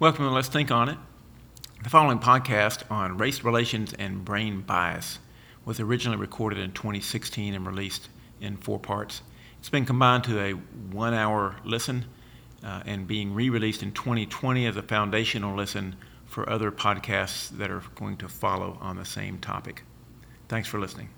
Welcome 0.00 0.24
to 0.24 0.30
Let's 0.30 0.48
Think 0.48 0.70
on 0.70 0.88
It. 0.88 0.96
The 1.82 1.90
following 1.90 2.20
podcast 2.20 2.90
on 2.90 3.18
race 3.18 3.44
relations 3.44 3.92
and 3.92 4.24
brain 4.24 4.62
bias 4.62 5.18
was 5.66 5.78
originally 5.78 6.16
recorded 6.16 6.58
in 6.58 6.72
2016 6.72 7.52
and 7.52 7.66
released 7.66 8.08
in 8.40 8.56
four 8.56 8.78
parts. 8.78 9.20
It's 9.58 9.68
been 9.68 9.84
combined 9.84 10.24
to 10.24 10.40
a 10.40 10.52
one 10.52 11.12
hour 11.12 11.56
listen 11.66 12.06
uh, 12.64 12.82
and 12.86 13.06
being 13.06 13.34
re 13.34 13.50
released 13.50 13.82
in 13.82 13.92
2020 13.92 14.64
as 14.64 14.78
a 14.78 14.82
foundational 14.82 15.54
listen 15.54 15.96
for 16.24 16.48
other 16.48 16.72
podcasts 16.72 17.50
that 17.58 17.70
are 17.70 17.82
going 17.94 18.16
to 18.16 18.28
follow 18.30 18.78
on 18.80 18.96
the 18.96 19.04
same 19.04 19.36
topic. 19.36 19.82
Thanks 20.48 20.66
for 20.66 20.80
listening. 20.80 21.10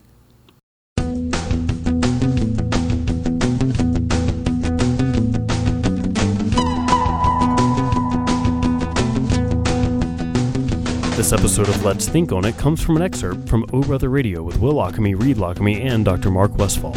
This 11.22 11.32
episode 11.32 11.68
of 11.68 11.84
Let's 11.84 12.08
Think 12.08 12.32
on 12.32 12.44
It 12.44 12.58
comes 12.58 12.82
from 12.82 12.96
an 12.96 13.02
excerpt 13.02 13.48
from 13.48 13.64
O 13.72 13.80
Brother 13.80 14.08
Radio 14.08 14.42
with 14.42 14.58
Will 14.58 14.74
Lockamy, 14.74 15.14
Reed 15.14 15.36
Lockamy, 15.36 15.80
and 15.80 16.04
Dr. 16.04 16.32
Mark 16.32 16.58
Westfall. 16.58 16.94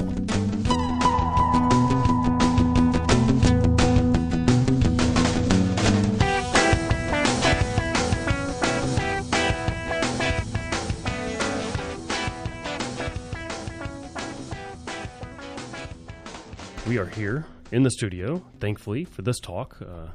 We 16.88 16.98
are 16.98 17.06
here 17.06 17.46
in 17.72 17.84
the 17.84 17.92
studio, 17.92 18.44
thankfully, 18.60 19.06
for 19.06 19.22
this 19.22 19.40
talk. 19.40 19.78
Uh, 19.80 20.08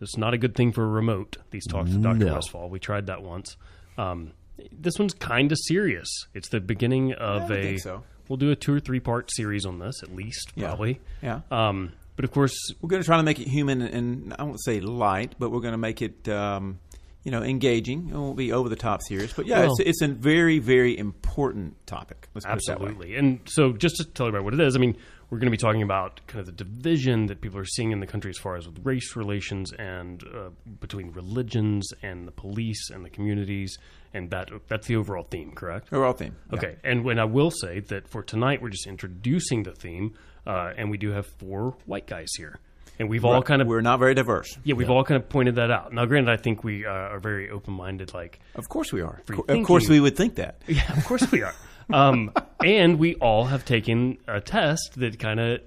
it's 0.00 0.16
not 0.16 0.34
a 0.34 0.38
good 0.38 0.54
thing 0.54 0.72
for 0.72 0.84
a 0.84 0.88
remote, 0.88 1.36
these 1.50 1.66
talks 1.66 1.90
with 1.90 2.02
Dr. 2.02 2.16
No. 2.24 2.34
Westfall. 2.34 2.68
We 2.70 2.78
tried 2.78 3.06
that 3.06 3.22
once. 3.22 3.56
Um, 3.96 4.32
this 4.72 4.98
one's 4.98 5.14
kind 5.14 5.52
of 5.52 5.58
serious. 5.66 6.08
It's 6.34 6.48
the 6.48 6.60
beginning 6.60 7.12
of 7.14 7.42
I 7.42 7.48
would 7.48 7.58
a. 7.58 7.62
think 7.62 7.80
so. 7.80 8.02
We'll 8.28 8.36
do 8.36 8.50
a 8.50 8.56
two 8.56 8.74
or 8.74 8.80
three 8.80 9.00
part 9.00 9.30
series 9.32 9.64
on 9.66 9.78
this, 9.78 10.02
at 10.02 10.14
least, 10.14 10.52
Yeah. 10.54 10.68
probably. 10.68 11.00
Yeah. 11.22 11.40
Um, 11.50 11.92
but 12.16 12.24
of 12.24 12.30
course, 12.32 12.54
We're 12.82 12.88
going 12.88 13.02
to 13.02 13.06
try 13.06 13.16
to 13.16 13.22
make 13.22 13.38
it 13.40 13.46
human 13.48 13.80
and 13.80 14.34
I 14.38 14.42
won't 14.42 14.62
say 14.62 14.80
light, 14.80 15.34
but 15.38 15.50
we're 15.50 15.60
going 15.60 15.72
to 15.72 15.78
make 15.78 16.02
it, 16.02 16.28
um, 16.28 16.78
you 17.24 17.30
know, 17.30 17.42
engaging. 17.42 18.08
It 18.10 18.14
won't 18.14 18.36
be 18.36 18.52
over 18.52 18.68
the 18.68 18.76
top 18.76 19.00
serious, 19.02 19.32
but 19.32 19.46
yeah, 19.46 19.60
Well- 19.60 19.72
it's, 19.78 19.80
it's 19.80 20.02
a 20.02 20.08
very, 20.08 20.58
very 20.58 20.96
important 20.98 21.86
topic. 21.86 22.28
Let's 22.34 22.44
put 22.44 22.56
it 22.56 22.62
that 22.66 22.80
way. 22.80 22.86
Absolutely. 22.88 23.16
And 23.16 23.40
so, 23.46 23.72
just 23.72 23.96
to 23.96 24.04
tell 24.04 24.26
everybody 24.26 24.44
what 24.44 24.54
it 24.54 24.60
is, 24.60 24.74
I 24.76 24.78
mean, 24.78 24.96
we're 25.30 25.38
going 25.38 25.46
to 25.46 25.50
be 25.50 25.56
talking 25.58 25.82
about 25.82 26.20
kind 26.26 26.40
of 26.40 26.46
the 26.46 26.52
division 26.64 27.26
that 27.26 27.40
people 27.40 27.58
are 27.58 27.64
seeing 27.64 27.92
in 27.92 28.00
the 28.00 28.06
country 28.06 28.30
as 28.30 28.38
far 28.38 28.56
as 28.56 28.66
with 28.66 28.78
race 28.84 29.14
relations 29.16 29.72
and 29.72 30.22
uh, 30.24 30.48
between 30.80 31.12
religions 31.12 31.88
and 32.02 32.26
the 32.26 32.32
police 32.32 32.90
and 32.90 33.04
the 33.04 33.10
communities, 33.10 33.76
and 34.14 34.30
that 34.30 34.48
that's 34.68 34.86
the 34.86 34.96
overall 34.96 35.24
theme, 35.30 35.52
correct? 35.52 35.92
Overall 35.92 36.14
theme. 36.14 36.34
yeah. 36.50 36.58
Okay. 36.58 36.76
And 36.82 37.04
when 37.04 37.18
I 37.18 37.24
will 37.26 37.50
say 37.50 37.80
that 37.80 38.08
for 38.08 38.22
tonight, 38.22 38.62
we're 38.62 38.70
just 38.70 38.86
introducing 38.86 39.64
the 39.64 39.72
theme, 39.72 40.14
uh, 40.46 40.72
and 40.76 40.90
we 40.90 40.96
do 40.96 41.10
have 41.12 41.26
four 41.26 41.76
white 41.84 42.06
guys 42.06 42.28
here, 42.38 42.58
and 42.98 43.10
we've 43.10 43.24
all 43.26 43.42
kind 43.42 43.60
of 43.60 43.68
we're 43.68 43.82
not 43.82 43.98
very 43.98 44.14
diverse. 44.14 44.56
yeah, 44.64 44.74
we've 44.74 44.88
all 44.90 45.04
kind 45.04 45.22
of 45.22 45.28
pointed 45.28 45.56
that 45.56 45.70
out. 45.70 45.92
Now, 45.92 46.06
granted, 46.06 46.32
I 46.32 46.36
think 46.38 46.64
we 46.64 46.86
uh, 46.86 46.90
are 46.90 47.20
very 47.20 47.50
open 47.50 47.74
minded, 47.74 48.14
like. 48.14 48.40
Of 48.54 48.68
course 48.70 48.92
we 48.94 49.02
are. 49.02 49.20
Of 49.48 49.64
course 49.66 49.88
we 49.90 50.00
would 50.00 50.16
think 50.16 50.36
that. 50.36 50.62
Yeah, 50.66 50.90
of 50.96 51.04
course 51.04 51.30
we 51.30 51.42
are. 51.42 51.54
Um, 51.90 52.32
and 52.64 52.98
we 52.98 53.14
all 53.16 53.44
have 53.44 53.64
taken 53.64 54.18
a 54.26 54.40
test 54.40 54.92
that 54.96 55.18
kind 55.18 55.40
of 55.40 55.60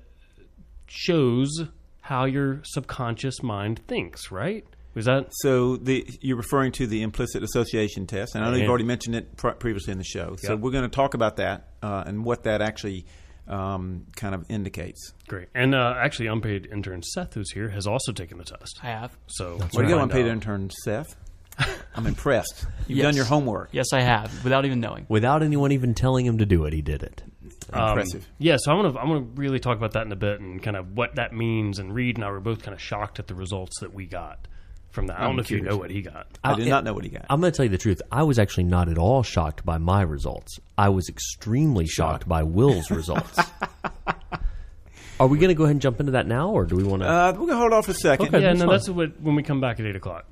shows 0.87 1.63
how 2.01 2.25
your 2.25 2.61
subconscious 2.63 3.41
mind 3.41 3.79
thinks, 3.87 4.31
right? 4.31 4.65
Was 4.93 5.05
that 5.05 5.27
So 5.41 5.77
the 5.77 6.05
you're 6.19 6.35
referring 6.37 6.73
to 6.73 6.85
the 6.87 7.01
implicit 7.01 7.43
association 7.43 8.07
test, 8.07 8.35
and 8.35 8.43
I 8.43 8.49
know 8.51 8.57
you've 8.57 8.69
already 8.69 8.83
mentioned 8.83 9.15
it 9.15 9.37
pr- 9.37 9.51
previously 9.51 9.93
in 9.93 9.97
the 9.97 10.03
show. 10.03 10.35
So 10.39 10.53
Yep. 10.53 10.59
we're 10.59 10.71
going 10.71 10.83
to 10.83 10.89
talk 10.93 11.13
about 11.13 11.37
that 11.37 11.69
uh, 11.81 12.03
and 12.05 12.25
what 12.25 12.43
that 12.43 12.61
actually 12.61 13.05
um, 13.47 14.05
kind 14.17 14.35
of 14.35 14.45
indicates. 14.49 15.13
great? 15.27 15.47
And 15.55 15.73
uh, 15.73 15.93
actually, 15.97 16.27
unpaid 16.27 16.67
intern 16.71 17.03
Seth, 17.03 17.33
who's 17.35 17.51
here, 17.51 17.69
has 17.69 17.87
also 17.87 18.11
taken 18.11 18.37
the 18.37 18.43
test. 18.43 18.79
I 18.83 18.87
have. 18.87 19.17
So 19.27 19.57
What 19.57 19.71
do 19.71 19.81
you 19.83 19.87
go, 19.87 19.97
find 19.97 20.11
unpaid 20.11 20.25
out. 20.25 20.31
intern 20.31 20.69
Seth? 20.83 21.15
I'm 21.95 22.07
impressed. 22.07 22.65
You've 22.87 22.99
Yes. 22.99 23.03
done 23.05 23.15
your 23.15 23.25
homework. 23.25 23.69
Yes, 23.71 23.87
I 23.93 24.01
have, 24.01 24.43
without 24.43 24.65
even 24.65 24.79
knowing. 24.79 25.05
Without 25.09 25.43
anyone 25.43 25.71
even 25.71 25.93
telling 25.93 26.25
him 26.25 26.37
to 26.39 26.45
do 26.45 26.65
it, 26.65 26.73
he 26.73 26.81
did 26.81 27.03
it. 27.03 27.23
Um, 27.73 27.89
Impressive. 27.89 28.27
yeah, 28.37 28.57
so 28.59 28.71
I'm 28.71 28.81
gonna 28.81 28.99
I'm 28.99 29.07
gonna 29.07 29.25
really 29.35 29.59
talk 29.59 29.77
about 29.77 29.93
that 29.93 30.05
in 30.05 30.11
a 30.11 30.15
bit 30.17 30.39
and 30.41 30.61
kind 30.61 30.75
of 30.75 30.91
what 30.95 31.15
that 31.15 31.33
means. 31.33 31.79
And 31.79 31.93
Reed 31.93 32.17
and 32.17 32.25
I 32.25 32.29
were 32.31 32.39
both 32.41 32.61
kind 32.63 32.73
of 32.73 32.81
shocked 32.81 33.19
at 33.19 33.27
the 33.27 33.35
results 33.35 33.79
that 33.79 33.93
we 33.93 34.05
got 34.07 34.47
from 34.89 35.07
that. 35.07 35.17
I 35.17 35.21
don't 35.21 35.29
I'm 35.31 35.35
know 35.37 35.41
if 35.41 35.51
you 35.51 35.61
know 35.61 35.77
what 35.77 35.89
he 35.89 36.01
got. 36.01 36.27
I 36.43 36.55
did 36.55 36.67
I- 36.67 36.69
not 36.69 36.83
know 36.83 36.93
what 36.93 37.03
he 37.05 37.09
got. 37.11 37.25
I'm 37.29 37.39
going 37.39 37.51
to 37.51 37.55
tell 37.55 37.63
you 37.65 37.69
the 37.69 37.77
truth. 37.77 38.01
I 38.11 38.23
was 38.23 38.39
actually 38.39 38.65
not 38.65 38.89
at 38.89 38.97
all 38.97 39.23
shocked 39.23 39.63
by 39.63 39.77
my 39.77 40.01
results. 40.01 40.59
I 40.77 40.89
was 40.89 41.07
extremely 41.07 41.85
shocked 41.87 42.27
by 42.27 42.43
Will's 42.43 42.91
results. 42.91 43.39
Are 45.19 45.27
we 45.27 45.37
going 45.37 45.49
to 45.49 45.53
go 45.55 45.63
ahead 45.63 45.75
and 45.75 45.81
jump 45.81 45.99
into 45.99 46.13
that 46.13 46.25
now, 46.27 46.49
or 46.49 46.65
do 46.65 46.75
we 46.75 46.83
want 46.83 47.03
to? 47.03 47.07
Uh, 47.09 47.31
we're 47.33 47.37
going 47.45 47.49
to 47.51 47.57
hold 47.57 47.73
off 47.73 47.87
a 47.89 47.93
second. 47.93 48.27
Okay. 48.29 48.41
yeah, 48.41 48.47
that's 48.47 48.59
no, 48.59 48.65
fine. 48.65 48.71
that's 48.73 48.89
what 48.89 49.21
when 49.21 49.35
we 49.35 49.43
come 49.43 49.61
back 49.61 49.79
at 49.79 49.85
eight 49.85 49.95
o'clock. 49.95 50.25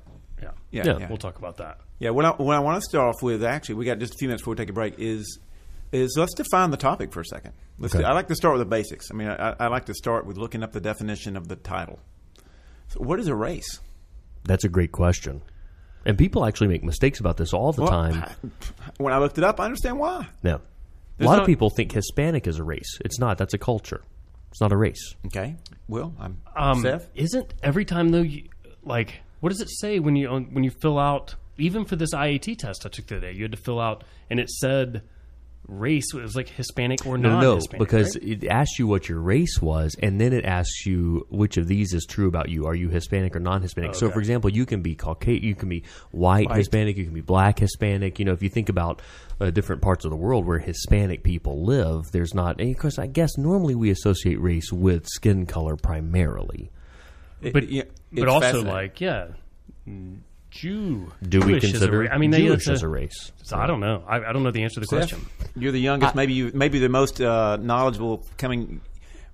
Yeah, 0.70 0.84
Yeah, 0.86 0.98
Yeah. 0.98 1.08
we'll 1.08 1.18
talk 1.18 1.38
about 1.38 1.56
that. 1.58 1.78
Yeah, 1.98 2.10
what 2.10 2.24
I, 2.24 2.30
what 2.30 2.56
I 2.56 2.60
want 2.60 2.82
to 2.82 2.88
start 2.88 3.14
off 3.14 3.22
with, 3.22 3.42
actually, 3.44 3.74
we 3.76 3.84
got 3.84 3.98
just 3.98 4.14
a 4.14 4.18
few 4.18 4.28
minutes 4.28 4.42
before 4.42 4.52
we 4.52 4.56
take 4.56 4.70
a 4.70 4.72
break, 4.72 4.94
is 4.98 5.38
is 5.92 6.14
let's 6.16 6.34
define 6.34 6.70
the 6.70 6.76
topic 6.76 7.12
for 7.12 7.20
a 7.20 7.24
second. 7.24 7.52
Let's 7.78 7.94
Okay. 7.94 8.04
I 8.04 8.12
like 8.12 8.28
to 8.28 8.34
start 8.36 8.54
with 8.54 8.60
the 8.60 8.70
basics. 8.70 9.10
I 9.10 9.14
mean, 9.14 9.28
I, 9.28 9.56
I 9.58 9.66
like 9.66 9.86
to 9.86 9.94
start 9.94 10.24
with 10.24 10.36
looking 10.36 10.62
up 10.62 10.72
the 10.72 10.80
definition 10.80 11.36
of 11.36 11.48
the 11.48 11.56
title. 11.56 11.98
So 12.88 13.00
what 13.00 13.18
is 13.20 13.26
a 13.28 13.34
race? 13.34 13.80
that's 14.44 14.64
a 14.64 14.68
great 14.68 14.90
question. 14.92 15.42
And 16.06 16.16
people 16.16 16.46
actually 16.46 16.68
make 16.68 16.82
mistakes 16.82 17.20
about 17.20 17.36
this 17.36 17.52
all 17.52 17.72
the 17.72 17.82
Well, 17.82 17.90
time. 17.90 18.24
When 18.96 19.12
I 19.12 19.18
looked 19.18 19.36
it 19.36 19.44
up, 19.44 19.60
I 19.60 19.64
understand 19.66 19.98
why. 19.98 20.28
Yeah. 20.42 20.58
A 21.18 21.24
lot 21.24 21.32
not- 21.32 21.40
of 21.40 21.46
people 21.46 21.68
think 21.68 21.92
Hispanic 21.92 22.46
is 22.46 22.58
a 22.58 22.64
race. 22.64 22.98
It's 23.04 23.18
not. 23.18 23.36
That's 23.36 23.52
a 23.52 23.58
culture. 23.58 24.00
It's 24.50 24.60
not 24.62 24.72
a 24.72 24.76
race. 24.78 25.14
Okay, 25.26 25.56
Will, 25.88 26.14
I'm 26.18 26.38
Um, 26.56 26.80
Seth. 26.82 27.08
Isn't 27.14 27.52
every 27.62 27.84
time 27.84 28.08
though, 28.10 28.22
you, 28.22 28.44
like, 28.82 29.20
what 29.40 29.48
does 29.50 29.60
it 29.60 29.70
say 29.70 29.98
when 29.98 30.16
you 30.16 30.28
when 30.28 30.64
you 30.64 30.70
fill 30.70 30.98
out? 30.98 31.34
Even 31.58 31.84
for 31.84 31.96
this 31.96 32.14
IAT 32.14 32.56
test 32.58 32.86
I 32.86 32.88
took 32.88 33.06
the 33.06 33.16
other 33.18 33.26
day, 33.28 33.32
you 33.36 33.42
had 33.42 33.52
to 33.52 33.58
fill 33.58 33.80
out, 33.80 34.04
and 34.30 34.40
it 34.40 34.48
said 34.48 35.02
race 35.68 36.14
it 36.14 36.20
was 36.22 36.34
like 36.34 36.48
Hispanic 36.48 37.06
or 37.06 37.16
No, 37.18 37.28
not. 37.34 37.42
no, 37.42 37.54
Hispanic, 37.56 37.78
because 37.86 38.16
right? 38.16 38.28
it 38.42 38.46
asks 38.48 38.78
you 38.78 38.86
what 38.86 39.08
your 39.08 39.20
race 39.20 39.60
was, 39.60 39.94
and 40.02 40.20
then 40.20 40.32
it 40.32 40.44
asks 40.44 40.86
you 40.86 41.26
which 41.30 41.58
of 41.58 41.68
these 41.68 41.92
is 41.92 42.06
true 42.06 42.26
about 42.26 42.48
you. 42.48 42.66
Are 42.66 42.74
you 42.74 42.88
Hispanic 42.88 43.36
or 43.36 43.40
non-Hispanic? 43.40 43.94
So, 43.94 44.10
for 44.10 44.18
example, 44.18 44.50
you 44.50 44.64
can 44.66 44.80
be 44.82 44.94
Caucasian, 44.96 45.44
you 45.44 45.54
can 45.54 45.68
be 45.68 45.84
white, 46.10 46.48
White. 46.48 46.56
Hispanic, 46.56 46.96
you 46.96 47.04
can 47.04 47.14
be 47.14 47.20
black 47.20 47.58
Hispanic. 47.58 48.18
You 48.18 48.24
know, 48.24 48.32
if 48.32 48.42
you 48.42 48.48
think 48.48 48.68
about 48.70 49.00
uh, 49.38 49.50
different 49.50 49.82
parts 49.82 50.04
of 50.04 50.10
the 50.10 50.16
world 50.16 50.46
where 50.46 50.58
Hispanic 50.58 51.22
people 51.22 51.62
live, 51.64 52.10
there's 52.10 52.34
not. 52.34 52.58
And 52.60 52.70
of 52.74 52.78
course, 52.80 52.98
I 52.98 53.06
guess 53.06 53.36
normally 53.36 53.74
we 53.74 53.90
associate 53.90 54.40
race 54.40 54.72
with 54.72 55.06
skin 55.06 55.44
color 55.46 55.76
primarily. 55.76 56.70
It- 57.42 57.52
but 57.52 57.68
yeah, 57.68 57.84
but 58.12 58.22
it's 58.22 58.30
also 58.32 58.62
like 58.62 59.00
yeah, 59.00 59.28
Jew. 60.50 61.12
Do 61.22 61.40
we 61.40 61.52
Jewish 61.52 61.64
is 61.64 61.70
a 61.70 61.72
consider 61.74 61.98
ra- 62.00 62.08
I 62.10 62.18
mean, 62.18 62.30
they- 62.30 62.38
Jewish 62.38 62.60
it's 62.62 62.68
as 62.68 62.82
a 62.82 62.88
race? 62.88 63.32
So 63.42 63.56
I 63.56 63.66
don't 63.66 63.80
know. 63.80 64.02
I, 64.06 64.16
I 64.16 64.32
don't 64.32 64.42
know 64.42 64.50
the 64.50 64.62
answer 64.64 64.74
to 64.76 64.80
the 64.80 64.86
Seth, 64.86 65.10
question. 65.10 65.26
You're 65.56 65.72
the 65.72 65.80
youngest, 65.80 66.14
maybe 66.14 66.32
you, 66.32 66.50
maybe 66.54 66.78
the 66.80 66.88
most 66.88 67.20
uh, 67.20 67.56
knowledgeable, 67.56 68.26
coming 68.36 68.80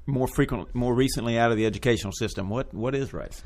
more 0.07 0.29
frequent, 0.29 0.75
more 0.75 0.95
recently 0.95 1.39
out 1.39 1.51
of 1.51 1.57
the 1.57 1.67
educational 1.67 2.13
system. 2.13 2.49
What 2.51 2.73
what 2.75 2.95
is 2.95 3.13
race? 3.13 3.43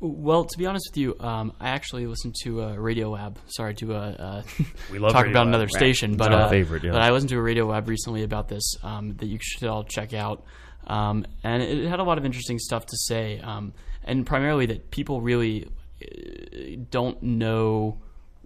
Well, 0.00 0.44
to 0.46 0.58
be 0.58 0.66
honest 0.66 0.88
with 0.90 0.96
you, 0.98 1.16
um, 1.20 1.52
I 1.60 1.68
actually 1.68 2.08
listened 2.08 2.34
to 2.42 2.60
uh, 2.64 2.74
Radio 2.74 3.10
Lab. 3.10 3.38
Sorry 3.46 3.72
to 3.76 3.94
uh, 3.94 3.98
uh, 3.98 4.42
We 4.90 4.98
love 4.98 5.12
talk 5.12 5.22
Radio 5.22 5.30
about 5.34 5.40
Lab. 5.46 5.48
another 5.48 5.64
Right. 5.66 5.74
station, 5.74 6.16
but 6.16 6.32
our 6.32 6.42
uh, 6.42 6.48
favorite, 6.48 6.82
yeah. 6.82 6.90
but 6.90 7.02
I 7.02 7.10
listened 7.12 7.30
to 7.30 7.38
a 7.38 7.42
Radio 7.42 7.66
Lab 7.66 7.88
recently 7.88 8.24
about 8.24 8.48
this 8.48 8.74
um, 8.82 9.14
that 9.18 9.26
you 9.26 9.38
should 9.40 9.68
all 9.68 9.84
check 9.84 10.12
out, 10.12 10.42
um, 10.88 11.24
and 11.44 11.62
it 11.62 11.88
had 11.88 12.00
a 12.00 12.02
lot 12.02 12.18
of 12.18 12.24
interesting 12.24 12.58
stuff 12.58 12.84
to 12.86 12.96
say, 12.96 13.38
um, 13.38 13.72
and 14.04 14.26
primarily 14.26 14.66
that 14.66 14.90
people 14.90 15.20
really 15.20 15.68
uh, 16.02 16.76
don't 16.90 17.22
know 17.22 18.00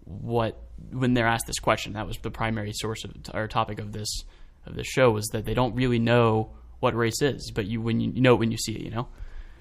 what 0.04 0.60
when 0.92 1.14
they're 1.14 1.26
asked 1.26 1.46
this 1.46 1.58
question. 1.58 1.94
That 1.94 2.06
was 2.06 2.16
the 2.18 2.30
primary 2.30 2.72
source 2.74 3.04
of 3.04 3.12
our 3.32 3.48
topic 3.48 3.78
of 3.78 3.92
this 3.92 4.24
of 4.66 4.74
this 4.74 4.86
show 4.86 5.10
was 5.10 5.26
that 5.28 5.44
they 5.44 5.54
don't 5.54 5.74
really 5.74 5.98
know 5.98 6.50
what 6.80 6.94
race 6.94 7.22
is, 7.22 7.50
but 7.54 7.66
you 7.66 7.80
when 7.80 8.00
you, 8.00 8.12
you 8.12 8.20
know 8.20 8.34
it 8.34 8.38
when 8.38 8.50
you 8.50 8.58
see 8.58 8.72
it, 8.72 8.82
you 8.82 8.90
know 8.90 9.08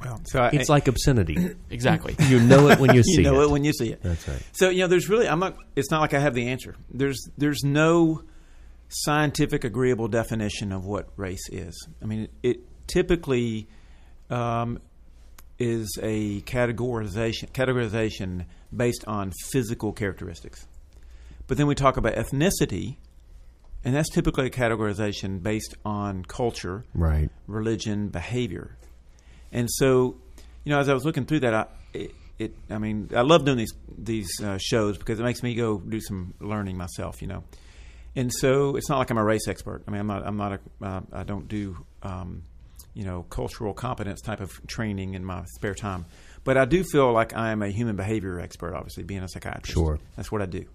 Well, 0.01 0.19
so 0.25 0.41
I, 0.41 0.49
It's 0.49 0.69
like 0.69 0.87
obscenity. 0.87 1.55
exactly. 1.69 2.15
you 2.27 2.39
know 2.39 2.69
it 2.69 2.79
when 2.79 2.93
you 2.93 3.03
see 3.03 3.21
it. 3.21 3.25
you 3.25 3.31
know 3.31 3.41
it. 3.41 3.45
it 3.45 3.51
when 3.51 3.63
you 3.63 3.73
see 3.73 3.91
it. 3.91 4.01
That's 4.01 4.27
right. 4.27 4.41
So 4.51 4.69
you 4.69 4.81
know, 4.81 4.87
there's 4.87 5.09
really 5.09 5.27
I'm 5.27 5.39
not. 5.39 5.57
It's 5.75 5.91
not 5.91 6.01
like 6.01 6.13
I 6.13 6.19
have 6.19 6.33
the 6.33 6.49
answer. 6.49 6.75
There's 6.91 7.29
there's 7.37 7.63
no 7.63 8.23
scientific 8.89 9.63
agreeable 9.63 10.07
definition 10.07 10.71
of 10.71 10.85
what 10.85 11.09
race 11.17 11.49
is. 11.51 11.87
I 12.01 12.05
mean, 12.05 12.27
it, 12.43 12.59
typically 12.87 13.67
um, 14.29 14.79
is 15.57 15.97
a 16.01 16.41
categorization 16.41 17.49
categorization 17.51 18.45
based 18.75 19.03
on 19.07 19.31
physical 19.51 19.93
characteristics. 19.93 20.67
But 21.47 21.57
then 21.57 21.67
we 21.67 21.75
talk 21.75 21.97
about 21.97 22.15
ethnicity, 22.15 22.97
and 23.83 23.95
that's 23.95 24.09
typically 24.09 24.47
a 24.47 24.49
categorization 24.49 25.41
based 25.43 25.75
on 25.85 26.25
culture, 26.25 26.83
Right. 26.93 27.29
religion, 27.47 28.09
behavior. 28.09 28.77
And 29.51 29.69
so, 29.71 30.17
you 30.63 30.71
know, 30.71 30.79
as 30.79 30.89
I 30.89 30.93
was 30.93 31.05
looking 31.05 31.25
through 31.25 31.41
that, 31.41 31.53
I, 31.53 31.65
it, 31.93 32.11
it. 32.39 32.55
I 32.69 32.77
mean, 32.79 33.09
I 33.15 33.21
love 33.21 33.45
doing 33.45 33.57
these 33.57 33.73
these 33.97 34.27
uh, 34.43 34.57
shows 34.59 34.97
because 34.97 35.19
it 35.19 35.23
makes 35.23 35.41
me 35.43 35.55
go 35.55 35.77
do 35.79 36.01
some 36.01 36.33
learning 36.41 36.75
myself. 36.77 37.21
You 37.21 37.27
know, 37.29 37.43
and 38.15 38.33
so 38.33 38.75
it's 38.75 38.89
not 38.89 38.97
like 38.97 39.09
I'm 39.11 39.17
a 39.17 39.23
race 39.23 39.47
expert. 39.47 39.83
I 39.87 39.91
mean, 39.91 40.01
I'm 40.01 40.07
not. 40.07 40.25
I'm 40.27 40.35
not 40.37 40.53
a. 40.53 40.59
Uh, 40.85 41.01
I 41.13 41.23
don't 41.23 41.47
do. 41.47 41.77
Um, 42.03 42.43
you 42.95 43.03
know, 43.03 43.23
cultural 43.29 43.73
competence 43.73 44.21
type 44.21 44.39
of 44.39 44.65
training 44.65 45.13
in 45.13 45.23
my 45.23 45.45
spare 45.55 45.75
time, 45.75 46.05
but 46.43 46.57
I 46.57 46.65
do 46.65 46.83
feel 46.83 47.11
like 47.11 47.35
I 47.35 47.51
am 47.51 47.61
a 47.61 47.69
human 47.69 47.95
behavior 47.95 48.39
expert. 48.39 48.73
Obviously, 48.73 49.03
being 49.03 49.21
a 49.21 49.27
psychiatrist. 49.27 49.73
Sure. 49.73 49.99
that's 50.15 50.31
what 50.31 50.41
I 50.41 50.47
do. 50.47 50.65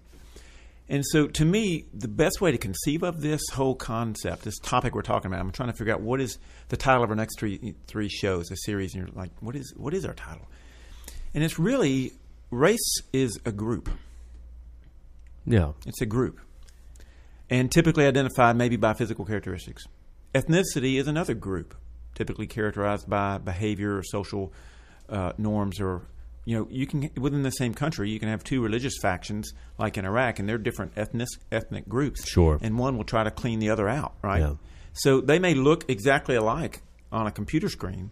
And 0.87 1.05
so, 1.05 1.27
to 1.27 1.45
me, 1.45 1.85
the 1.93 2.09
best 2.09 2.41
way 2.41 2.51
to 2.51 2.57
conceive 2.57 3.01
of 3.01 3.21
this 3.21 3.41
whole 3.53 3.75
concept, 3.75 4.43
this 4.43 4.59
topic 4.59 4.93
we're 4.93 5.01
talking 5.01 5.31
about, 5.31 5.39
I'm 5.39 5.51
trying 5.51 5.71
to 5.71 5.77
figure 5.77 5.93
out 5.93 6.01
what 6.01 6.19
is 6.19 6.37
the 6.69 6.77
title 6.77 7.03
of 7.03 7.09
our 7.09 7.15
next 7.15 7.39
three 7.39 7.75
three 7.87 8.09
shows, 8.09 8.51
a 8.51 8.57
series. 8.57 8.93
And 8.93 9.07
you're 9.07 9.15
like, 9.15 9.31
what 9.39 9.55
is 9.55 9.73
what 9.75 9.93
is 9.93 10.05
our 10.05 10.13
title? 10.13 10.47
And 11.33 11.43
it's 11.43 11.57
really 11.57 12.11
race 12.51 13.01
is 13.13 13.39
a 13.45 13.51
group. 13.51 13.89
Yeah. 15.45 15.71
It's 15.85 16.01
a 16.01 16.05
group, 16.05 16.39
and 17.49 17.71
typically 17.71 18.05
identified 18.05 18.57
maybe 18.57 18.75
by 18.75 18.93
physical 18.93 19.25
characteristics. 19.25 19.85
Ethnicity 20.35 20.99
is 20.99 21.07
another 21.07 21.33
group, 21.33 21.73
typically 22.15 22.47
characterized 22.47 23.09
by 23.09 23.37
behavior 23.37 23.97
or 23.97 24.03
social 24.03 24.53
uh, 25.09 25.33
norms 25.37 25.79
or 25.79 26.03
you 26.45 26.57
know, 26.57 26.67
you 26.71 26.87
can 26.87 27.09
within 27.17 27.43
the 27.43 27.51
same 27.51 27.73
country, 27.73 28.09
you 28.09 28.19
can 28.19 28.29
have 28.29 28.43
two 28.43 28.63
religious 28.63 28.97
factions, 28.99 29.53
like 29.77 29.97
in 29.97 30.05
Iraq, 30.05 30.39
and 30.39 30.49
they're 30.49 30.57
different 30.57 30.93
ethnic 30.97 31.27
ethnic 31.51 31.87
groups. 31.87 32.27
Sure. 32.27 32.57
And 32.61 32.79
one 32.79 32.97
will 32.97 33.03
try 33.03 33.23
to 33.23 33.31
clean 33.31 33.59
the 33.59 33.69
other 33.69 33.87
out, 33.87 34.13
right? 34.23 34.41
Yeah. 34.41 34.53
So 34.93 35.21
they 35.21 35.39
may 35.39 35.53
look 35.53 35.85
exactly 35.89 36.35
alike 36.35 36.81
on 37.11 37.27
a 37.27 37.31
computer 37.31 37.69
screen, 37.69 38.09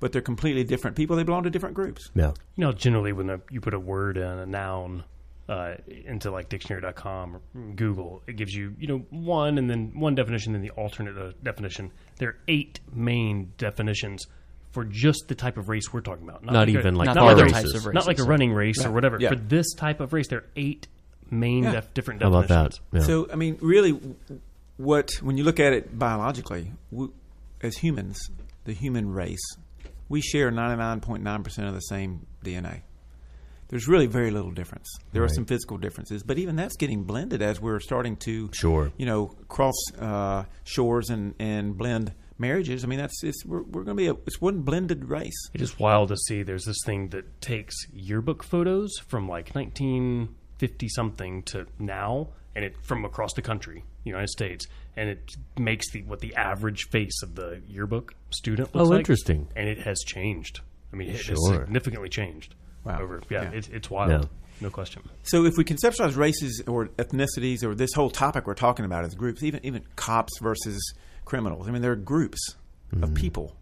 but 0.00 0.12
they're 0.12 0.20
completely 0.20 0.64
different 0.64 0.96
people. 0.96 1.16
They 1.16 1.22
belong 1.22 1.44
to 1.44 1.50
different 1.50 1.74
groups. 1.74 2.10
Yeah. 2.14 2.32
You 2.56 2.64
know, 2.64 2.72
generally 2.72 3.12
when 3.12 3.30
a, 3.30 3.40
you 3.50 3.60
put 3.60 3.74
a 3.74 3.80
word 3.80 4.16
in 4.18 4.22
a 4.22 4.46
noun 4.46 5.04
uh, 5.52 5.76
into 6.06 6.30
like 6.30 6.48
dictionary.com 6.48 7.36
or 7.36 7.40
Google, 7.74 8.22
it 8.26 8.36
gives 8.36 8.52
you, 8.54 8.74
you 8.78 8.86
know, 8.86 8.98
one 9.10 9.58
and 9.58 9.68
then 9.68 9.92
one 9.94 10.14
definition 10.14 10.54
and 10.54 10.62
then 10.64 10.68
the 10.68 10.74
alternate 10.80 11.16
uh, 11.18 11.32
definition. 11.42 11.90
There 12.18 12.30
are 12.30 12.38
eight 12.48 12.80
main 12.92 13.52
definitions 13.58 14.26
for 14.70 14.84
just 14.84 15.24
the 15.28 15.34
type 15.34 15.58
of 15.58 15.68
race 15.68 15.92
we're 15.92 16.00
talking 16.00 16.26
about. 16.28 16.44
Not 16.44 16.68
a- 16.68 16.70
even 16.72 16.94
like 16.94 17.06
Not 17.06 17.16
car 17.16 17.30
other 17.32 17.44
races. 17.44 17.56
types 17.72 17.74
of 17.74 17.86
races. 17.86 17.94
Not 17.94 18.06
like 18.06 18.18
a 18.18 18.24
running 18.24 18.52
race 18.52 18.84
or 18.84 18.90
whatever. 18.90 19.18
Yeah. 19.20 19.28
For 19.30 19.36
this 19.36 19.74
type 19.74 20.00
of 20.00 20.12
race, 20.12 20.28
there 20.28 20.38
are 20.38 20.48
eight 20.56 20.88
main 21.30 21.64
Yeah. 21.64 21.72
def- 21.72 21.92
different 21.94 22.22
How 22.22 22.28
about 22.28 22.48
definitions. 22.48 22.80
that? 22.92 22.98
Yeah. 23.00 23.04
So, 23.06 23.28
I 23.32 23.36
mean, 23.36 23.58
really, 23.60 24.00
what 24.78 25.10
when 25.20 25.36
you 25.36 25.44
look 25.44 25.60
at 25.60 25.72
it 25.74 25.98
biologically, 25.98 26.72
we, 26.90 27.08
as 27.62 27.76
humans, 27.76 28.18
the 28.64 28.72
human 28.72 29.12
race, 29.12 29.56
we 30.08 30.20
share 30.20 30.50
99.9% 30.50 31.68
of 31.68 31.74
the 31.74 31.80
same 31.80 32.26
DNA. 32.44 32.80
There's 33.72 33.88
really 33.88 34.06
very 34.06 34.30
little 34.30 34.50
difference. 34.50 34.86
There 35.12 35.24
are 35.24 35.28
some 35.30 35.46
physical 35.46 35.78
differences, 35.78 36.22
but 36.22 36.36
even 36.38 36.56
that's 36.56 36.76
getting 36.76 37.04
blended 37.04 37.40
as 37.40 37.58
we're 37.58 37.80
starting 37.80 38.16
to, 38.18 38.50
Sure. 38.52 38.92
you 38.98 39.06
know, 39.06 39.28
cross 39.48 39.74
uh, 39.98 40.44
shores 40.64 41.08
and, 41.08 41.34
and 41.38 41.74
blend 41.76 42.12
marriages. 42.36 42.84
I 42.84 42.86
mean, 42.86 42.98
that's 42.98 43.24
it's 43.24 43.44
we're, 43.46 43.62
we're 43.62 43.82
going 43.84 43.96
to 43.96 44.02
be 44.02 44.08
a 44.08 44.14
it's 44.26 44.42
one 44.42 44.60
blended 44.60 45.06
race. 45.06 45.48
It 45.54 45.62
is 45.62 45.78
wild 45.78 46.10
to 46.10 46.18
see. 46.18 46.42
There's 46.42 46.66
this 46.66 46.76
thing 46.84 47.08
that 47.08 47.40
takes 47.40 47.74
yearbook 47.94 48.42
photos 48.44 48.90
from 49.08 49.26
like 49.26 49.54
1950 49.54 50.88
something 50.88 51.42
to 51.44 51.66
now, 51.78 52.28
and 52.54 52.66
it 52.66 52.76
from 52.82 53.06
across 53.06 53.32
the 53.32 53.42
country, 53.42 53.84
United 54.04 54.28
States, 54.28 54.66
and 54.96 55.08
it 55.08 55.32
makes 55.58 55.90
the 55.92 56.02
what 56.02 56.20
the 56.20 56.34
average 56.34 56.88
face 56.90 57.22
of 57.22 57.34
the 57.36 57.62
yearbook 57.66 58.14
student 58.30 58.74
looks 58.74 58.86
Oh, 58.86 58.90
like. 58.90 58.96
Oh, 58.96 58.98
interesting. 58.98 59.48
And 59.56 59.66
it 59.68 59.78
has 59.80 60.00
changed. 60.00 60.60
I 60.92 60.96
mean, 60.96 61.08
it 61.08 61.24
has 61.26 61.38
significantly 61.46 62.10
changed. 62.10 62.54
Wow. 62.84 63.00
Over 63.00 63.22
yeah, 63.28 63.42
Yeah. 63.42 63.50
It's, 63.50 63.68
it's 63.68 63.90
wild. 63.90 64.10
Yeah. 64.10 64.28
No 64.60 64.70
question. 64.70 65.02
So 65.24 65.44
if 65.44 65.54
we 65.56 65.64
conceptualize 65.64 66.16
races 66.16 66.62
or 66.66 66.86
ethnicities 66.86 67.64
or 67.64 67.74
this 67.74 67.92
whole 67.92 68.10
topic 68.10 68.46
we're 68.46 68.54
talking 68.54 68.84
about 68.84 69.04
as 69.04 69.14
groups, 69.14 69.42
even 69.42 69.60
even 69.64 69.84
cops 69.96 70.38
versus 70.40 70.94
criminals, 71.24 71.68
I 71.68 71.72
mean 71.72 71.82
they're 71.82 71.96
groups 71.96 72.56
of 72.92 72.98
mm-hmm. 72.98 73.14
people. 73.14 73.56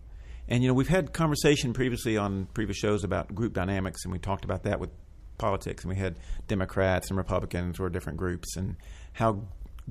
And 0.49 0.63
you 0.63 0.69
know 0.69 0.75
we've 0.75 0.89
had 0.89 1.13
conversation 1.13 1.73
previously 1.73 2.17
on 2.17 2.47
previous 2.53 2.77
shows 2.77 3.05
about 3.05 3.35
group 3.35 3.55
dynamics, 3.55 4.05
and 4.05 4.13
we 4.13 4.19
talked 4.19 4.45
about 4.45 4.65
that 4.65 4.79
with 4.79 4.91
politics, 5.39 5.85
and 5.85 5.91
we 5.91 5.97
had 5.97 6.19
Democrats 6.49 7.09
and 7.09 7.17
Republicans 7.17 7.79
were 7.79 7.89
different 7.89 8.19
groups, 8.19 8.57
and 8.57 8.77
how 9.15 9.43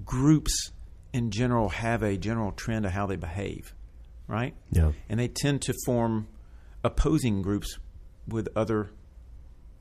groups 0.06 0.72
in 1.12 1.32
general 1.32 1.70
have 1.70 2.04
a 2.04 2.18
general 2.18 2.52
trend 2.52 2.86
of 2.86 2.92
how 2.92 3.08
they 3.08 3.16
behave, 3.16 3.74
right? 4.28 4.54
Yeah. 4.72 4.92
And 5.10 5.20
they 5.20 5.28
tend 5.28 5.64
to 5.64 5.74
form 5.86 6.28
opposing 6.84 7.42
groups 7.42 7.80
with 8.28 8.48
other 8.56 8.92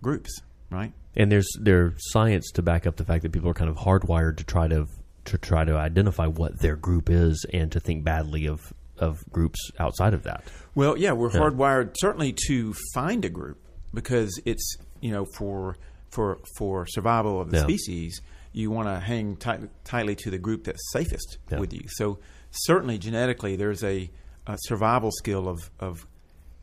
groups, 0.03 0.41
right? 0.71 0.93
And 1.17 1.31
there's 1.33 1.49
there's 1.61 1.95
science 2.13 2.51
to 2.53 2.63
back 2.63 2.87
up 2.87 2.97
the 2.97 3.05
fact 3.05 3.23
that 3.23 3.33
people 3.33 3.51
are 3.51 3.55
kind 3.55 3.71
of 3.71 3.77
hardwired 3.77 4.37
to 4.39 4.45
try 4.45 4.69
to 4.69 4.87
to 5.27 5.39
try 5.39 5.65
to 5.65 5.77
identify 5.77 6.27
what 6.27 6.61
their 6.61 6.77
group 6.77 7.11
is 7.11 7.45
and 7.53 7.71
to 7.73 7.81
think 7.81 8.05
badly 8.05 8.47
of 8.47 8.73
of 8.99 9.23
groups 9.31 9.59
outside 9.79 10.15
of 10.15 10.25
that. 10.25 10.45
Well, 10.75 10.97
yeah, 10.97 11.13
we're 11.13 11.31
hardwired 11.31 11.95
certainly 11.99 12.35
to 12.49 12.75
find 12.95 13.25
a 13.25 13.29
group 13.29 13.59
because 13.95 14.41
it's 14.45 14.77
you 15.01 15.11
know 15.13 15.25
for 15.37 15.77
for 16.11 16.39
for 16.57 16.87
survival 16.87 17.41
of 17.41 17.51
the 17.51 17.59
Yeah. 17.59 17.63
species, 17.65 18.21
you 18.53 18.71
want 18.71 18.89
to 18.89 18.99
hang 18.99 19.37
tight, 19.37 19.61
tightly 19.85 20.15
to 20.17 20.31
the 20.31 20.39
group 20.39 20.65
that's 20.65 20.81
safest 20.93 21.39
Yeah. 21.51 21.59
with 21.59 21.73
you. 21.73 21.83
So 21.89 22.19
certainly 22.51 22.99
genetically, 22.99 23.57
there's 23.57 23.85
a, 23.85 24.11
a 24.47 24.57
survival 24.63 25.11
skill 25.13 25.49
of 25.49 25.71
of 25.79 26.07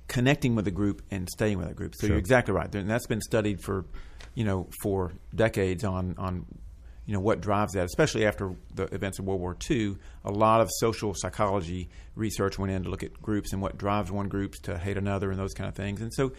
connecting 0.07 0.55
with 0.55 0.67
a 0.67 0.71
group 0.71 1.01
and 1.11 1.27
staying 1.29 1.57
with 1.57 1.69
a 1.69 1.73
group. 1.73 1.95
So 1.95 2.01
Sure. 2.01 2.09
you're 2.15 2.19
exactly 2.19 2.53
right, 2.53 2.73
and 2.75 2.89
that's 2.89 3.07
been 3.07 3.21
studied 3.21 3.61
for 3.61 3.85
you 4.33 4.43
know 4.43 4.67
for 4.81 5.13
decades 5.33 5.83
on 5.83 6.15
on 6.17 6.45
you 7.05 7.13
know 7.13 7.19
what 7.19 7.39
drives 7.41 7.73
that, 7.73 7.85
especially 7.85 8.25
after 8.25 8.55
the 8.73 8.83
events 8.93 9.19
of 9.19 9.25
World 9.25 9.39
War 9.39 9.55
II. 9.69 9.95
A 10.23 10.31
lot 10.31 10.61
of 10.61 10.69
social 10.79 11.13
psychology 11.15 11.89
research 12.15 12.57
went 12.57 12.71
in 12.71 12.83
to 12.83 12.89
look 12.89 13.03
at 13.03 13.13
groups 13.21 13.53
and 13.53 13.61
what 13.61 13.77
drives 13.77 14.11
one 14.11 14.27
group 14.27 14.53
to 14.63 14.77
hate 14.77 14.97
another 14.97 15.29
and 15.31 15.39
those 15.39 15.53
kind 15.53 15.67
of 15.67 15.75
things. 15.75 16.01
And 16.01 16.11
so, 16.13 16.31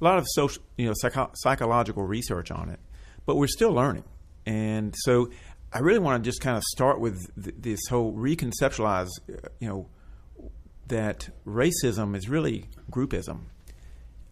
a 0.00 0.04
lot 0.04 0.18
of 0.18 0.26
social, 0.28 0.62
you 0.76 0.86
know, 0.86 0.92
psycho- 0.96 1.30
psychological 1.34 2.02
research 2.04 2.50
on 2.50 2.68
it. 2.68 2.80
But 3.26 3.36
we're 3.36 3.46
still 3.48 3.72
learning, 3.72 4.04
and 4.46 4.94
so 4.98 5.30
I 5.72 5.78
really 5.80 6.00
want 6.00 6.22
to 6.24 6.28
just 6.28 6.40
kind 6.40 6.56
of 6.56 6.64
start 6.64 7.00
with 7.00 7.18
th- 7.42 7.54
this 7.58 7.80
whole 7.88 8.12
reconceptualize, 8.14 9.08
uh, 9.28 9.48
you 9.60 9.68
know, 9.68 9.86
that 10.90 11.28
racism 11.46 12.14
is 12.16 12.28
really 12.28 12.66
groupism, 12.90 13.40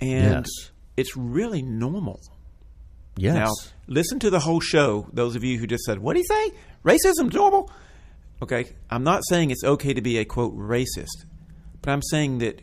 and 0.01 0.45
Yes. 0.47 0.71
it's 0.97 1.17
really 1.17 1.63
normal. 1.63 2.21
Yes. 3.17 3.35
Now, 3.35 3.51
listen 3.89 4.21
to 4.21 4.31
the 4.31 4.39
whole 4.41 4.61
show. 4.61 5.09
Those 5.13 5.35
of 5.35 5.43
you 5.43 5.59
who 5.59 5.67
just 5.67 5.83
said, 5.85 5.99
"What 5.99 6.13
do 6.15 6.21
you 6.21 6.27
say? 6.27 6.53
Racism's 6.85 7.35
normal." 7.35 7.71
Okay, 8.41 8.67
I'm 8.91 9.03
not 9.03 9.23
saying 9.29 9.51
it's 9.51 9.65
okay 9.65 9.93
to 9.93 10.01
be 10.01 10.19
a 10.19 10.25
quote 10.25 10.57
racist, 10.57 11.25
but 11.83 11.91
I'm 11.91 12.03
saying 12.03 12.39
that 12.39 12.63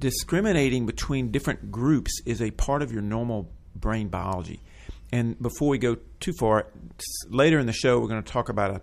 discriminating 0.00 0.86
between 0.86 1.30
different 1.30 1.70
groups 1.70 2.20
is 2.26 2.42
a 2.42 2.50
part 2.50 2.82
of 2.82 2.92
your 2.92 3.02
normal 3.02 3.50
brain 3.74 4.08
biology. 4.08 4.60
And 5.12 5.40
before 5.40 5.68
we 5.68 5.78
go 5.78 5.96
too 6.20 6.32
far, 6.40 6.66
later 7.28 7.58
in 7.60 7.66
the 7.66 7.72
show, 7.72 8.00
we're 8.00 8.08
going 8.08 8.22
to 8.22 8.32
talk 8.32 8.48
about 8.48 8.70
a 8.72 8.80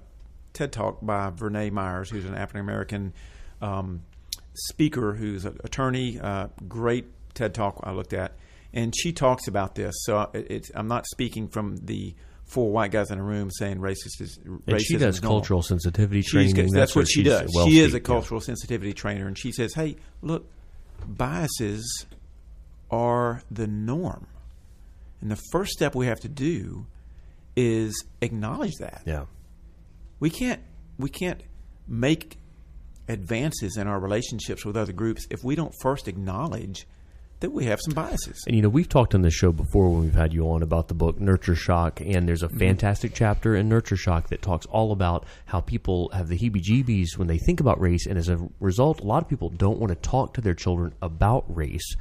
TED 0.53 0.71
talk 0.71 1.05
by 1.05 1.29
Verna 1.31 1.69
Myers, 1.71 2.09
who's 2.09 2.25
an 2.25 2.35
African 2.35 2.61
American 2.61 3.13
um, 3.61 4.03
speaker 4.55 5.13
who's 5.13 5.45
an 5.45 5.57
attorney. 5.63 6.19
Uh, 6.19 6.47
great 6.67 7.05
TED 7.33 7.53
talk 7.53 7.79
I 7.83 7.91
looked 7.91 8.13
at, 8.13 8.33
and 8.73 8.93
she 8.95 9.11
talks 9.11 9.47
about 9.47 9.75
this. 9.75 9.93
So 10.03 10.29
it, 10.33 10.47
it's, 10.49 10.71
I'm 10.75 10.87
not 10.87 11.05
speaking 11.07 11.47
from 11.47 11.77
the 11.77 12.15
four 12.45 12.71
white 12.71 12.91
guys 12.91 13.09
in 13.09 13.19
a 13.19 13.23
room 13.23 13.49
saying 13.51 13.77
racist 13.77 14.21
is 14.21 14.39
and 14.43 14.61
racism 14.65 14.79
she 14.79 14.97
does 14.97 15.19
cultural 15.19 15.61
sensitivity 15.61 16.21
training. 16.21 16.53
good. 16.53 16.69
That's, 16.71 16.95
what 16.95 17.07
she 17.07 17.23
does. 17.23 17.49
well 17.53 17.65
she 17.67 17.79
is 17.79 17.87
a 17.87 17.89
steeped, 17.91 18.07
yeah. 18.07 18.13
cultural 18.13 18.41
sensitivity 18.41 18.93
trainer, 18.93 19.27
and 19.27 19.37
she 19.37 19.51
says, 19.51 19.73
"Hey, 19.73 19.95
look, 20.21 20.49
biases 21.07 22.05
are 22.91 23.41
the 23.49 23.67
norm, 23.67 24.27
and 25.21 25.31
the 25.31 25.39
first 25.51 25.71
step 25.71 25.95
we 25.95 26.05
have 26.07 26.19
to 26.21 26.29
do 26.29 26.85
is 27.55 28.05
acknowledge 28.21 28.75
that. 28.79 29.03
Yeah. 29.05 29.25
We 30.19 30.29
can't 30.29 30.61
we 30.97 31.09
can't 31.09 31.41
make 31.87 32.37
advances 33.07 33.77
in 33.77 33.87
our 33.87 33.99
relationships 33.99 34.65
with 34.65 34.77
other 34.77 34.93
groups 34.93 35.27
if 35.29 35.43
we 35.43 35.55
don't 35.55 35.73
first 35.81 36.07
acknowledge 36.07 36.87
that 37.39 37.51
we 37.51 37.65
have 37.65 37.79
some 37.83 37.93
biases. 37.93 38.41
And 38.47 38.55
you 38.55 38.61
know, 38.61 38.69
we've 38.69 38.87
talked 38.87 39.13
on 39.13 39.21
this 39.21 39.33
show 39.33 39.51
before 39.51 39.89
when 39.89 40.03
we've 40.03 40.13
had 40.15 40.31
you 40.31 40.49
on 40.49 40.63
about 40.63 40.87
the 40.87 40.93
book 40.93 41.19
Nurture 41.19 41.55
Shock, 41.55 41.99
and 41.99 42.25
there's 42.27 42.41
a 42.41 42.47
Mm-hmm. 42.47 42.59
fantastic 42.59 43.13
chapter 43.13 43.53
in 43.55 43.67
Nurture 43.67 43.97
Shock 43.97 44.29
that 44.29 44.41
talks 44.41 44.65
all 44.67 44.93
about 44.93 45.25
how 45.47 45.59
people 45.59 46.09
have 46.13 46.29
the 46.29 46.37
heebie 46.37 46.63
jeebies 46.63 47.17
when 47.17 47.27
they 47.27 47.37
think 47.37 47.59
about 47.59 47.81
race, 47.81 48.05
and 48.05 48.17
as 48.17 48.29
a 48.29 48.39
result, 48.61 49.01
a 49.01 49.03
lot 49.03 49.21
of 49.21 49.27
people 49.27 49.49
don't 49.49 49.77
want 49.79 49.89
to 49.89 50.09
talk 50.09 50.33
to 50.35 50.41
their 50.41 50.53
children 50.53 50.93
about 51.01 51.43
race. 51.53 51.95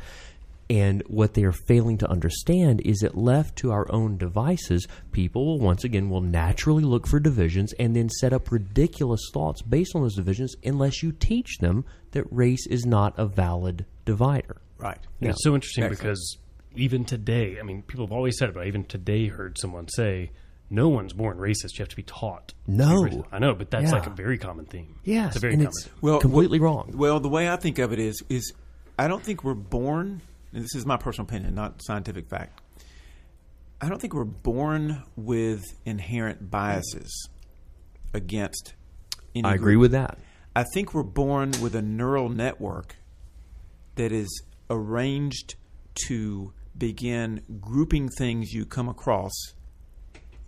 And 0.73 1.03
what 1.07 1.35
they 1.35 1.45
are 1.45 1.53
failing 1.53 1.99
to 1.99 2.09
understand 2.11 2.81
is 2.81 3.01
that 3.01 3.15
left 3.15 3.57
to 3.57 3.71
our 3.73 3.91
own 3.93 4.17
devices, 4.17 4.87
people 5.13 5.45
will 5.45 5.59
once 5.59 5.85
again 5.85 6.09
will 6.09 6.23
naturally 6.23 6.83
look 6.83 7.07
for 7.07 7.21
divisions 7.21 7.75
and 7.75 7.95
then 7.95 8.09
set 8.09 8.33
up 8.33 8.51
ridiculous 8.51 9.21
thoughts 9.35 9.61
based 9.61 9.95
on 9.95 10.01
those 10.01 10.15
divisions 10.17 10.55
unless 10.65 11.03
you 11.03 11.13
teach 11.13 11.59
them 11.59 11.85
that 12.13 12.25
race 12.33 12.67
is 12.69 12.87
not 12.87 13.13
a 13.19 13.27
valid 13.27 13.85
divider. 14.07 14.63
Right. 14.79 14.99
And 15.21 15.29
It's 15.31 15.45
so 15.45 15.55
interesting 15.55 15.85
Excellent. 15.85 16.01
because 16.01 16.39
even 16.75 17.05
today, 17.05 17.59
I 17.61 17.65
mean, 17.65 17.83
people 17.83 18.07
have 18.07 18.13
always 18.13 18.39
said 18.39 18.49
it, 18.49 18.55
but 18.55 18.63
I 18.65 18.67
even 18.67 18.85
today 18.85 19.27
heard 19.27 19.59
someone 19.59 19.89
say, 19.89 20.31
"No 20.71 20.89
one's 20.89 21.13
born 21.13 21.37
racist. 21.37 21.75
You 21.75 21.81
have 21.83 21.89
to 21.91 21.97
be 21.97 22.03
taught." 22.03 22.49
to 22.49 22.55
be 22.71 22.77
No. 22.79 23.27
I 23.31 23.39
know, 23.41 23.55
but 23.55 23.71
that's 23.71 23.91
Yeah. 23.91 23.99
like 23.99 24.07
a 24.07 24.11
very 24.11 24.39
common 24.39 24.65
theme. 24.65 24.95
Yes, 25.05 25.29
it's 25.29 25.37
a 25.37 25.41
very 25.41 25.53
and 25.53 25.61
common. 25.65 25.69
it's 25.77 25.85
theme. 25.85 25.95
Well, 26.01 26.19
completely 26.19 26.61
wrong. 26.61 26.93
Well, 26.97 27.21
the 27.21 27.29
way 27.29 27.49
I 27.51 27.57
think 27.57 27.79
of 27.79 27.93
it 27.93 27.99
is 27.99 28.23
is 28.31 28.55
I 28.99 29.07
don't 29.07 29.23
think 29.23 29.45
we're 29.45 29.53
born. 29.55 30.23
And 30.53 30.63
this 30.63 30.75
is 30.75 30.85
my 30.85 30.97
personal 30.97 31.27
opinion, 31.27 31.55
not 31.55 31.83
scientific 31.83 32.29
fact. 32.29 32.61
I 33.81 33.89
don't 33.89 34.01
think 34.01 34.15
we're 34.15 34.25
born 34.25 35.03
with 35.17 35.65
inherent 35.85 36.51
biases 36.51 37.29
against. 38.15 38.75
Any 39.35 39.45
I 39.45 39.55
agree 39.55 39.75
group. 39.75 39.81
with 39.81 39.93
that. 39.93 40.19
I 40.55 40.65
think 40.75 40.95
we're 40.95 41.03
born 41.03 41.53
with 41.63 41.75
a 41.75 41.83
neural 41.83 42.29
network 42.29 42.97
that 43.95 44.13
is 44.13 44.43
arranged 44.69 45.55
to 46.07 46.53
begin 46.77 47.43
grouping 47.61 48.09
things 48.19 48.53
you 48.53 48.65
come 48.65 48.89
across 48.89 49.33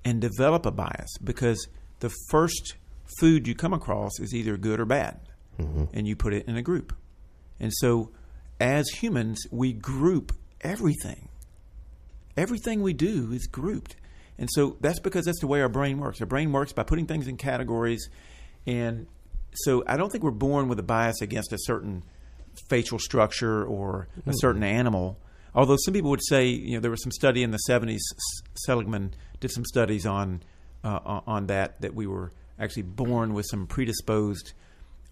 and 0.04 0.20
develop 0.20 0.66
a 0.66 0.70
bias 0.70 1.11
because 1.23 1.68
the 2.00 2.12
first 2.28 2.76
food 3.18 3.46
you 3.46 3.54
come 3.54 3.73
across 3.73 4.12
is 4.20 4.34
either 4.34 4.56
good 4.56 4.80
or 4.80 4.84
bad 4.84 5.20
mm-hmm. 5.58 5.84
and 5.92 6.06
you 6.06 6.16
put 6.16 6.34
it 6.34 6.46
in 6.46 6.56
a 6.56 6.62
group. 6.62 6.94
And 7.61 7.73
so 7.75 8.11
as 8.61 8.88
humans, 8.88 9.42
we 9.50 9.73
group 9.73 10.32
everything. 10.61 11.28
Everything 12.37 12.82
we 12.82 12.92
do 12.92 13.32
is 13.32 13.46
grouped. 13.46 13.96
And 14.38 14.49
so 14.52 14.76
that's 14.80 14.99
because 14.99 15.25
that's 15.25 15.40
the 15.40 15.46
way 15.46 15.61
our 15.61 15.68
brain 15.68 15.99
works. 15.99 16.20
Our 16.20 16.26
brain 16.26 16.52
works 16.52 16.73
by 16.73 16.82
putting 16.82 17.06
things 17.06 17.28
in 17.28 17.37
categories. 17.37 18.08
And 18.66 19.06
so 19.54 19.84
I 19.87 19.96
don't 19.96 20.11
think 20.11 20.25
we're 20.25 20.32
born 20.32 20.68
with 20.68 20.78
a 20.78 20.82
bias 20.82 21.20
against 21.20 21.52
a 21.52 21.58
certain 21.58 22.02
facial 22.68 22.99
structure 22.99 23.64
or 23.64 24.08
a 24.26 24.32
certain 24.34 24.64
animal. 24.64 25.18
Although 25.54 25.76
some 25.84 25.94
people 25.94 26.11
would 26.11 26.25
say, 26.25 26.46
you 26.49 26.75
know, 26.75 26.80
there 26.80 26.90
was 26.90 27.02
some 27.02 27.12
study 27.12 27.42
in 27.42 27.52
the 27.52 27.61
70s, 27.68 27.94
S- 27.96 28.42
Seligman 28.66 29.14
did 29.38 29.52
some 29.52 29.64
studies 29.64 30.04
on, 30.04 30.42
uh, 30.82 30.99
on- 31.04 31.23
on 31.26 31.46
that, 31.46 31.80
that 31.80 31.94
we 31.94 32.06
were 32.06 32.32
actually 32.58 32.82
born 32.82 33.34
with 33.34 33.46
some 33.49 33.66
predisposed 33.66 34.52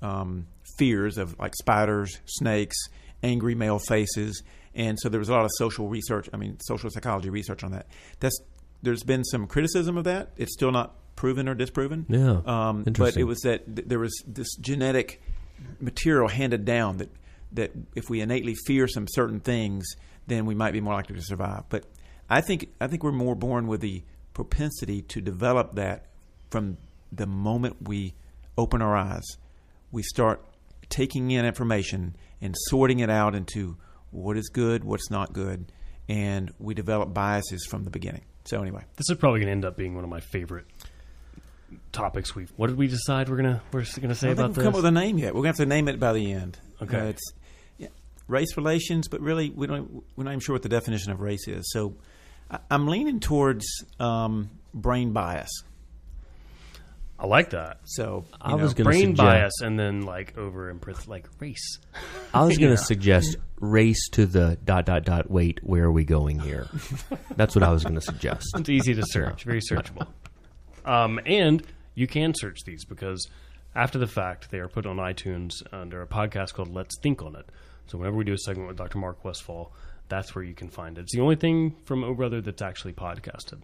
um, 0.01 0.47
fears 0.79 1.17
of 1.19 1.39
like 1.39 1.55
spiders, 1.55 2.19
snakes, 2.27 2.77
angry 3.23 3.55
male 3.55 3.79
faces, 3.79 4.43
and 4.75 4.99
so 4.99 5.09
there 5.09 5.19
was 5.19 5.29
a 5.29 5.33
lot 5.33 5.45
of 5.45 5.51
social 5.57 5.89
research. 5.89 6.29
I 6.33 6.37
mean, 6.37 6.59
social 6.61 6.91
psychology 6.91 7.31
research 7.31 7.65
on 7.65 7.73
that. 7.73 7.87
That's 8.21 8.39
there's 8.83 9.03
been 9.03 9.25
some 9.25 9.47
criticism 9.47 9.97
of 9.97 10.05
that. 10.05 10.31
It's 10.37 10.53
still 10.53 10.73
not 10.73 10.95
proven 11.17 11.49
or 11.49 11.55
disproven. 11.55 12.07
Yeah, 12.09 12.41
um, 12.45 12.85
but 12.85 13.17
it 13.17 13.25
was 13.25 13.41
that 13.41 13.77
th- 13.77 13.89
there 13.89 13.99
was 13.99 14.13
this 14.27 14.55
genetic 14.57 15.23
material 15.81 16.29
handed 16.29 16.65
down 16.65 16.99
that 16.99 17.11
that 17.53 17.73
if 17.95 18.09
we 18.09 18.21
innately 18.21 18.55
fear 18.67 18.89
some 18.89 19.07
certain 19.09 19.41
things, 19.41 19.87
then 20.27 20.47
we 20.47 20.55
might 20.55 20.73
be 20.73 20.81
more 20.81 20.95
likely 20.95 21.17
to 21.17 21.23
survive. 21.23 21.65
But 21.69 21.85
I 22.29 22.41
think 22.41 22.73
I 22.81 22.87
think 22.87 23.03
we're 23.03 23.13
more 23.13 23.35
born 23.35 23.67
with 23.67 23.81
the 23.81 24.03
propensity 24.35 25.03
to 25.03 25.21
develop 25.21 25.75
that 25.75 26.07
from 26.51 26.79
the 27.11 27.27
moment 27.27 27.89
we 27.89 28.15
open 28.57 28.83
our 28.83 28.97
eyes. 28.97 29.25
We 29.91 30.03
start 30.03 30.43
taking 30.89 31.31
in 31.31 31.45
information 31.45 32.17
and 32.41 32.55
sorting 32.69 33.01
it 33.01 33.11
out 33.11 33.35
into 33.35 33.77
what 34.11 34.37
is 34.37 34.49
good, 34.49 34.85
what's 34.85 35.11
not 35.11 35.33
good, 35.33 35.73
and 36.09 36.53
we 36.59 36.75
develop 36.75 37.15
biases 37.15 37.67
from 37.71 37.85
the 37.85 37.91
beginning. 37.91 38.23
So 38.45 38.61
anyway, 38.61 38.83
This 38.97 39.09
is 39.09 39.17
probably 39.17 39.41
going 39.41 39.47
to 39.49 39.53
end 39.53 39.65
up 39.65 39.77
being 39.77 39.95
one 39.95 40.05
of 40.05 40.11
my 40.11 40.21
favorite 40.21 40.67
topics. 41.93 42.35
We 42.35 42.47
what 42.57 42.67
did 42.69 42.77
we 42.77 42.87
decide 42.89 43.29
we're 43.29 43.37
gonna 43.37 43.63
we're 43.73 43.85
gonna 44.01 44.15
say 44.15 44.29
I 44.29 44.33
about 44.33 44.55
this? 44.55 44.63
come 44.65 44.69
up 44.73 44.77
with 44.77 44.85
a 44.85 44.91
name 44.91 45.19
yet. 45.19 45.35
We're 45.35 45.41
gonna 45.41 45.49
have 45.51 45.57
to 45.57 45.67
name 45.67 45.89
it 45.89 45.99
by 45.99 46.13
the 46.13 46.33
end. 46.33 46.59
Okay. 46.83 46.99
Uh, 46.99 47.05
it's 47.05 47.33
yeah, 47.79 47.89
race 48.29 48.57
relations, 48.57 49.09
but 49.09 49.21
really 49.21 49.51
we 49.51 49.67
don't. 49.67 50.03
We're 50.17 50.25
not 50.25 50.31
even 50.31 50.41
sure 50.41 50.55
what 50.55 50.63
the 50.63 50.69
definition 50.69 51.13
of 51.13 51.21
race 51.21 51.47
is. 51.49 51.71
So 51.73 51.95
I, 52.51 52.59
I'm 52.71 52.89
leaning 52.89 53.21
towards 53.21 53.65
um, 53.99 54.51
brain 54.75 55.13
bias. 55.13 55.51
I 57.23 57.27
like 57.27 57.51
that. 57.51 57.79
So 57.85 58.25
I 58.41 58.51
know, 58.51 58.57
was 58.57 58.75
gonna 58.75 58.91
Brain 58.91 59.11
suggest- 59.11 59.17
bias, 59.17 59.61
and 59.63 59.79
then 59.79 60.03
like 60.03 60.37
over 60.37 60.75
parenth- 60.75 61.07
like 61.07 61.29
race. 61.39 61.79
I 62.35 62.45
was 62.45 62.59
going 62.59 62.73
to 62.73 62.83
suggest 62.83 63.37
race 63.61 64.09
to 64.11 64.27
the 64.27 64.59
dot 64.65 64.87
dot 64.87 65.05
dot. 65.05 65.31
Wait, 65.31 65.61
where 65.63 65.85
are 65.85 65.93
we 65.93 66.05
going 66.05 66.41
here? 66.41 66.67
That's 67.37 67.55
what 67.55 67.63
I 67.63 67.71
was 67.71 67.85
going 67.85 67.95
to 67.95 68.01
suggest. 68.01 68.47
It's 68.57 68.69
easy 68.69 68.95
to 68.95 69.05
search, 69.07 69.45
very 69.45 69.61
searchable. 69.61 70.09
Um, 70.85 71.21
and 71.25 71.63
you 71.95 72.09
can 72.09 72.35
search 72.35 72.65
these 72.67 72.85
because 72.85 73.29
after 73.77 74.01
the 74.01 74.09
fact, 74.09 74.51
they 74.51 74.59
are 74.59 74.67
put 74.69 74.85
on 74.85 74.97
iTunes 74.97 75.63
under 75.73 76.03
a 76.03 76.09
podcast 76.09 76.55
called 76.55 76.75
Let's 76.75 76.99
Think 77.01 77.23
on 77.23 77.37
It. 77.37 77.47
So 77.87 77.99
whenever 77.99 78.17
we 78.17 78.25
do 78.25 78.33
a 78.33 78.39
segment 78.39 78.67
with 78.67 78.77
Dr. 78.79 78.99
Mark 78.99 79.25
Westfall, 79.25 79.73
that's 80.09 80.35
where 80.35 80.43
you 80.43 80.55
can 80.55 80.69
find 80.71 80.99
it. 80.99 81.03
It's 81.03 81.15
the 81.15 81.21
only 81.21 81.37
thing 81.37 81.77
from 81.85 82.03
O 82.03 82.15
Brother 82.15 82.41
that's 82.41 82.63
actually 82.63 82.95
podcasted. 82.95 83.61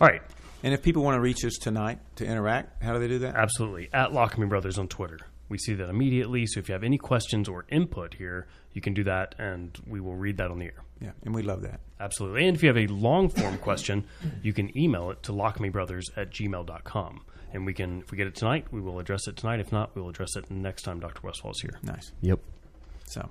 All 0.00 0.08
right, 0.08 0.22
and 0.62 0.72
if 0.72 0.82
people 0.82 1.02
want 1.02 1.16
to 1.16 1.20
reach 1.20 1.44
us 1.44 1.54
tonight 1.60 1.98
to 2.16 2.24
interact, 2.24 2.82
how 2.82 2.94
do 2.94 2.98
they 3.00 3.08
do 3.08 3.18
that? 3.20 3.34
absolutely. 3.36 3.88
At 3.92 4.10
Lockamy 4.10 4.48
Brothers 4.48 4.78
on 4.78 4.88
Twitter. 4.88 5.18
We 5.48 5.58
see 5.58 5.74
that 5.74 5.88
immediately. 5.88 6.46
So 6.46 6.60
if 6.60 6.68
you 6.68 6.72
have 6.74 6.84
any 6.84 6.96
questions 6.96 7.48
or 7.48 7.64
input 7.70 8.14
here, 8.14 8.46
you 8.72 8.80
can 8.80 8.94
do 8.94 9.02
that, 9.04 9.34
and 9.38 9.76
we 9.86 10.00
will 10.00 10.14
read 10.14 10.36
that 10.36 10.50
on 10.50 10.58
the 10.60 10.66
air. 10.66 10.84
Yeah, 11.00 11.10
and 11.24 11.34
we 11.34 11.42
love 11.42 11.62
that. 11.62 11.80
Absolutely. 11.98 12.46
And 12.46 12.56
if 12.56 12.62
you 12.62 12.68
have 12.68 12.78
a 12.78 12.86
long 12.86 13.28
form 13.28 13.58
question, 13.68 14.06
you 14.42 14.52
can 14.52 14.76
email 14.78 15.10
it 15.10 15.22
to 15.24 15.32
lockamybrothers 15.32 16.04
at 16.16 16.30
gmail.com. 16.30 17.20
And 17.52 17.66
we 17.66 17.74
can, 17.74 18.00
if 18.02 18.12
we 18.12 18.16
get 18.16 18.28
it 18.28 18.36
tonight, 18.36 18.66
we 18.70 18.80
will 18.80 19.00
address 19.00 19.26
it 19.26 19.36
tonight. 19.36 19.58
If 19.58 19.72
not, 19.72 19.94
we 19.96 20.02
will 20.02 20.10
address 20.10 20.36
it 20.36 20.48
next 20.50 20.82
time 20.82 21.00
Dr. 21.00 21.20
Westfall 21.26 21.50
is 21.50 21.60
here. 21.60 21.78
Nice. 21.82 22.12
Yep. 22.20 22.38
So 23.06 23.28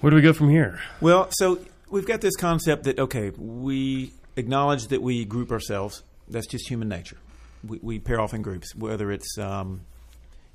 Where 0.00 0.10
do 0.10 0.16
we 0.16 0.22
go 0.22 0.32
from 0.32 0.50
here? 0.50 0.80
well, 1.00 1.28
so 1.30 1.60
we've 1.90 2.06
got 2.06 2.20
this 2.22 2.34
concept 2.34 2.84
that 2.84 2.98
okay, 2.98 3.30
we 3.30 4.12
acknowledge 4.36 4.88
that 4.88 5.02
we 5.02 5.24
group 5.24 5.50
ourselves. 5.50 6.02
That's 6.28 6.46
just 6.46 6.68
human 6.68 6.88
nature. 6.88 7.18
We, 7.66 7.78
we 7.82 7.98
pair 7.98 8.20
off 8.20 8.34
in 8.34 8.42
groups, 8.42 8.74
whether 8.74 9.10
it's 9.10 9.38
um, 9.38 9.82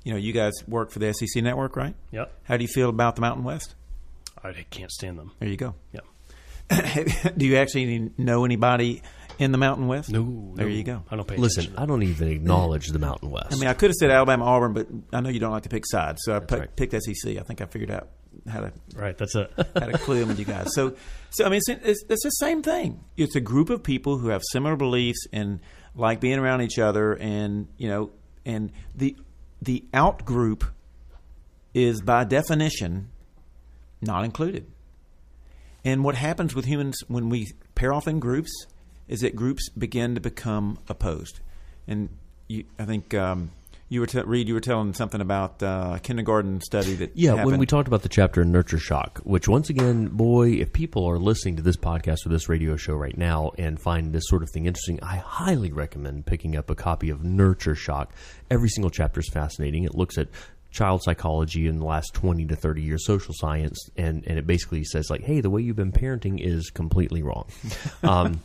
you 0.04 0.12
know, 0.12 0.18
you 0.18 0.32
guys 0.32 0.52
work 0.66 0.90
for 0.90 0.98
the 0.98 1.12
SEC 1.12 1.42
network, 1.42 1.76
right? 1.76 1.94
Yep. 2.12 2.32
How 2.44 2.56
do 2.56 2.62
you 2.62 2.68
feel 2.68 2.88
about 2.88 3.16
the 3.16 3.20
Mountain 3.20 3.44
West? 3.44 3.74
I 4.42 4.52
can't 4.70 4.90
stand 4.90 5.18
them. 5.18 5.32
There 5.38 5.48
you 5.48 5.56
go. 5.56 5.74
Yep. 5.92 6.04
do 7.36 7.46
you 7.46 7.56
actually 7.56 8.10
know 8.16 8.44
anybody 8.44 9.02
in 9.38 9.52
the 9.52 9.58
Mountain 9.58 9.88
West? 9.88 10.10
No. 10.10 10.52
There 10.54 10.66
no. 10.66 10.72
you 10.72 10.82
go. 10.82 11.02
I 11.10 11.16
don't 11.16 11.26
pay 11.26 11.36
Listen, 11.36 11.64
attention. 11.64 11.82
I 11.82 11.86
don't 11.86 12.02
even 12.02 12.28
acknowledge 12.28 12.88
the 12.88 12.98
Mountain 12.98 13.30
West. 13.30 13.52
I 13.52 13.56
mean, 13.56 13.66
I 13.66 13.74
could 13.74 13.90
have 13.90 13.96
said 13.96 14.10
Alabama, 14.10 14.44
Auburn, 14.44 14.72
but 14.72 14.86
I 15.12 15.20
know 15.20 15.28
you 15.28 15.40
don't 15.40 15.52
like 15.52 15.64
to 15.64 15.68
pick 15.68 15.84
sides, 15.86 16.22
so 16.24 16.36
I 16.36 16.40
pick, 16.40 16.58
right. 16.58 16.76
picked 16.76 16.92
SEC. 16.92 17.36
I 17.36 17.42
think 17.42 17.60
I 17.60 17.66
figured 17.66 17.90
out 17.90 18.08
how 18.48 18.60
to 18.60 18.72
right. 18.94 19.16
That's 19.16 19.34
it. 19.34 19.52
how 19.56 19.86
to 19.86 19.98
clue 19.98 20.22
in 20.22 20.28
with 20.28 20.38
you 20.38 20.44
guys. 20.44 20.68
So, 20.74 20.94
so 21.30 21.44
I 21.44 21.48
mean, 21.48 21.60
it's, 21.66 21.68
it's, 21.68 22.04
it's 22.08 22.24
the 22.24 22.30
same 22.30 22.62
thing. 22.62 23.04
It's 23.16 23.36
a 23.36 23.40
group 23.40 23.70
of 23.70 23.82
people 23.82 24.18
who 24.18 24.28
have 24.28 24.42
similar 24.50 24.76
beliefs 24.76 25.26
and 25.32 25.60
like 25.94 26.20
being 26.20 26.38
around 26.38 26.62
each 26.62 26.78
other, 26.78 27.14
and 27.14 27.68
you 27.76 27.88
know, 27.88 28.10
and 28.44 28.72
the 28.94 29.16
the 29.60 29.84
out 29.92 30.24
group 30.24 30.64
is 31.74 32.00
by 32.00 32.24
definition 32.24 33.10
not 34.00 34.24
included. 34.24 34.66
And 35.84 36.04
what 36.04 36.14
happens 36.14 36.54
with 36.54 36.64
humans 36.64 36.98
when 37.08 37.28
we 37.28 37.52
pair 37.74 37.92
off 37.92 38.06
in 38.06 38.20
groups 38.20 38.50
is 39.08 39.20
that 39.20 39.34
groups 39.34 39.68
begin 39.70 40.14
to 40.14 40.20
become 40.20 40.78
opposed. 40.88 41.40
And 41.86 42.10
you, 42.48 42.64
I 42.78 42.84
think 42.84 43.14
um, 43.14 43.50
you 43.90 43.98
were 43.98 44.06
t- 44.06 44.22
Reed, 44.22 44.46
you 44.46 44.54
were 44.54 44.60
telling 44.60 44.94
something 44.94 45.20
about 45.20 45.62
uh, 45.62 45.94
a 45.96 46.00
kindergarten 46.00 46.60
study 46.60 46.94
that 46.94 47.16
Yeah, 47.16 47.44
when 47.44 47.58
we 47.58 47.66
talked 47.66 47.88
about 47.88 48.02
the 48.02 48.08
chapter 48.08 48.40
in 48.40 48.52
Nurture 48.52 48.78
Shock, 48.78 49.18
which 49.24 49.48
once 49.48 49.68
again, 49.68 50.06
boy, 50.06 50.50
if 50.52 50.72
people 50.72 51.04
are 51.06 51.18
listening 51.18 51.56
to 51.56 51.62
this 51.62 51.76
podcast 51.76 52.24
or 52.24 52.28
this 52.28 52.48
radio 52.48 52.76
show 52.76 52.94
right 52.94 53.18
now 53.18 53.50
and 53.58 53.80
find 53.80 54.12
this 54.12 54.22
sort 54.28 54.44
of 54.44 54.50
thing 54.50 54.66
interesting, 54.66 55.00
I 55.02 55.16
highly 55.16 55.72
recommend 55.72 56.24
picking 56.24 56.56
up 56.56 56.70
a 56.70 56.76
copy 56.76 57.10
of 57.10 57.24
Nurture 57.24 57.74
Shock. 57.74 58.14
Every 58.48 58.68
single 58.68 58.90
chapter 58.90 59.18
is 59.18 59.28
fascinating. 59.28 59.82
It 59.82 59.96
looks 59.96 60.16
at 60.18 60.28
child 60.70 61.02
psychology 61.02 61.66
in 61.66 61.80
the 61.80 61.84
last 61.84 62.14
20 62.14 62.46
to 62.46 62.54
30 62.54 62.82
years, 62.82 63.04
social 63.04 63.34
science, 63.36 63.90
and, 63.96 64.24
and 64.24 64.38
it 64.38 64.46
basically 64.46 64.84
says, 64.84 65.10
like, 65.10 65.22
hey, 65.22 65.40
the 65.40 65.50
way 65.50 65.62
you've 65.62 65.74
been 65.74 65.90
parenting 65.90 66.40
is 66.40 66.70
completely 66.70 67.24
wrong. 67.24 67.48
um, 68.04 68.40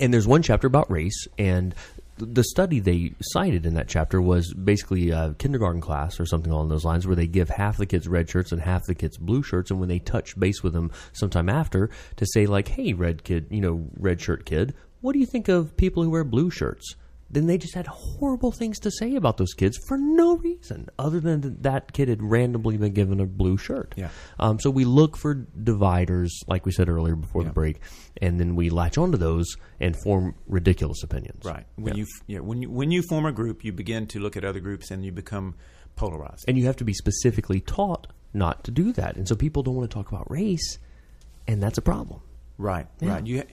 and 0.00 0.12
there's 0.12 0.26
one 0.26 0.42
chapter 0.42 0.66
about 0.66 0.90
race 0.90 1.26
and 1.38 1.72
the 2.18 2.44
study 2.44 2.80
they 2.80 3.12
cited 3.20 3.66
in 3.66 3.74
that 3.74 3.88
chapter 3.88 4.20
was 4.20 4.52
basically 4.54 5.10
a 5.10 5.34
kindergarten 5.38 5.80
class 5.80 6.18
or 6.18 6.26
something 6.26 6.50
along 6.50 6.68
those 6.68 6.84
lines 6.84 7.06
where 7.06 7.16
they 7.16 7.26
give 7.26 7.48
half 7.48 7.76
the 7.76 7.86
kids 7.86 8.08
red 8.08 8.28
shirts 8.28 8.52
and 8.52 8.62
half 8.62 8.84
the 8.86 8.94
kids 8.94 9.18
blue 9.18 9.42
shirts. 9.42 9.70
And 9.70 9.80
when 9.80 9.88
they 9.88 9.98
touch 9.98 10.38
base 10.38 10.62
with 10.62 10.72
them 10.72 10.90
sometime 11.12 11.48
after 11.48 11.90
to 12.16 12.26
say 12.26 12.46
like 12.46 12.68
hey 12.68 12.92
red 12.92 13.24
kid 13.24 13.46
you 13.50 13.60
know 13.60 13.86
red 13.98 14.20
shirt 14.20 14.46
kid 14.46 14.74
what 15.00 15.12
do 15.12 15.18
you 15.18 15.26
think 15.26 15.48
of 15.48 15.76
people 15.76 16.02
who 16.02 16.10
wear 16.10 16.24
blue 16.24 16.50
shirts 16.50 16.96
then 17.36 17.46
they 17.46 17.58
just 17.58 17.74
had 17.74 17.86
horrible 17.86 18.50
things 18.50 18.78
to 18.80 18.90
say 18.90 19.14
about 19.14 19.36
those 19.36 19.52
kids 19.52 19.78
for 19.86 19.96
no 19.98 20.36
reason 20.38 20.88
other 20.98 21.20
than 21.20 21.40
that, 21.42 21.62
that 21.62 21.92
kid 21.92 22.08
had 22.08 22.22
randomly 22.22 22.76
been 22.78 22.92
given 22.94 23.20
a 23.20 23.26
blue 23.26 23.56
shirt 23.58 23.92
Yeah. 23.96 24.08
um, 24.40 24.58
so 24.58 24.70
we 24.70 24.84
look 24.84 25.16
for 25.16 25.34
dividers, 25.34 26.40
like 26.48 26.64
we 26.66 26.72
said 26.72 26.88
earlier 26.88 27.14
before 27.14 27.44
the 27.44 27.50
break, 27.52 27.80
and 28.22 28.40
then 28.40 28.56
we 28.56 28.70
latch 28.70 28.96
onto 28.98 29.18
those 29.18 29.46
and 29.78 29.94
form 30.02 30.34
ridiculous 30.46 31.02
opinions. 31.02 31.44
Right. 31.44 31.66
When 31.76 31.96
you 31.96 32.06
yeah, 32.26 32.38
when 32.40 32.62
you 32.62 32.70
when 32.70 32.90
you 32.90 33.02
form 33.08 33.26
a 33.26 33.32
group, 33.32 33.64
you 33.64 33.72
begin 33.72 34.06
to 34.08 34.18
look 34.20 34.36
at 34.36 34.44
other 34.44 34.60
groups 34.60 34.90
and 34.90 35.04
you 35.04 35.12
become 35.12 35.54
polarized. 35.96 36.44
And 36.48 36.56
you 36.58 36.64
have 36.66 36.76
to 36.76 36.84
be 36.84 36.94
specifically 36.94 37.60
taught 37.60 38.06
not 38.32 38.64
to 38.64 38.70
do 38.70 38.92
that. 38.92 39.16
And 39.16 39.28
so 39.28 39.34
people 39.36 39.62
don't 39.62 39.74
want 39.76 39.90
to 39.90 39.94
talk 39.94 40.10
about 40.10 40.30
race, 40.30 40.78
and 41.46 41.62
that's 41.62 41.78
a 41.78 41.82
problem. 41.82 42.20
Right, 42.58 42.86
right. 43.02 43.26
You 43.26 43.38
ha- 43.38 43.44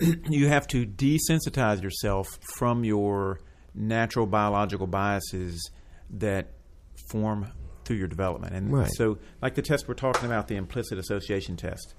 you 0.28 0.48
have 0.48 0.66
to 0.68 0.86
desensitize 0.86 1.82
yourself 1.82 2.26
from 2.56 2.84
your 2.84 3.40
natural 3.74 4.26
biological 4.26 4.86
biases 4.86 5.70
that 6.10 6.48
form 7.10 7.50
through 7.84 7.96
your 7.96 8.08
development. 8.08 8.54
And 8.54 8.72
Right. 8.72 8.90
so, 8.92 9.18
like 9.42 9.54
the 9.54 9.62
test 9.62 9.86
we're 9.88 9.94
talking 9.94 10.26
about, 10.26 10.48
the 10.48 10.56
implicit 10.56 10.98
association 10.98 11.56
test. 11.56 11.94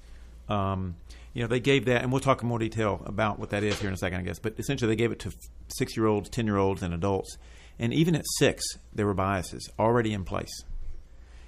Um, 0.50 0.96
you 1.34 1.42
know, 1.42 1.48
they 1.48 1.60
gave 1.60 1.86
that, 1.86 2.02
and 2.02 2.12
we'll 2.12 2.22
talk 2.22 2.42
in 2.42 2.48
more 2.48 2.58
detail 2.60 3.02
about 3.06 3.38
what 3.40 3.50
that 3.52 3.64
is 3.64 3.78
here 3.80 3.88
in 3.90 3.94
a 3.94 3.98
second, 3.98 4.20
I 4.20 4.24
guess. 4.24 4.40
But 4.40 4.56
essentially, 4.58 4.90
they 4.90 4.96
gave 4.96 5.12
it 5.12 5.20
to 5.20 5.32
six-year-olds, 5.78 6.30
ten-year-olds, 6.30 6.82
and 6.82 6.94
adults. 6.94 7.38
And 7.80 7.94
even 7.94 8.16
at 8.16 8.24
six, 8.40 8.64
there 8.94 9.06
were 9.06 9.14
biases 9.14 9.70
already 9.78 10.14
in 10.14 10.24
place. 10.24 10.50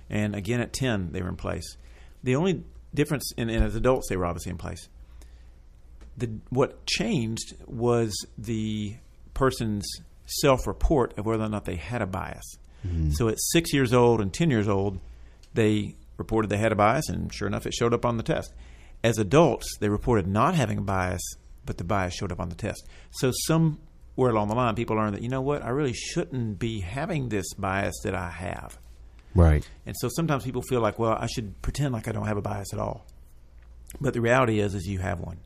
And 0.10 0.36
again, 0.36 0.60
at 0.62 0.74
10, 0.74 1.12
they 1.12 1.22
were 1.22 1.30
in 1.30 1.36
place. 1.38 1.78
The 2.24 2.36
only 2.36 2.64
difference, 2.94 3.32
in, 3.38 3.50
and 3.50 3.64
as 3.64 3.76
adults, 3.76 4.10
they 4.10 4.16
were 4.16 4.26
obviously 4.26 4.52
in 4.52 4.58
place. 4.58 4.88
The, 6.20 6.30
what 6.50 6.86
changed 6.86 7.56
was 7.66 8.14
the 8.38 8.96
person's 9.34 9.88
self 10.26 10.68
report 10.68 11.18
of 11.18 11.26
whether 11.26 11.44
or 11.44 11.50
not 11.50 11.66
they 11.66 11.76
had 11.76 12.02
a 12.02 12.06
bias. 12.06 12.58
Mm-hmm. 12.86 13.12
So 13.12 13.28
at 13.28 13.38
six 13.40 13.74
years 13.74 13.94
old 13.94 14.22
and 14.22 14.34
10 14.34 14.50
years 14.50 14.68
old, 14.68 15.00
they 15.54 15.96
reported 16.18 16.50
they 16.50 16.58
had 16.58 16.72
a 16.72 16.76
bias, 16.76 17.10
and 17.10 17.34
sure 17.34 17.48
enough, 17.48 17.66
it 17.66 17.74
showed 17.74 17.94
up 17.94 18.06
on 18.06 18.18
the 18.18 18.24
test. 18.24 18.54
As 19.04 19.18
adults, 19.18 19.78
they 19.80 19.90
reported 19.90 20.28
not 20.28 20.56
having 20.56 20.78
a 20.78 20.82
bias, 20.82 21.22
but 21.66 21.78
the 21.78 21.84
bias 21.84 22.14
showed 22.14 22.32
up 22.32 22.40
on 22.40 22.50
the 22.50 22.56
test. 22.56 22.86
So 23.12 23.32
somewhere 23.48 24.30
along 24.30 24.50
the 24.50 24.56
line, 24.56 24.76
people 24.76 24.98
learned 24.98 25.16
that, 25.16 25.22
you 25.22 25.30
know 25.30 25.42
what, 25.42 25.64
I 25.64 25.70
really 25.70 25.94
shouldn't 25.94 26.60
be 26.60 26.82
having 26.82 27.30
this 27.30 27.54
bias 27.54 27.96
that 28.04 28.16
I 28.16 28.30
have. 28.30 28.78
Right. 29.36 29.68
And 29.86 29.96
so 30.00 30.10
sometimes 30.10 30.44
people 30.44 30.62
feel 30.64 30.82
like, 30.82 31.00
well, 31.00 31.18
I 31.20 31.28
should 31.28 31.62
pretend 31.62 31.94
like 31.94 32.08
I 32.08 32.12
don't 32.12 32.28
have 32.28 32.38
a 32.38 32.42
bias 32.42 32.74
at 32.74 32.80
all. 32.80 33.06
But 34.02 34.14
the 34.14 34.22
reality 34.22 34.60
is, 34.60 34.76
is 34.76 34.88
you 34.88 35.00
have 35.00 35.20
one. 35.20 35.38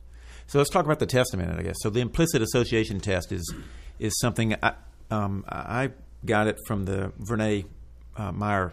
So 0.46 0.58
let's 0.58 0.70
talk 0.70 0.84
about 0.84 0.98
the 0.98 1.06
test 1.06 1.34
a 1.34 1.36
minute, 1.36 1.58
I 1.58 1.62
guess. 1.62 1.76
So 1.80 1.90
the 1.90 2.00
implicit 2.00 2.42
association 2.42 3.00
test 3.00 3.32
is 3.32 3.52
is 3.98 4.18
something 4.20 4.54
I, 4.62 4.74
um, 5.10 5.44
I 5.48 5.90
got 6.24 6.46
it 6.46 6.58
from 6.66 6.84
the 6.84 7.12
Verna 7.18 7.62
uh, 8.16 8.32
Meyer. 8.32 8.72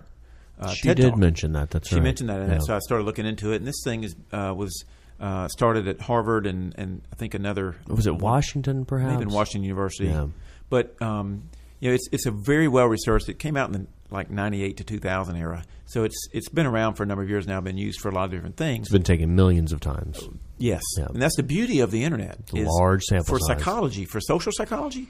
Uh, 0.60 0.70
she 0.70 0.88
TED 0.88 0.98
did 0.98 1.10
Talk. 1.12 1.20
mention 1.20 1.54
that. 1.54 1.70
That's 1.72 1.88
right. 1.88 1.90
She 1.90 1.96
right. 1.96 2.04
mentioned 2.04 2.30
that, 2.30 2.42
in 2.42 2.50
Yeah. 2.52 2.60
so 2.60 2.76
I 2.76 2.80
started 2.80 3.04
looking 3.06 3.26
into 3.26 3.52
it. 3.52 3.58
And 3.58 3.68
this 3.68 3.82
thing 3.84 4.04
is 4.04 4.16
uh, 4.32 4.54
was 4.56 4.84
uh, 5.20 5.48
started 5.48 5.88
at 5.88 6.02
Harvard 6.02 6.46
and, 6.48 6.74
and 6.78 7.02
I 7.12 7.16
think 7.16 7.34
another 7.34 7.76
was 7.88 8.08
it 8.08 8.16
Washington? 8.16 8.86
Perhaps 8.86 9.14
maybe 9.14 9.24
in 9.24 9.30
Washington 9.30 9.64
University. 9.64 10.10
Yeah. 10.10 10.28
But 10.70 11.00
um, 11.02 11.50
you 11.82 11.90
know, 11.90 11.96
it's 11.96 12.08
it's 12.14 12.26
a 12.26 12.32
very 12.32 12.70
well 12.70 12.86
researched. 12.88 13.28
It 13.28 13.38
came 13.40 13.58
out 13.58 13.68
in 13.68 13.74
the 13.74 13.88
like 14.10 14.30
ninety 14.30 14.64
eight 14.64 14.78
to 14.78 14.84
two 14.86 15.00
thousand 15.00 15.36
era, 15.36 15.66
so 15.86 16.04
it's 16.06 16.28
it's 16.32 16.48
been 16.48 16.66
around 16.66 16.94
for 16.94 17.04
a 17.04 17.06
number 17.06 17.24
of 17.24 17.30
years 17.30 17.46
now. 17.48 17.60
Been 17.60 17.78
used 17.78 18.00
for 18.00 18.08
a 18.10 18.14
lot 18.14 18.26
of 18.26 18.32
different 18.32 18.56
things. 18.56 18.88
It's 18.88 18.92
been 18.94 19.04
taken 19.04 19.36
millions 19.36 19.74
of 19.74 19.82
times. 19.82 20.20
Yes, 20.58 20.84
Yeah. 20.98 21.08
and 21.08 21.22
that's 21.22 21.36
the 21.36 21.44
beauty 21.44 21.80
of 21.82 21.92
the 21.92 22.04
internet. 22.06 22.38
large 22.54 23.04
sample 23.04 23.26
for 23.36 23.40
size. 23.40 23.58
psychology, 23.58 24.06
for 24.06 24.22
social 24.22 24.52
psychology. 24.54 25.10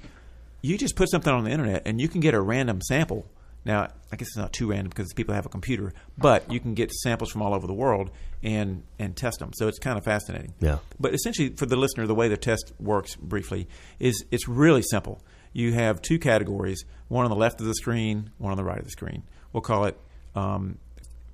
You 0.64 0.78
just 0.78 0.96
put 0.96 1.10
something 1.12 1.32
on 1.34 1.44
the 1.44 1.52
internet, 1.52 1.84
and 1.86 2.00
you 2.00 2.08
can 2.08 2.22
get 2.22 2.34
a 2.34 2.42
random 2.42 2.82
sample. 2.82 3.26
Now, 3.66 3.90
I 4.12 4.16
guess 4.16 4.28
it's 4.30 4.38
not 4.38 4.54
too 4.54 4.70
random 4.72 4.90
because 4.90 5.12
people 5.14 5.36
have 5.36 5.46
a 5.46 5.50
computer, 5.50 5.94
but 6.18 6.52
you 6.52 6.60
can 6.60 6.74
get 6.74 6.92
samples 6.92 7.30
from 7.32 7.42
all 7.44 7.54
over 7.54 7.68
the 7.68 7.74
world 7.74 8.10
and 8.42 8.84
and 8.98 9.16
test 9.16 9.40
them. 9.40 9.52
So 9.54 9.68
it's 9.68 9.78
kind 9.78 9.98
of 9.98 10.04
fascinating. 10.04 10.54
Yeah. 10.60 10.78
But 11.00 11.14
essentially, 11.14 11.50
for 11.50 11.66
the 11.66 11.76
listener, 11.76 12.08
the 12.08 12.16
way 12.16 12.28
the 12.28 12.38
test 12.38 12.72
works 12.80 13.16
briefly 13.16 13.68
is 14.00 14.24
it's 14.32 14.48
really 14.48 14.82
simple. 14.84 15.22
You 15.54 15.74
have 15.74 16.02
two 16.02 16.20
categories: 16.20 16.86
one 17.08 17.26
on 17.26 17.32
the 17.32 17.38
left 17.38 17.62
of 17.62 17.68
the 17.68 17.76
screen, 17.76 18.32
one 18.38 18.52
on 18.52 18.58
the 18.58 18.64
right 18.64 18.80
of 18.80 18.86
the 18.86 18.92
screen. 18.92 19.24
We'll 19.54 19.62
call 19.62 19.86
it. 19.86 20.00
Um, 20.36 20.78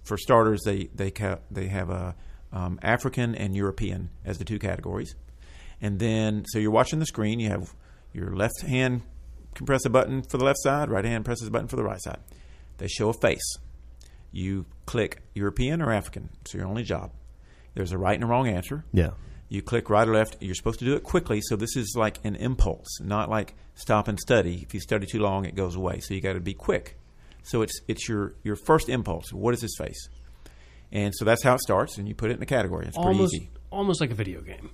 for 0.03 0.17
starters, 0.17 0.63
they 0.63 0.89
they 0.95 1.11
ca- 1.11 1.39
they 1.51 1.67
have 1.67 1.89
a 1.89 2.15
um, 2.51 2.79
African 2.81 3.35
and 3.35 3.55
European 3.55 4.09
as 4.25 4.37
the 4.37 4.45
two 4.45 4.59
categories, 4.59 5.15
and 5.81 5.99
then 5.99 6.45
so 6.47 6.59
you're 6.59 6.71
watching 6.71 6.99
the 6.99 7.05
screen. 7.05 7.39
You 7.39 7.49
have 7.49 7.73
your 8.13 8.35
left 8.35 8.61
hand 8.61 9.01
compress 9.57 9.85
a 9.85 9.89
button 9.89 10.21
for 10.21 10.37
the 10.37 10.45
left 10.45 10.59
side, 10.59 10.89
right 10.89 11.03
hand 11.03 11.25
presses 11.25 11.47
a 11.47 11.51
button 11.51 11.67
for 11.67 11.75
the 11.75 11.83
right 11.83 12.01
side. 12.01 12.19
They 12.77 12.87
show 12.87 13.09
a 13.09 13.13
face. 13.13 13.57
You 14.31 14.65
click 14.85 15.23
European 15.33 15.81
or 15.81 15.91
African. 15.91 16.29
It's 16.41 16.53
your 16.53 16.67
only 16.67 16.83
job. 16.83 17.11
There's 17.73 17.91
a 17.91 17.97
right 17.97 18.13
and 18.15 18.23
a 18.23 18.27
wrong 18.27 18.47
answer. 18.47 18.85
Yeah. 18.93 19.11
You 19.49 19.61
click 19.61 19.89
right 19.89 20.07
or 20.07 20.13
left. 20.13 20.37
You're 20.41 20.55
supposed 20.55 20.79
to 20.79 20.85
do 20.85 20.93
it 20.93 21.03
quickly. 21.03 21.41
So 21.41 21.55
this 21.55 21.75
is 21.75 21.95
like 21.97 22.19
an 22.23 22.35
impulse, 22.35 22.99
not 23.01 23.29
like 23.29 23.55
stop 23.77 24.07
and 24.09 24.19
study. 24.19 24.59
If 24.61 24.73
you 24.73 24.79
study 24.81 25.07
too 25.07 25.19
long, 25.19 25.45
it 25.45 25.55
goes 25.55 25.75
away. 25.75 26.01
So 26.01 26.13
you 26.13 26.19
got 26.21 26.33
to 26.33 26.41
be 26.41 26.53
quick. 26.53 26.97
So 27.43 27.61
it's 27.61 27.79
it's 27.87 28.09
your 28.09 28.35
your 28.43 28.57
first 28.57 28.89
impulse. 28.89 29.31
What 29.31 29.53
is 29.53 29.61
this 29.61 29.71
face? 29.77 30.09
And 30.91 31.13
so 31.15 31.23
that's 31.25 31.43
how 31.43 31.55
it 31.55 31.61
starts. 31.61 31.97
And 31.97 32.07
you 32.07 32.13
put 32.15 32.29
it 32.31 32.37
in 32.37 32.43
a 32.43 32.45
category. 32.45 32.87
It's 32.87 32.97
pretty 32.97 33.19
easy. 33.19 33.49
almost 33.71 34.01
like 34.01 34.11
a 34.11 34.15
video 34.15 34.41
game. 34.41 34.71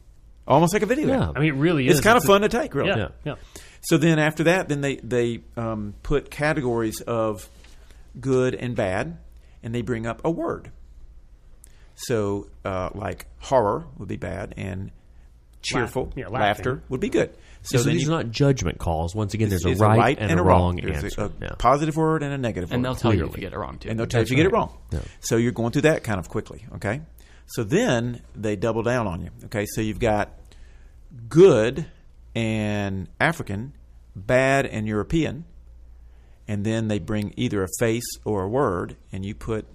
Almost 0.48 0.74
like 0.74 0.82
a 0.84 0.86
video. 0.88 1.08
Yeah. 1.08 1.20
game. 1.20 1.34
I 1.36 1.40
mean, 1.40 1.54
it 1.54 1.58
really 1.58 1.88
is. 1.88 1.98
It's 1.98 2.04
kind 2.04 2.18
of 2.18 2.24
a- 2.24 2.28
fun 2.28 2.42
to 2.42 2.50
take, 2.50 2.74
really. 2.76 2.90
Yeah, 2.90 2.98
Yeah. 2.98 3.08
yeah. 3.24 3.36
So 3.82 3.98
then 3.98 4.18
after 4.20 4.44
that, 4.46 4.68
then 4.70 4.82
they 4.82 4.96
they 4.98 5.44
um, 5.58 5.94
put 6.04 6.30
categories 6.32 7.00
of 7.02 7.48
good 8.20 8.56
and 8.56 8.76
bad, 8.76 9.18
and 9.62 9.74
they 9.76 9.82
bring 9.82 10.06
up 10.08 10.22
a 10.26 10.32
word. 10.32 10.72
So 11.96 12.48
uh, 12.66 12.90
like 12.94 13.26
horror 13.40 13.86
would 13.98 14.08
be 14.08 14.18
bad, 14.18 14.54
and 14.58 14.92
cheerful 15.62 16.12
yeah, 16.16 16.28
laughter 16.28 16.84
would 16.90 17.00
be 17.00 17.10
good. 17.10 17.36
So, 17.64 17.78
So, 17.78 17.84
then 17.86 17.94
these 17.94 18.04
you, 18.08 18.14
are 18.14 18.24
not 18.24 18.32
judgment 18.32 18.78
calls. 18.78 19.16
Once 19.16 19.34
again, 19.34 19.48
there's 19.50 19.66
a 19.66 19.70
it's 19.70 19.80
right, 19.80 20.18
and, 20.20 20.38
a 20.38 20.44
wrong, 20.44 20.76
There's 20.76 21.04
answer. 21.04 21.22
a, 21.22 21.26
a 21.26 21.32
yeah. 21.42 21.56
positive 21.58 21.96
word 21.96 22.22
and 22.22 22.34
a 22.34 22.38
negative 22.38 22.72
And 22.74 22.82
word. 22.84 22.90
they'll 22.90 22.96
tell 22.96 23.14
you 23.14 23.26
if 23.26 23.36
you 23.38 23.42
get 23.42 23.54
it 23.54 23.58
wrong 23.58 23.78
too. 23.78 23.90
and 23.90 23.98
they'll 23.98 24.06
tell 24.06 24.20
you 24.20 24.24
if 24.24 24.28
That's 24.28 24.32
you 24.32 24.38
get 24.38 24.46
it 24.48 24.54
wrong. 24.54 24.78
Yeah. 24.92 25.00
So 25.22 25.38
you're 25.38 25.54
going 25.54 25.72
through 25.72 25.84
that 25.84 26.04
kind 26.04 26.20
of 26.20 26.28
quickly, 26.28 26.66
okay? 26.76 27.02
So 27.48 27.64
then 27.64 28.22
they 28.36 28.56
double 28.58 28.84
down 28.84 29.08
on 29.08 29.22
you, 29.22 29.30
okay? 29.46 29.66
So 29.66 29.80
you've 29.82 30.00
got 30.00 30.32
good 31.30 31.86
and 32.36 33.08
African, 33.20 33.74
bad 34.16 34.66
and 34.66 34.88
European, 34.88 35.46
and 36.48 36.66
then 36.66 36.88
they 36.88 37.00
bring 37.00 37.34
either 37.38 37.64
a 37.64 37.68
face 37.80 38.04
or 38.26 38.44
a 38.44 38.50
word, 38.50 38.98
and 39.12 39.26
you 39.26 39.36
put 39.36 39.66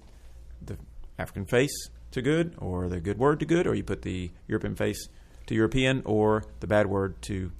the 0.63 0.77
African 1.17 1.45
face 1.45 1.89
to 2.11 2.21
good, 2.21 2.53
or 2.57 2.87
the 2.89 2.99
good 2.99 3.17
word 3.17 3.39
to 3.39 3.45
good, 3.45 3.65
or 3.65 3.73
you 3.73 3.83
put 3.83 4.01
the 4.03 4.29
European 4.47 4.75
face 4.75 5.07
to 5.47 5.55
European, 5.55 6.01
or 6.05 6.43
the 6.59 6.67
bad 6.67 6.87
word 6.87 7.19
to 7.23 7.51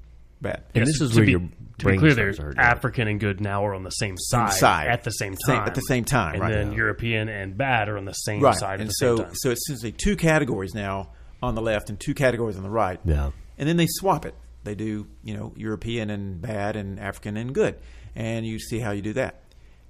bad. 0.41 0.63
And 0.73 0.82
Yeah, 0.82 0.86
this 0.86 1.02
is 1.02 1.12
to 1.12 1.17
where 1.17 1.25
be, 1.25 1.32
your 1.32 1.41
to 1.80 1.86
be 1.86 1.97
clear, 1.97 2.13
there's. 2.13 2.39
African 2.58 3.08
and 3.08 3.19
good 3.19 3.39
now 3.41 3.65
are 3.65 3.73
on 3.73 3.84
the 3.84 3.89
same 3.91 4.15
side, 4.17 4.54
side. 4.54 4.88
at 4.88 5.04
the 5.04 5.12
same 5.12 5.36
Same- 5.45 5.58
time. 5.60 5.67
at 5.67 5.75
the 5.75 5.82
same 5.82 6.04
time, 6.06 6.34
and 6.34 6.41
right. 6.41 6.52
then 6.54 6.71
Yeah. 6.71 6.78
European 6.78 7.30
and 7.30 7.58
bad 7.58 7.88
are 7.89 7.97
on 7.97 8.06
the 8.06 8.13
same 8.13 8.41
right. 8.41 8.56
side 8.56 8.75
at 8.75 8.82
and 8.82 8.89
the 8.89 8.93
so, 8.93 9.15
same 9.15 9.25
time. 9.25 9.36
so 9.36 9.49
it's 9.52 9.69
essentially 9.69 9.91
two 9.93 10.15
categories 10.15 10.73
now 10.73 11.12
on 11.41 11.56
the 11.56 11.62
left 11.62 11.89
and 11.89 11.99
two 11.99 12.13
categories 12.13 12.58
on 12.58 12.63
the 12.63 12.69
right. 12.69 12.99
Yeah. 13.06 13.32
and 13.58 13.67
then 13.69 13.78
they 13.78 13.88
swap 13.89 14.25
it. 14.25 14.36
They 14.65 14.75
do, 14.75 15.08
you 15.23 15.36
know, 15.38 15.54
European 15.56 16.10
and 16.10 16.41
bad 16.41 16.75
and 16.75 16.99
African 16.99 17.38
and 17.38 17.56
good, 17.56 17.75
and 18.15 18.45
you 18.45 18.60
see 18.60 18.80
how 18.80 18.91
you 18.91 19.02
do 19.02 19.13
that. 19.13 19.41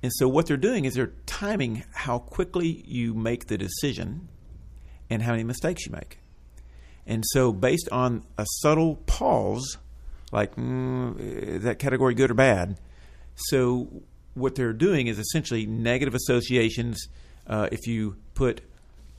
And 0.04 0.12
so 0.16 0.28
what 0.30 0.46
they're 0.46 0.58
doing 0.58 0.86
is 0.86 0.94
they're 0.94 1.12
timing 1.26 1.84
how 1.92 2.20
quickly 2.20 2.84
you 2.88 3.14
make 3.16 3.48
the 3.48 3.58
decision 3.58 4.30
and 5.10 5.24
how 5.24 5.32
many 5.32 5.44
mistakes 5.44 5.86
you 5.88 5.92
make. 5.92 6.20
And 7.08 7.24
so 7.30 7.52
based 7.52 7.90
on 7.92 8.24
a 8.38 8.46
subtle 8.62 8.98
pause, 9.08 9.78
like 10.32 10.56
mm, 10.56 11.20
is 11.20 11.64
that 11.64 11.80
category 11.80 12.14
good 12.14 12.32
or 12.32 12.36
bad? 12.36 12.78
So 13.36 14.04
what 14.34 14.56
they're 14.56 14.74
doing 14.74 15.08
is 15.08 15.20
essentially 15.20 15.66
negative 15.66 16.14
associations. 16.16 17.08
Uh, 17.48 17.68
if 17.72 17.88
you 17.88 18.16
put 18.36 18.62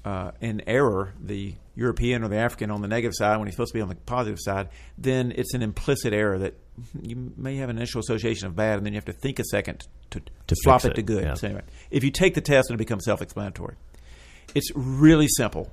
uh, 0.05 0.31
in 0.41 0.63
error 0.67 1.13
the 1.21 1.55
European 1.75 2.23
or 2.23 2.29
the 2.29 2.37
African 2.37 2.71
on 2.71 2.81
the 2.81 2.89
negative 2.89 3.15
side 3.15 3.37
when 3.39 3.47
he's 3.49 3.55
supposed 3.55 3.73
to 3.73 3.79
be 3.79 3.83
on 3.83 3.89
the 3.89 3.95
positive 3.97 4.39
side, 4.41 4.69
then 4.99 5.33
it's 5.37 5.55
an 5.55 5.63
implicit 5.63 6.13
error 6.13 6.39
that 6.39 6.55
you 7.03 7.33
may 7.37 7.57
have 7.57 7.69
an 7.71 7.77
initial 7.77 8.01
association 8.01 8.47
of 8.47 8.57
bad, 8.57 8.79
and 8.79 8.87
then 8.87 8.93
you 8.93 8.97
have 8.97 9.05
to 9.05 9.13
think 9.13 9.39
a 9.39 9.45
second 9.45 9.87
to, 10.11 10.21
To 10.47 10.57
flop 10.65 10.83
fix 10.83 10.93
it 10.93 10.95
to 10.97 11.03
good. 11.03 11.25
yeah. 11.25 11.35
So 11.35 11.49
anyway, 11.49 11.63
if 11.91 12.05
you 12.05 12.11
take 12.11 12.35
the 12.35 12.41
test, 12.41 12.71
and 12.71 12.77
it 12.77 12.79
becomes 12.79 13.05
self-explanatory. 13.05 13.75
It's 14.55 14.71
really 14.75 15.29
simple, 15.29 15.71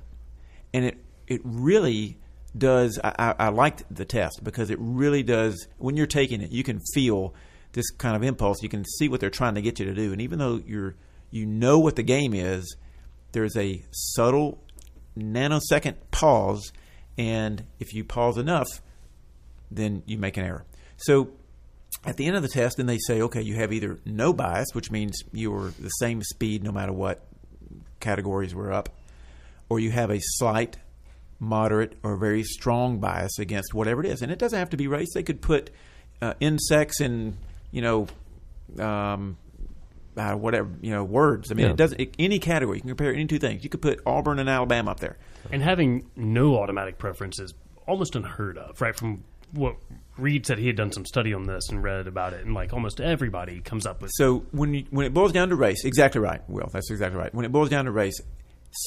and 0.74 0.84
it 0.84 0.98
it 1.26 1.40
really 1.44 2.16
does. 2.56 2.98
I, 3.02 3.34
I, 3.38 3.48
liked 3.48 3.84
the 3.90 4.04
test 4.04 4.42
because 4.42 4.70
it 4.70 4.78
really 4.80 5.22
does. 5.22 5.66
When 5.78 5.96
you're 5.96 6.06
taking 6.06 6.40
it, 6.40 6.50
you 6.50 6.64
can 6.64 6.80
feel 6.94 7.34
this 7.72 7.90
kind 7.90 8.16
of 8.16 8.22
impulse. 8.22 8.62
You 8.62 8.68
can 8.68 8.84
see 8.84 9.08
what 9.08 9.20
they're 9.20 9.30
trying 9.30 9.54
to 9.56 9.62
get 9.62 9.78
you 9.78 9.84
to 9.86 9.94
do, 9.94 10.12
and 10.12 10.20
even 10.20 10.38
though 10.38 10.60
you're 10.66 10.94
you 11.30 11.44
know 11.46 11.78
what 11.78 11.96
the 11.96 12.02
game 12.02 12.32
is, 12.32 12.76
there's 13.32 13.56
a 13.56 13.84
subtle 13.90 14.58
nanosecond 15.16 15.96
pause, 16.10 16.72
and 17.16 17.64
if 17.78 17.92
you 17.92 18.04
pause 18.04 18.38
enough, 18.38 18.68
then 19.70 20.02
you 20.06 20.16
make 20.18 20.36
an 20.36 20.44
error. 20.44 20.64
So 20.96 21.30
at 22.04 22.16
the 22.16 22.26
end 22.26 22.36
of 22.36 22.42
the 22.42 22.48
test, 22.48 22.76
then 22.76 22.86
they 22.86 22.98
say, 22.98 23.22
okay, 23.22 23.42
you 23.42 23.56
have 23.56 23.72
either 23.72 23.98
no 24.04 24.32
bias, 24.32 24.68
which 24.72 24.90
means 24.90 25.22
you're 25.32 25.72
the 25.78 25.88
same 25.88 26.22
speed 26.22 26.62
no 26.62 26.72
matter 26.72 26.92
what 26.92 27.26
categories 28.00 28.54
were 28.54 28.72
up, 28.72 28.88
or 29.68 29.80
you 29.80 29.90
have 29.90 30.10
a 30.10 30.20
slight, 30.20 30.78
moderate, 31.40 31.96
or 32.02 32.16
very 32.16 32.42
strong 32.42 32.98
bias 32.98 33.38
against 33.38 33.72
whatever 33.74 34.02
it 34.04 34.10
is. 34.10 34.22
And 34.22 34.32
it 34.32 34.38
doesn't 34.38 34.58
have 34.58 34.70
to 34.70 34.76
be 34.76 34.86
race. 34.88 35.12
They 35.14 35.22
could 35.22 35.40
put 35.40 35.70
uh, 36.20 36.34
insects 36.40 37.00
and, 37.00 37.36
you 37.70 37.80
know, 37.82 38.06
um, 38.82 39.36
uh, 40.16 40.34
whatever 40.34 40.68
you 40.80 40.90
know 40.90 41.04
words. 41.04 41.52
I 41.52 41.54
mean, 41.54 41.66
Yeah. 41.66 41.72
it 41.72 41.76
doesn't 41.76 42.00
it, 42.00 42.14
any 42.18 42.38
category. 42.40 42.78
You 42.78 42.82
can 42.82 42.90
compare 42.90 43.14
any 43.14 43.26
two 43.26 43.38
things. 43.38 43.62
You 43.62 43.70
could 43.70 43.82
put 43.82 44.00
Auburn 44.04 44.38
and 44.40 44.48
Alabama 44.48 44.90
up 44.90 45.00
there. 45.00 45.16
And 45.52 45.62
having 45.62 46.10
no 46.16 46.56
automatic 46.58 46.98
preference 46.98 47.38
is 47.38 47.54
almost 47.86 48.16
unheard 48.16 48.58
of, 48.58 48.80
right? 48.80 48.96
From 48.96 49.22
what 49.52 49.76
Reed 50.18 50.44
said, 50.44 50.58
he 50.58 50.66
had 50.66 50.76
done 50.76 50.92
some 50.92 51.06
study 51.06 51.32
on 51.32 51.44
this 51.44 51.68
and 51.70 51.82
read 51.82 52.06
about 52.08 52.32
it, 52.32 52.44
and 52.44 52.52
like 52.52 52.72
almost 52.72 53.00
everybody 53.00 53.60
comes 53.60 53.86
up 53.86 54.02
with. 54.02 54.10
So 54.14 54.44
when 54.50 54.74
you, 54.74 54.84
when 54.90 55.06
it 55.06 55.14
boils 55.14 55.32
down 55.32 55.50
to 55.50 55.56
race, 55.56 55.84
exactly 55.84 56.20
right, 56.20 56.42
Will. 56.50 56.68
That's 56.72 56.90
exactly 56.90 57.18
right. 57.18 57.32
When 57.32 57.44
it 57.44 57.52
boils 57.52 57.70
down 57.70 57.84
to 57.84 57.92
race, 57.92 58.20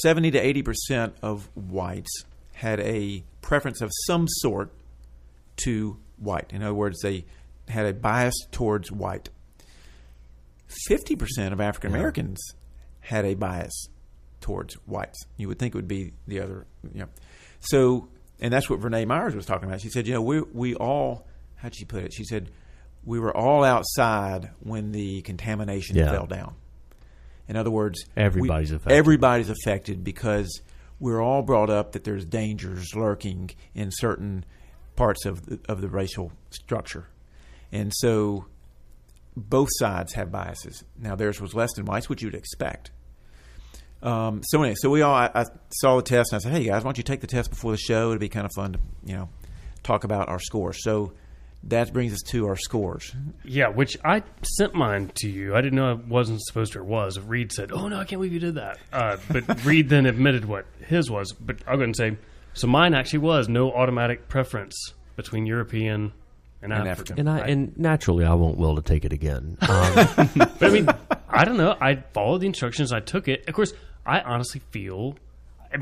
seventy 0.02 0.32
to 0.32 0.40
eighty 0.40 0.62
percent 0.62 1.16
of 1.24 1.50
whites 1.56 2.26
had 2.62 2.80
a 2.82 3.24
preference 3.42 3.82
of 3.82 3.90
some 4.06 4.28
sort 4.28 4.72
to 5.64 5.98
white. 6.18 6.52
In 6.54 6.62
other 6.62 6.76
words, 6.76 7.00
they 7.02 7.26
had 7.68 7.88
a 7.88 7.94
bias 7.94 8.36
towards 8.52 8.92
white. 8.92 9.30
Fifty 10.88 11.16
percent 11.16 11.54
of 11.54 11.60
African 11.60 11.90
Americans 11.90 12.40
had 13.00 13.26
a 13.26 13.34
bias 13.34 13.88
towards 14.42 14.76
whites. 14.86 15.18
You 15.38 15.48
would 15.48 15.58
think 15.58 15.74
it 15.74 15.78
would 15.78 15.88
be 15.88 16.14
the 16.28 16.40
other, 16.40 16.68
you 16.94 17.00
know. 17.02 17.08
So, 17.62 18.10
and 18.40 18.54
that's 18.54 18.70
what 18.70 18.82
Renee 18.84 19.06
Myers 19.06 19.34
was 19.36 19.48
talking 19.48 19.68
about. 19.68 19.82
She 19.82 19.90
said, 19.90 20.06
you 20.08 20.14
know, 20.14 20.22
we 20.22 20.42
we 20.42 20.76
all, 20.76 21.26
how'd 21.56 21.74
she 21.76 21.84
put 21.86 22.04
it? 22.04 22.14
She 22.14 22.24
said, 22.24 22.52
we 23.04 23.20
were 23.20 23.36
all 23.36 23.64
outside 23.64 24.52
when 24.60 24.92
the 24.92 25.24
contamination 25.24 25.96
Yeah. 25.96 26.12
fell 26.12 26.28
down. 26.28 26.54
In 27.48 27.58
other 27.58 27.72
words, 27.72 28.06
we- 28.16 28.22
Everybody's 28.24 28.72
affected. 28.72 28.96
Everybody's 28.96 29.50
affected 29.50 30.04
because 30.04 30.62
we're 31.02 31.20
all 31.20 31.42
brought 31.42 31.70
up 31.70 31.92
that 31.94 32.06
there's 32.06 32.24
dangers 32.24 32.96
lurking 32.96 33.50
in 33.74 33.90
certain 33.92 34.46
parts 34.96 35.26
of 35.26 35.46
the, 35.46 35.60
of 35.68 35.82
the 35.82 35.90
racial 35.90 36.32
structure, 36.52 37.08
and 37.72 37.92
so 37.94 38.46
both 39.36 39.70
sides 39.74 40.14
have 40.14 40.32
biases. 40.32 40.84
Now 40.98 41.16
theirs 41.16 41.42
was 41.42 41.54
less 41.54 41.74
than 41.74 41.86
whites, 41.86 42.08
which 42.08 42.22
you'd 42.22 42.36
expect. 42.36 42.92
Um, 44.04 44.42
so 44.44 44.62
anyway, 44.62 44.76
so 44.78 44.90
we 44.90 45.02
all 45.02 45.14
I, 45.14 45.30
I 45.34 45.46
saw 45.70 45.98
the 45.98 46.04
test 46.04 46.32
and 46.32 46.40
I 46.40 46.44
said, 46.44 46.54
"Hey 46.54 46.64
guys, 46.64 46.84
why 46.84 46.90
don't 46.90 46.98
you 46.98 47.04
take 47.04 47.22
the 47.22 47.28
test 47.28 47.50
before 47.50 47.72
the 47.72 47.78
show? 47.78 48.10
It'd 48.10 48.20
be 48.20 48.30
kind 48.30 48.46
of 48.46 48.52
fun 48.56 48.74
to 48.74 48.80
you 49.04 49.16
know 49.16 49.30
talk 49.84 50.04
about 50.04 50.30
our 50.30 50.40
scores." 50.40 50.84
So 50.84 51.14
that 51.64 51.94
brings 51.94 52.14
us 52.14 52.22
to 52.30 52.48
our 52.48 52.56
scores. 52.56 53.14
Yeah, 53.44 53.68
which 53.70 53.96
I 54.04 54.24
sent 54.58 54.74
mine 54.74 55.12
to 55.16 55.30
you. 55.30 55.56
I 55.56 55.62
didn't 55.62 55.76
know 55.76 55.92
I 55.92 55.94
wasn't 55.94 56.42
supposed 56.42 56.74
to 56.74 56.80
or 56.80 56.84
was. 56.84 57.20
Reed 57.20 57.52
said, 57.52 57.72
"Oh 57.72 57.88
no, 57.88 57.98
I 57.98 58.06
can't 58.06 58.20
believe 58.20 58.34
you 58.34 58.40
did 58.40 58.56
that." 58.56 58.80
Uh, 58.92 59.18
but 59.30 59.64
Reed 59.66 59.90
then 59.90 60.06
admitted 60.06 60.46
what 60.46 60.66
his 60.88 61.10
was. 61.10 61.34
But 61.34 61.58
I'll 61.68 61.78
go 61.78 61.84
ahead 61.84 61.84
and 61.84 61.96
say, 61.96 62.18
so 62.54 62.68
mine 62.68 62.94
actually 62.94 63.20
was 63.20 63.48
no 63.48 63.72
automatic 63.72 64.28
preference 64.28 64.94
between 65.16 65.46
European 65.46 66.12
and, 66.62 66.74
And 66.74 66.88
African. 66.88 67.20
And 67.20 67.30
I 67.30 67.42
right? 67.42 67.50
and 67.50 67.78
naturally, 67.78 68.26
I 68.26 68.34
won't 68.34 68.58
will 68.58 68.76
to 68.76 68.82
take 68.82 69.06
it 69.06 69.14
again. 69.14 69.58
Um, 69.70 70.30
But 70.36 70.64
I 70.64 70.70
mean, 70.70 70.88
I 71.30 71.46
don't 71.46 71.58
know. 71.58 71.76
I 71.80 71.96
followed 72.14 72.42
the 72.42 72.48
instructions. 72.48 72.92
I 72.92 73.00
took 73.00 73.28
it. 73.28 73.48
Of 73.48 73.54
course, 73.54 73.74
I 74.06 74.20
honestly 74.22 74.62
feel, 74.72 75.16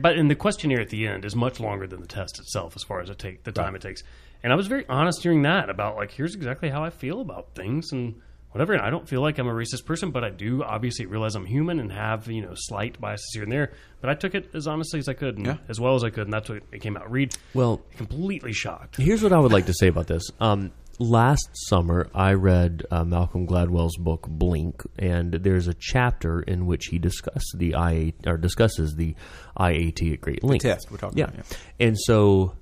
but 0.02 0.17
in 0.17 0.28
the 0.28 0.36
questionnaire 0.36 0.82
at 0.82 0.89
the 0.89 1.08
end 1.08 1.25
is 1.25 1.36
much 1.36 1.60
longer 1.60 1.88
than 1.88 2.02
the 2.02 2.08
test 2.08 2.39
itself, 2.39 2.75
as 2.75 2.84
far 2.84 3.02
as 3.02 3.10
it 3.10 3.19
take 3.19 3.43
the 3.43 3.52
time 3.52 3.75
it 3.75 3.82
takes. 3.82 4.04
And 4.43 4.54
I 4.54 4.56
was 4.56 4.67
very 4.67 4.86
honest 4.88 5.21
during 5.21 5.41
that 5.43 5.69
about 5.69 5.95
like, 5.97 6.12
here's 6.12 6.36
exactly 6.36 6.69
how 6.69 6.84
I 6.84 6.89
feel 6.89 7.19
about 7.21 7.56
things 7.56 7.91
and 7.91 8.21
whatever. 8.52 8.73
And 8.73 8.82
I 8.82 8.89
don't 8.89 9.08
feel 9.08 9.21
like 9.21 9.38
I'm 9.38 9.47
a 9.47 9.54
racist 9.54 9.86
person, 9.86 10.12
but 10.12 10.23
I 10.23 10.30
do 10.30 10.63
obviously 10.63 11.06
realize 11.06 11.36
I'm 11.36 11.45
human 11.45 11.80
and 11.80 11.91
have 11.91 12.28
you 12.30 12.41
know 12.41 12.54
slight 12.56 12.99
biases 13.02 13.30
here 13.34 13.43
and 13.43 13.52
there. 13.52 13.71
But 14.02 14.10
I 14.10 14.13
took 14.15 14.36
it 14.36 14.49
as 14.54 14.65
honestly 14.67 14.99
as 14.99 15.10
I 15.10 15.13
could 15.13 15.38
and 15.38 15.45
Yeah. 15.45 15.58
as 15.67 15.80
well 15.80 15.95
as 15.95 16.04
I 16.04 16.10
could, 16.10 16.23
and 16.23 16.34
that's 16.34 16.49
what 16.49 16.63
it 16.71 16.82
came 16.82 16.95
out. 16.97 17.12
Read 17.12 17.36
well, 17.54 17.82
completely 17.97 18.54
shocked. 18.54 18.95
Here's 18.97 19.21
what 19.21 19.34
I 19.34 19.39
would 19.39 19.52
like 19.52 19.65
to 19.65 19.73
say 19.73 19.88
about 19.88 20.08
this. 20.08 20.23
Um, 20.39 20.71
last 20.99 21.49
summer, 21.53 22.09
I 22.13 22.33
read 22.33 22.83
uh, 22.91 23.03
Malcolm 23.03 23.47
Gladwell's 23.47 23.97
book 23.97 24.27
Blink, 24.29 24.83
and 24.97 25.33
there's 25.33 25.67
a 25.67 25.73
chapter 25.73 26.41
in 26.41 26.65
which 26.65 26.88
he 26.88 26.99
discussed 26.99 27.55
the 27.57 27.69
IA 27.69 28.13
or 28.27 28.38
discusses 28.38 28.95
the 28.95 29.15
IAT 29.57 30.13
at 30.13 30.21
great 30.21 30.43
length. 30.43 30.63
test 30.63 30.91
we're 30.91 30.97
talking 30.97 31.17
yeah. 31.17 31.25
about, 31.25 31.38
yeah. 31.38 31.88
And 31.88 31.97
so, 31.97 32.53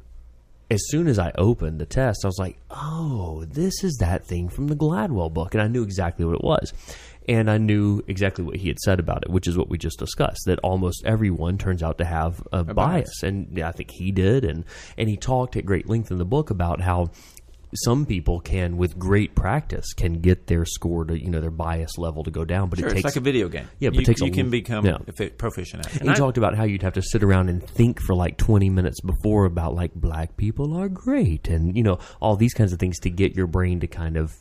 as 0.70 0.82
soon 0.88 1.08
as 1.08 1.18
I 1.20 1.32
opened 1.38 1.80
the 1.80 1.86
test, 1.86 2.20
I 2.24 2.28
was 2.28 2.40
like, 2.40 2.58
"Oh, 2.70 3.44
this 3.46 3.84
is 3.84 3.98
that 4.00 4.26
thing 4.26 4.50
from 4.50 4.68
the 4.68 4.76
Gladwell 4.76 5.34
book," 5.34 5.54
and 5.54 5.62
I 5.62 5.68
knew 5.68 5.84
exactly 5.84 6.26
what 6.26 6.36
it 6.36 6.44
was. 6.44 6.74
And 7.30 7.52
I 7.52 7.58
knew 7.58 8.02
exactly 8.08 8.46
what 8.46 8.56
he 8.56 8.70
had 8.70 8.80
said 8.80 9.02
about 9.02 9.24
it, 9.24 9.30
which 9.30 9.48
is 9.48 9.58
what 9.58 9.68
we 9.68 9.78
just 9.78 10.00
discussed. 10.00 10.44
That 10.46 10.60
almost 10.60 11.04
everyone 11.06 11.58
turns 11.58 11.84
out 11.84 11.98
to 11.98 12.06
have 12.06 12.42
a, 12.54 12.64
bias. 12.64 12.76
bias. 12.76 13.24
and 13.24 13.60
I 13.60 13.74
think 13.74 13.92
he 13.92 14.14
did. 14.14 14.46
And 14.46 14.64
and 14.98 15.10
he 15.10 15.18
talked 15.18 15.58
at 15.58 15.66
great 15.66 15.90
length 15.90 16.10
in 16.10 16.20
the 16.20 16.26
book 16.26 16.52
about 16.52 16.80
how 16.80 17.10
some 17.76 18.06
people 18.06 18.40
can, 18.40 18.78
with 18.78 18.98
great 18.98 19.36
practice, 19.36 19.92
can 19.94 20.22
get 20.22 20.48
their 20.48 20.66
score 20.66 21.04
to 21.06 21.20
you 21.22 21.30
know 21.30 21.42
their 21.42 21.52
bias 21.52 21.98
level 21.98 22.24
to 22.24 22.32
go 22.32 22.46
down. 22.46 22.70
But 22.70 22.80
Sure, 22.80 22.88
it 22.88 22.92
it's 22.94 23.02
takes 23.04 23.16
like 23.16 23.16
a 23.18 23.20
video 23.26 23.50
game. 23.50 23.68
Yeah, 23.80 23.90
but 23.90 23.96
you, 23.96 24.02
it 24.02 24.06
takes 24.06 24.22
you 24.22 24.28
a- 24.28 24.32
can 24.32 24.50
become 24.50 24.86
yeah. 24.86 24.98
effi- 25.08 25.30
proficient 25.32 25.86
at 25.86 25.96
it. 25.96 26.02
he 26.04 26.14
talked 26.14 26.38
about 26.38 26.56
how 26.56 26.64
you'd 26.64 26.82
have 26.84 26.94
to 26.94 27.02
sit 27.02 27.24
around 27.24 27.50
and 27.50 27.62
think 27.62 28.02
for 28.02 28.16
like 28.16 28.38
20 28.38 28.70
minutes 28.70 29.02
before 29.02 29.46
about 29.46 29.76
like 29.76 29.94
black 29.94 30.38
people 30.38 30.76
are 30.78 30.88
great 30.90 31.48
and 31.50 31.76
you 31.76 31.84
know 31.84 32.00
all 32.22 32.36
these 32.38 32.54
kinds 32.54 32.72
of 32.72 32.80
things 32.80 33.00
to 33.00 33.10
get 33.10 33.36
your 33.36 33.48
brain 33.48 33.80
to 33.82 33.88
kind 33.88 34.16
of 34.18 34.34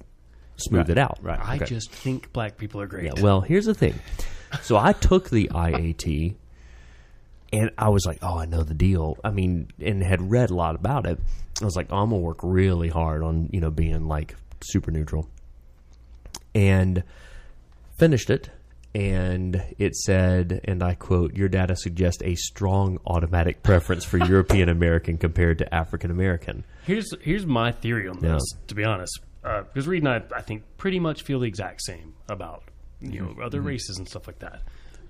smooth 0.57 0.89
it 0.89 0.97
out 0.99 1.19
Right. 1.21 1.39
I 1.43 1.57
okay. 1.57 1.65
just 1.67 1.91
think 1.91 2.33
black 2.33 2.57
people 2.57 2.81
are 2.81 2.87
great. 2.87 3.05
yeah 3.05 3.21
well 3.23 3.41
here's 3.43 3.67
the 3.67 3.75
thing 3.75 3.95
so 4.63 4.77
i 4.77 4.93
took 4.93 5.29
the 5.29 5.49
iat 5.53 6.35
and 7.53 7.71
i 7.77 7.89
was 7.89 8.07
like 8.07 8.19
oh 8.23 8.39
i 8.39 8.47
know 8.47 8.63
the 8.63 8.73
deal 8.75 9.19
i 9.23 9.31
mean 9.31 9.69
and 9.81 10.03
had 10.03 10.31
read 10.31 10.51
a 10.51 10.55
lot 10.55 10.75
about 10.75 11.05
it 11.07 11.19
i 11.61 11.65
was 11.65 11.77
like 11.77 11.87
oh, 11.91 11.97
i'm 11.99 12.11
gonna 12.11 12.21
work 12.21 12.39
really 12.43 12.89
hard 12.89 13.23
on 13.23 13.49
you 13.53 13.61
know 13.61 13.71
being 13.71 14.09
like 14.09 14.35
super 14.63 14.91
neutral 14.91 15.29
and 16.55 17.03
finished 17.99 18.31
it 18.31 18.51
and 18.95 19.63
it 19.79 19.95
said 19.95 20.61
and 20.65 20.83
i 20.83 20.95
quote 20.95 21.35
your 21.35 21.49
data 21.49 21.77
suggests 21.77 22.23
a 22.23 22.35
strong 22.35 22.99
automatic 23.07 23.63
preference 23.63 24.05
for 24.05 24.17
european 24.27 24.69
american 24.69 25.19
compared 25.19 25.59
to 25.59 25.75
african 25.75 26.11
american 26.11 26.65
Here's 26.85 27.11
here's 27.21 27.45
my 27.45 27.73
theory 27.73 28.07
on 28.09 28.23
Yeah. 28.23 28.35
this. 28.35 28.45
To 28.69 28.75
be 28.77 28.85
honest, 28.85 29.19
because 29.43 29.89
Reed 29.89 30.05
and 30.05 30.09
I, 30.09 30.23
I 30.37 30.41
think, 30.43 30.63
pretty 30.77 31.01
much 31.01 31.23
feel 31.23 31.41
the 31.41 31.49
exact 31.49 31.83
same 31.83 32.15
about 32.29 32.63
you 33.01 33.23
Mm-hmm. 33.23 33.41
know 33.41 33.45
other 33.45 33.61
races 33.61 33.99
and 33.99 34.07
stuff 34.09 34.29
like 34.29 34.39
that. 34.39 34.63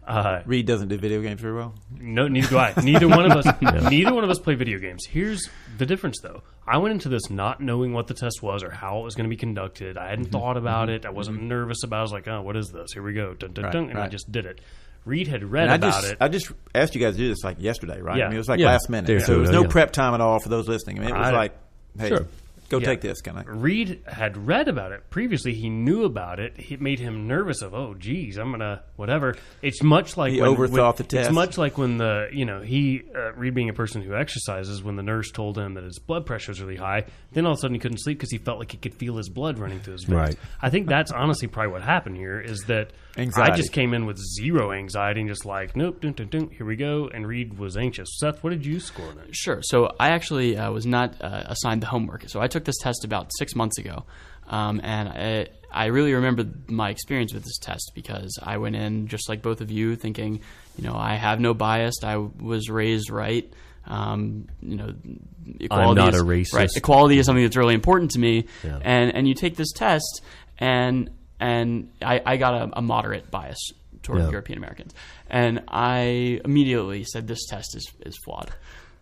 Uh, 0.06 0.40
Reed 0.46 0.66
doesn't 0.66 0.86
do 0.88 0.96
video 0.96 1.20
games 1.20 1.40
very 1.40 1.54
well. 1.54 1.74
no, 1.98 2.28
neither 2.28 2.48
do 2.48 2.58
I. 2.58 2.72
Neither 2.82 3.08
one 3.08 3.30
of 3.30 3.32
us. 3.36 3.46
Neither 3.90 4.14
one 4.14 4.22
of 4.22 4.30
us 4.30 4.38
play 4.38 4.54
video 4.54 4.78
games. 4.78 5.04
Here's 5.04 5.48
the 5.78 5.86
difference, 5.86 6.20
though. 6.22 6.42
I 6.66 6.78
went 6.78 6.92
into 6.92 7.08
this 7.08 7.28
not 7.28 7.60
knowing 7.60 7.92
what 7.92 8.06
the 8.06 8.14
test 8.14 8.40
was 8.42 8.62
or 8.62 8.70
how 8.70 9.00
it 9.00 9.02
was 9.02 9.16
going 9.16 9.24
to 9.28 9.30
be 9.30 9.36
conducted. 9.36 9.98
I 9.98 10.10
hadn't 10.10 10.26
Mm-hmm. 10.26 10.32
thought 10.32 10.56
about 10.56 10.90
it. 10.90 11.04
I 11.06 11.10
wasn't 11.10 11.42
nervous 11.42 11.82
about. 11.82 11.96
it. 11.96 11.98
I 11.98 12.02
was 12.02 12.12
like, 12.12 12.28
oh, 12.28 12.42
what 12.42 12.56
is 12.56 12.68
this? 12.70 12.92
Here 12.92 13.02
we 13.02 13.14
go, 13.14 13.34
dun, 13.34 13.52
dun, 13.52 13.64
Right, 13.64 13.72
dun, 13.72 13.90
and 13.90 13.98
I 13.98 14.06
just 14.08 14.30
did 14.30 14.46
it. 14.46 14.60
Reed 15.04 15.26
had 15.28 15.42
read 15.44 15.64
And 15.64 15.72
I 15.72 15.74
about 15.76 16.00
just 16.02 16.12
it. 16.12 16.18
I 16.20 16.28
just 16.28 16.52
asked 16.74 16.94
you 16.94 17.00
guys 17.00 17.14
to 17.14 17.18
do 17.18 17.28
this 17.28 17.42
like 17.44 17.56
yesterday, 17.60 18.00
right? 18.00 18.16
Yeah. 18.18 18.24
I 18.24 18.28
mean, 18.28 18.36
it 18.36 18.38
was 18.38 18.48
like 18.48 18.60
Yeah. 18.60 18.66
last 18.68 18.88
minute, 18.88 19.06
There 19.08 19.18
so 19.20 19.32
you 19.32 19.34
there 19.38 19.40
was 19.42 19.50
no 19.50 19.62
yeah. 19.62 19.68
prep 19.68 19.92
time 19.92 20.14
at 20.14 20.20
all 20.20 20.38
for 20.40 20.48
those 20.48 20.68
listening. 20.68 20.98
I 20.98 21.00
mean, 21.00 21.10
it 21.10 21.18
was 21.18 21.28
I- 21.28 21.32
like, 21.32 21.52
hey, 21.98 22.08
Sure. 22.08 22.26
Go 22.68 22.78
Yeah. 22.78 22.86
take 22.86 23.00
this 23.00 23.20
kind 23.20 23.38
of. 23.38 23.62
Reed 23.62 24.02
had 24.06 24.36
read 24.46 24.68
about 24.68 24.92
it 24.92 25.08
previously. 25.10 25.54
He 25.54 25.68
knew 25.70 26.04
about 26.04 26.40
it. 26.40 26.54
It 26.58 26.80
made 26.80 26.98
him 26.98 27.26
nervous. 27.26 27.62
Of 27.62 27.74
oh, 27.74 27.94
geez, 27.94 28.36
I'm 28.36 28.50
gonna 28.50 28.82
whatever. 28.96 29.36
It's 29.62 29.82
much 29.82 30.16
like 30.16 30.32
He 30.32 30.40
when, 30.40 30.50
overthought 30.54 30.70
when- 30.70 30.96
the 30.96 31.04
test. 31.04 31.26
It's 31.28 31.34
much 31.34 31.58
like 31.58 31.78
when 31.78 31.98
the 31.98 32.28
you 32.32 32.44
know 32.44 32.60
he 32.60 33.02
uh, 33.14 33.32
Reed 33.32 33.54
being 33.54 33.68
a 33.68 33.74
person 33.74 34.02
who 34.02 34.14
exercises. 34.14 34.82
When 34.82 34.96
the 34.96 35.02
nurse 35.02 35.30
told 35.30 35.56
him 35.58 35.74
that 35.74 35.84
his 35.84 35.98
blood 35.98 36.26
pressure 36.26 36.50
was 36.50 36.60
really 36.60 36.76
high, 36.76 37.04
then 37.32 37.46
all 37.46 37.52
of 37.52 37.58
a 37.58 37.60
sudden 37.60 37.74
he 37.74 37.80
couldn't 37.80 37.98
sleep 37.98 38.18
because 38.18 38.30
he 38.30 38.38
felt 38.38 38.58
like 38.58 38.72
he 38.72 38.78
could 38.78 38.94
feel 38.94 39.16
his 39.16 39.28
blood 39.28 39.58
running 39.58 39.80
through 39.80 39.94
his 39.94 40.04
veins. 40.04 40.18
Right. 40.18 40.36
I 40.60 40.70
think 40.70 40.88
that's 40.88 41.12
honestly 41.12 41.48
probably 41.48 41.72
what 41.72 41.82
happened 41.82 42.16
here. 42.16 42.40
Is 42.40 42.60
that 42.66 42.90
I 43.16 43.56
just 43.56 43.72
came 43.72 43.94
in 43.94 44.06
with 44.06 44.18
zero 44.18 44.72
anxiety 44.72 45.20
and 45.20 45.28
just 45.28 45.44
like 45.44 45.74
nope, 45.74 46.00
dun, 46.00 46.12
dun, 46.12 46.28
dun, 46.28 46.50
here 46.50 46.66
we 46.66 46.76
go. 46.76 47.08
And 47.12 47.26
Reed 47.26 47.58
was 47.58 47.76
anxious. 47.76 48.08
Seth, 48.18 48.42
what 48.42 48.50
did 48.50 48.64
you 48.66 48.80
score 48.80 49.08
on 49.08 49.18
it? 49.18 49.34
Sure. 49.34 49.60
So 49.62 49.94
I 49.98 50.10
actually 50.10 50.56
uh, 50.56 50.70
was 50.70 50.86
not 50.86 51.20
uh, 51.20 51.44
assigned 51.46 51.82
the 51.82 51.86
homework. 51.86 52.28
So 52.28 52.40
I 52.40 52.46
took 52.46 52.64
this 52.64 52.76
test 52.80 53.04
about 53.04 53.30
six 53.38 53.54
months 53.54 53.78
ago, 53.78 54.04
um, 54.48 54.80
and 54.82 55.08
I, 55.08 55.48
I 55.72 55.86
really 55.86 56.14
remember 56.14 56.46
my 56.68 56.90
experience 56.90 57.32
with 57.32 57.44
this 57.44 57.58
test 57.58 57.92
because 57.94 58.38
I 58.42 58.58
went 58.58 58.76
in 58.76 59.08
just 59.08 59.28
like 59.28 59.42
both 59.42 59.60
of 59.60 59.70
you, 59.70 59.96
thinking, 59.96 60.40
you 60.76 60.84
know, 60.84 60.94
I 60.94 61.14
have 61.14 61.40
no 61.40 61.54
bias. 61.54 61.96
I 62.02 62.16
was 62.16 62.68
raised 62.70 63.10
right. 63.10 63.50
Um, 63.86 64.48
you 64.62 64.76
know, 64.76 64.94
equality 65.60 66.00
I'm 66.00 66.06
not 66.06 66.14
is, 66.14 66.20
a 66.20 66.24
racist. 66.24 66.54
Right, 66.54 66.68
equality 66.74 67.18
is 67.18 67.26
something 67.26 67.44
that's 67.44 67.56
really 67.56 67.74
important 67.74 68.12
to 68.12 68.18
me. 68.18 68.46
Yeah. 68.64 68.78
And 68.82 69.14
and 69.14 69.28
you 69.28 69.34
take 69.34 69.56
this 69.56 69.72
test, 69.72 70.22
and 70.58 71.10
and 71.40 71.90
I, 72.02 72.20
I 72.24 72.36
got 72.36 72.54
a, 72.54 72.78
a 72.78 72.82
moderate 72.82 73.30
bias 73.30 73.72
toward 74.02 74.20
Yeah. 74.20 74.30
European 74.30 74.58
Americans, 74.58 74.94
and 75.28 75.64
I 75.68 76.40
immediately 76.44 77.04
said 77.04 77.26
this 77.26 77.46
test 77.46 77.76
is 77.76 77.90
is 78.04 78.16
flawed. 78.24 78.50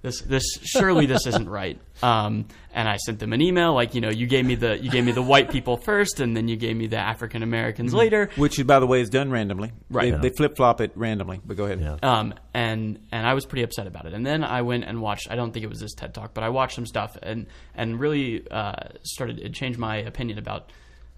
This 0.02 0.20
this 0.20 0.44
surely 0.62 1.06
this 1.06 1.26
isn't 1.26 1.48
right. 1.48 1.78
Um, 2.02 2.48
and 2.74 2.86
I 2.88 2.96
sent 2.98 3.20
them 3.20 3.32
an 3.32 3.40
email 3.40 3.72
like 3.72 3.94
you 3.94 4.02
know 4.02 4.10
you 4.10 4.26
gave 4.26 4.44
me 4.44 4.56
the 4.56 4.76
you 4.76 4.90
gave 4.90 5.04
me 5.04 5.12
the 5.12 5.22
white 5.22 5.48
people 5.50 5.78
first, 5.78 6.20
and 6.20 6.36
then 6.36 6.48
you 6.48 6.56
gave 6.56 6.76
me 6.76 6.86
the 6.88 6.98
African 6.98 7.42
Americans 7.42 7.94
later. 7.94 8.28
Which, 8.36 8.66
by 8.66 8.80
the 8.80 8.86
way, 8.86 9.00
is 9.00 9.08
done 9.08 9.30
randomly. 9.30 9.72
Right. 9.88 10.02
They, 10.02 10.10
Yeah. 10.10 10.16
they 10.18 10.28
flip 10.30 10.56
flop 10.56 10.82
it 10.82 10.90
randomly. 10.96 11.40
But 11.46 11.56
go 11.56 11.64
ahead. 11.64 11.80
Yeah. 11.80 11.96
Um, 12.02 12.34
and 12.52 12.98
and 13.12 13.26
I 13.26 13.32
was 13.32 13.46
pretty 13.46 13.62
upset 13.62 13.86
about 13.86 14.04
it. 14.04 14.12
And 14.12 14.26
then 14.26 14.44
I 14.44 14.60
went 14.62 14.84
and 14.84 15.00
watched. 15.00 15.30
I 15.30 15.36
don't 15.36 15.52
think 15.52 15.64
it 15.64 15.68
was 15.68 15.80
this 15.80 15.94
TED 15.94 16.12
talk, 16.12 16.34
but 16.34 16.44
I 16.44 16.50
watched 16.50 16.74
some 16.74 16.84
stuff 16.84 17.16
and 17.22 17.46
and 17.74 17.98
really 17.98 18.46
uh, 18.50 18.74
started 19.02 19.38
it 19.38 19.54
changed 19.54 19.78
my 19.78 19.96
opinion 19.98 20.38
about 20.38 20.70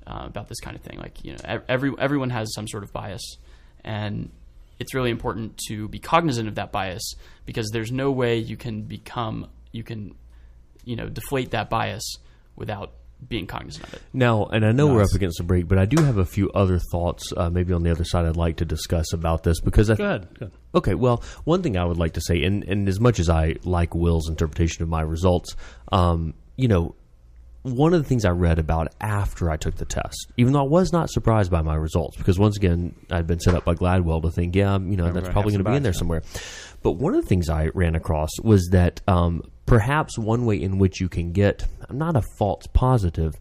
uh, 0.07 0.25
about 0.27 0.49
this 0.49 0.61
kind 0.61 0.77
of 0.77 0.83
thing. 0.83 0.99
Like 0.99 1.25
you 1.25 1.33
know, 1.33 1.61
every 1.69 1.93
everyone 1.99 2.31
has 2.31 2.53
some 2.55 2.69
sort 2.69 2.85
of 2.85 2.93
bias, 2.93 3.37
and 3.85 4.31
it's 4.79 4.95
really 4.95 5.11
important 5.11 5.59
to 5.69 5.89
be 5.89 5.99
cognizant 5.99 6.49
of 6.49 6.57
that 6.57 6.73
bias 6.73 7.15
because 7.45 7.71
there's 7.73 7.93
no 7.93 8.11
way 8.11 8.39
you 8.39 8.57
can 8.57 8.83
become 8.83 9.49
you 9.73 9.83
can 9.83 10.15
you 10.85 10.97
know 10.97 11.09
deflate 11.09 11.51
that 11.51 11.71
bias 11.71 12.17
without 12.57 12.93
being 13.29 13.47
cognizant 13.47 13.87
of 13.87 13.95
it. 13.95 14.03
Now, 14.13 14.47
and 14.47 14.65
I 14.65 14.73
know 14.73 14.89
we're 14.89 15.03
up 15.03 15.15
against 15.15 15.39
the 15.39 15.45
break, 15.45 15.67
but 15.67 15.79
I 15.79 15.87
do 15.87 16.03
have 16.03 16.19
a 16.19 16.25
few 16.25 16.51
other 16.51 16.79
thoughts, 16.79 17.33
uh, 17.37 17.49
maybe 17.49 17.73
on 17.73 17.83
the 17.83 17.91
other 17.91 18.05
side, 18.05 18.27
I'd 18.27 18.37
like 18.37 18.57
to 18.57 18.65
discuss 18.65 19.13
about 19.13 19.43
this 19.43 19.61
because 19.61 19.91
I, 19.91 19.95
Go 19.95 20.05
ahead. 20.05 20.29
Go 20.39 20.47
ahead. 20.47 20.59
Okay, 20.75 20.95
well, 20.95 21.23
one 21.45 21.63
thing 21.63 21.77
I 21.77 21.85
would 21.85 21.97
like 21.97 22.13
to 22.15 22.21
say, 22.21 22.43
and, 22.45 22.63
and 22.65 22.89
as 22.89 23.01
much 23.01 23.19
as 23.19 23.31
I 23.31 23.57
like 23.65 23.95
Will's 23.95 24.29
interpretation 24.29 24.83
of 24.83 24.91
my 24.91 25.01
results, 25.01 25.57
um, 25.91 26.35
you 26.57 26.69
know, 26.69 26.95
one 27.75 27.95
of 27.95 28.03
the 28.03 28.09
things 28.09 28.25
I 28.25 28.31
read 28.31 28.59
about 28.59 28.95
after 29.01 29.51
I 29.51 29.57
took 29.57 29.77
the 29.77 29.85
test, 29.85 30.29
even 30.37 30.53
though 30.53 30.61
I 30.61 30.69
was 30.69 30.93
not 30.93 31.11
surprised 31.11 31.51
by 31.51 31.63
my 31.63 31.75
results, 31.75 32.17
because 32.17 32.39
once 32.39 32.57
again, 32.57 32.95
I'd 33.11 33.27
been 33.27 33.41
set 33.41 33.55
up 33.55 33.65
by 33.65 33.75
Gladwell 33.75 34.23
to 34.23 34.31
think, 34.31 34.55
yeah, 34.55 34.79
you 34.79 34.97
know, 34.97 35.13
that's 35.13 35.29
probably 35.29 35.53
going 35.53 35.65
to 35.65 35.71
be 35.71 35.77
in 35.77 35.83
there 35.83 35.93
somewhere. 35.93 36.23
But 36.83 36.93
one 36.93 37.15
of 37.15 37.23
the 37.23 37.29
things 37.29 37.49
I 37.49 37.69
ran 37.75 37.97
across 37.97 38.31
was 38.43 38.69
that 38.73 39.01
um, 39.09 39.43
perhaps 39.67 40.17
one 40.19 40.47
way 40.47 40.63
in 40.63 40.79
which 40.79 41.01
you 41.01 41.09
can 41.09 41.33
get, 41.33 41.67
not 41.91 42.17
a 42.17 42.23
false 42.39 42.67
positive, 42.73 43.35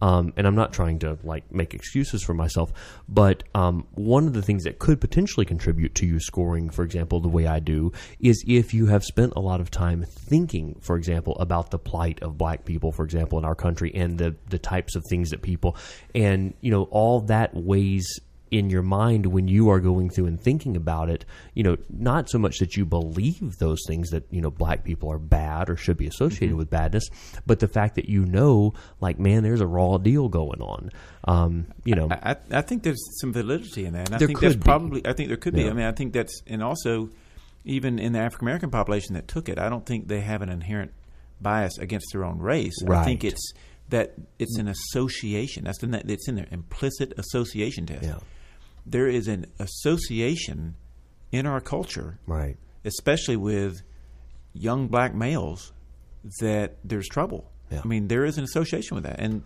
um, 0.00 0.32
and 0.36 0.46
I'm 0.46 0.54
not 0.54 0.72
trying 0.72 0.98
to 1.00 1.18
like 1.22 1.50
make 1.52 1.74
excuses 1.74 2.22
for 2.22 2.34
myself, 2.34 2.72
but 3.08 3.42
um, 3.54 3.86
one 3.92 4.26
of 4.26 4.32
the 4.32 4.42
things 4.42 4.64
that 4.64 4.78
could 4.78 5.00
potentially 5.00 5.46
contribute 5.46 5.94
to 5.96 6.06
you 6.06 6.20
scoring, 6.20 6.70
for 6.70 6.82
example, 6.82 7.20
the 7.20 7.28
way 7.28 7.46
I 7.46 7.60
do, 7.60 7.92
is 8.20 8.44
if 8.46 8.74
you 8.74 8.86
have 8.86 9.04
spent 9.04 9.32
a 9.36 9.40
lot 9.40 9.60
of 9.60 9.70
time 9.70 10.04
thinking, 10.04 10.76
for 10.80 10.96
example, 10.96 11.36
about 11.38 11.70
the 11.70 11.78
plight 11.78 12.22
of 12.22 12.36
black 12.36 12.64
people, 12.64 12.92
for 12.92 13.04
example, 13.04 13.38
in 13.38 13.44
our 13.44 13.54
country, 13.54 13.92
and 13.94 14.18
the 14.18 14.34
the 14.48 14.58
types 14.58 14.96
of 14.96 15.04
things 15.08 15.30
that 15.30 15.42
people, 15.42 15.76
and 16.14 16.54
you 16.60 16.70
know, 16.70 16.84
all 16.84 17.20
that 17.22 17.54
weighs 17.54 18.20
in 18.58 18.70
your 18.70 18.82
mind 18.82 19.26
when 19.26 19.48
you 19.48 19.68
are 19.70 19.80
going 19.80 20.08
through 20.10 20.26
and 20.26 20.40
thinking 20.40 20.76
about 20.76 21.10
it, 21.10 21.24
you 21.54 21.62
know, 21.62 21.76
not 21.90 22.28
so 22.30 22.38
much 22.38 22.58
that 22.58 22.76
you 22.76 22.84
believe 22.84 23.58
those 23.58 23.80
things 23.86 24.10
that, 24.10 24.24
you 24.30 24.40
know, 24.40 24.50
black 24.50 24.84
people 24.84 25.10
are 25.10 25.18
bad 25.18 25.68
or 25.68 25.76
should 25.76 25.96
be 25.96 26.06
associated 26.06 26.50
Mm-hmm. 26.50 26.58
with 26.58 26.70
badness, 26.70 27.08
but 27.46 27.60
the 27.60 27.68
fact 27.68 27.94
that 27.96 28.08
you 28.08 28.24
know, 28.24 28.74
like, 29.00 29.18
man, 29.18 29.42
there's 29.42 29.60
a 29.60 29.66
raw 29.66 29.98
deal 29.98 30.28
going 30.28 30.60
on. 30.60 30.90
Um, 31.24 31.66
you 31.84 31.94
know, 31.94 32.08
I, 32.10 32.32
I 32.32 32.36
I 32.58 32.60
think 32.62 32.82
there's 32.82 33.02
some 33.20 33.32
validity 33.32 33.84
in 33.86 33.94
that. 33.94 34.08
And 34.08 34.14
I 34.14 34.18
There 34.18 34.28
think 34.28 34.40
that's 34.40 34.54
could 34.54 34.60
be. 34.60 34.64
probably. 34.64 35.06
I 35.06 35.12
think 35.14 35.28
there 35.28 35.36
could 35.38 35.54
be. 35.54 35.68
I 35.68 35.72
mean, 35.72 35.86
I 35.86 35.92
think 35.92 36.12
that's, 36.12 36.42
and 36.46 36.62
also, 36.62 37.08
even 37.64 37.98
in 37.98 38.12
the 38.12 38.18
African 38.18 38.46
American 38.46 38.70
population 38.70 39.14
that 39.14 39.26
took 39.26 39.48
it, 39.48 39.58
I 39.58 39.68
don't 39.68 39.86
think 39.86 40.08
they 40.08 40.20
have 40.20 40.42
an 40.42 40.48
inherent 40.50 40.92
bias 41.40 41.78
against 41.78 42.06
their 42.12 42.24
own 42.24 42.38
race. 42.38 42.74
I 42.88 43.04
think 43.04 43.24
it's 43.24 43.52
that 43.88 44.14
it's 44.38 44.58
an 44.58 44.68
association. 44.68 45.64
That's 45.64 45.78
the 45.78 46.02
it's 46.12 46.28
in 46.28 46.36
there 46.36 46.46
implicit 46.50 47.12
association 47.18 47.86
test. 47.86 48.02
Yeah. 48.04 48.18
There 48.86 49.08
is 49.08 49.28
an 49.28 49.46
association 49.58 50.74
in 51.32 51.46
our 51.46 51.60
culture, 51.60 52.18
right. 52.26 52.56
especially 52.84 53.36
with 53.36 53.82
young 54.52 54.88
black 54.88 55.14
males, 55.14 55.72
that 56.40 56.76
there's 56.84 57.08
trouble. 57.08 57.50
Yeah. 57.70 57.80
I 57.84 57.88
mean, 57.88 58.08
there 58.08 58.24
is 58.24 58.38
an 58.38 58.44
association 58.44 58.94
with 58.94 59.04
that, 59.04 59.18
and 59.18 59.42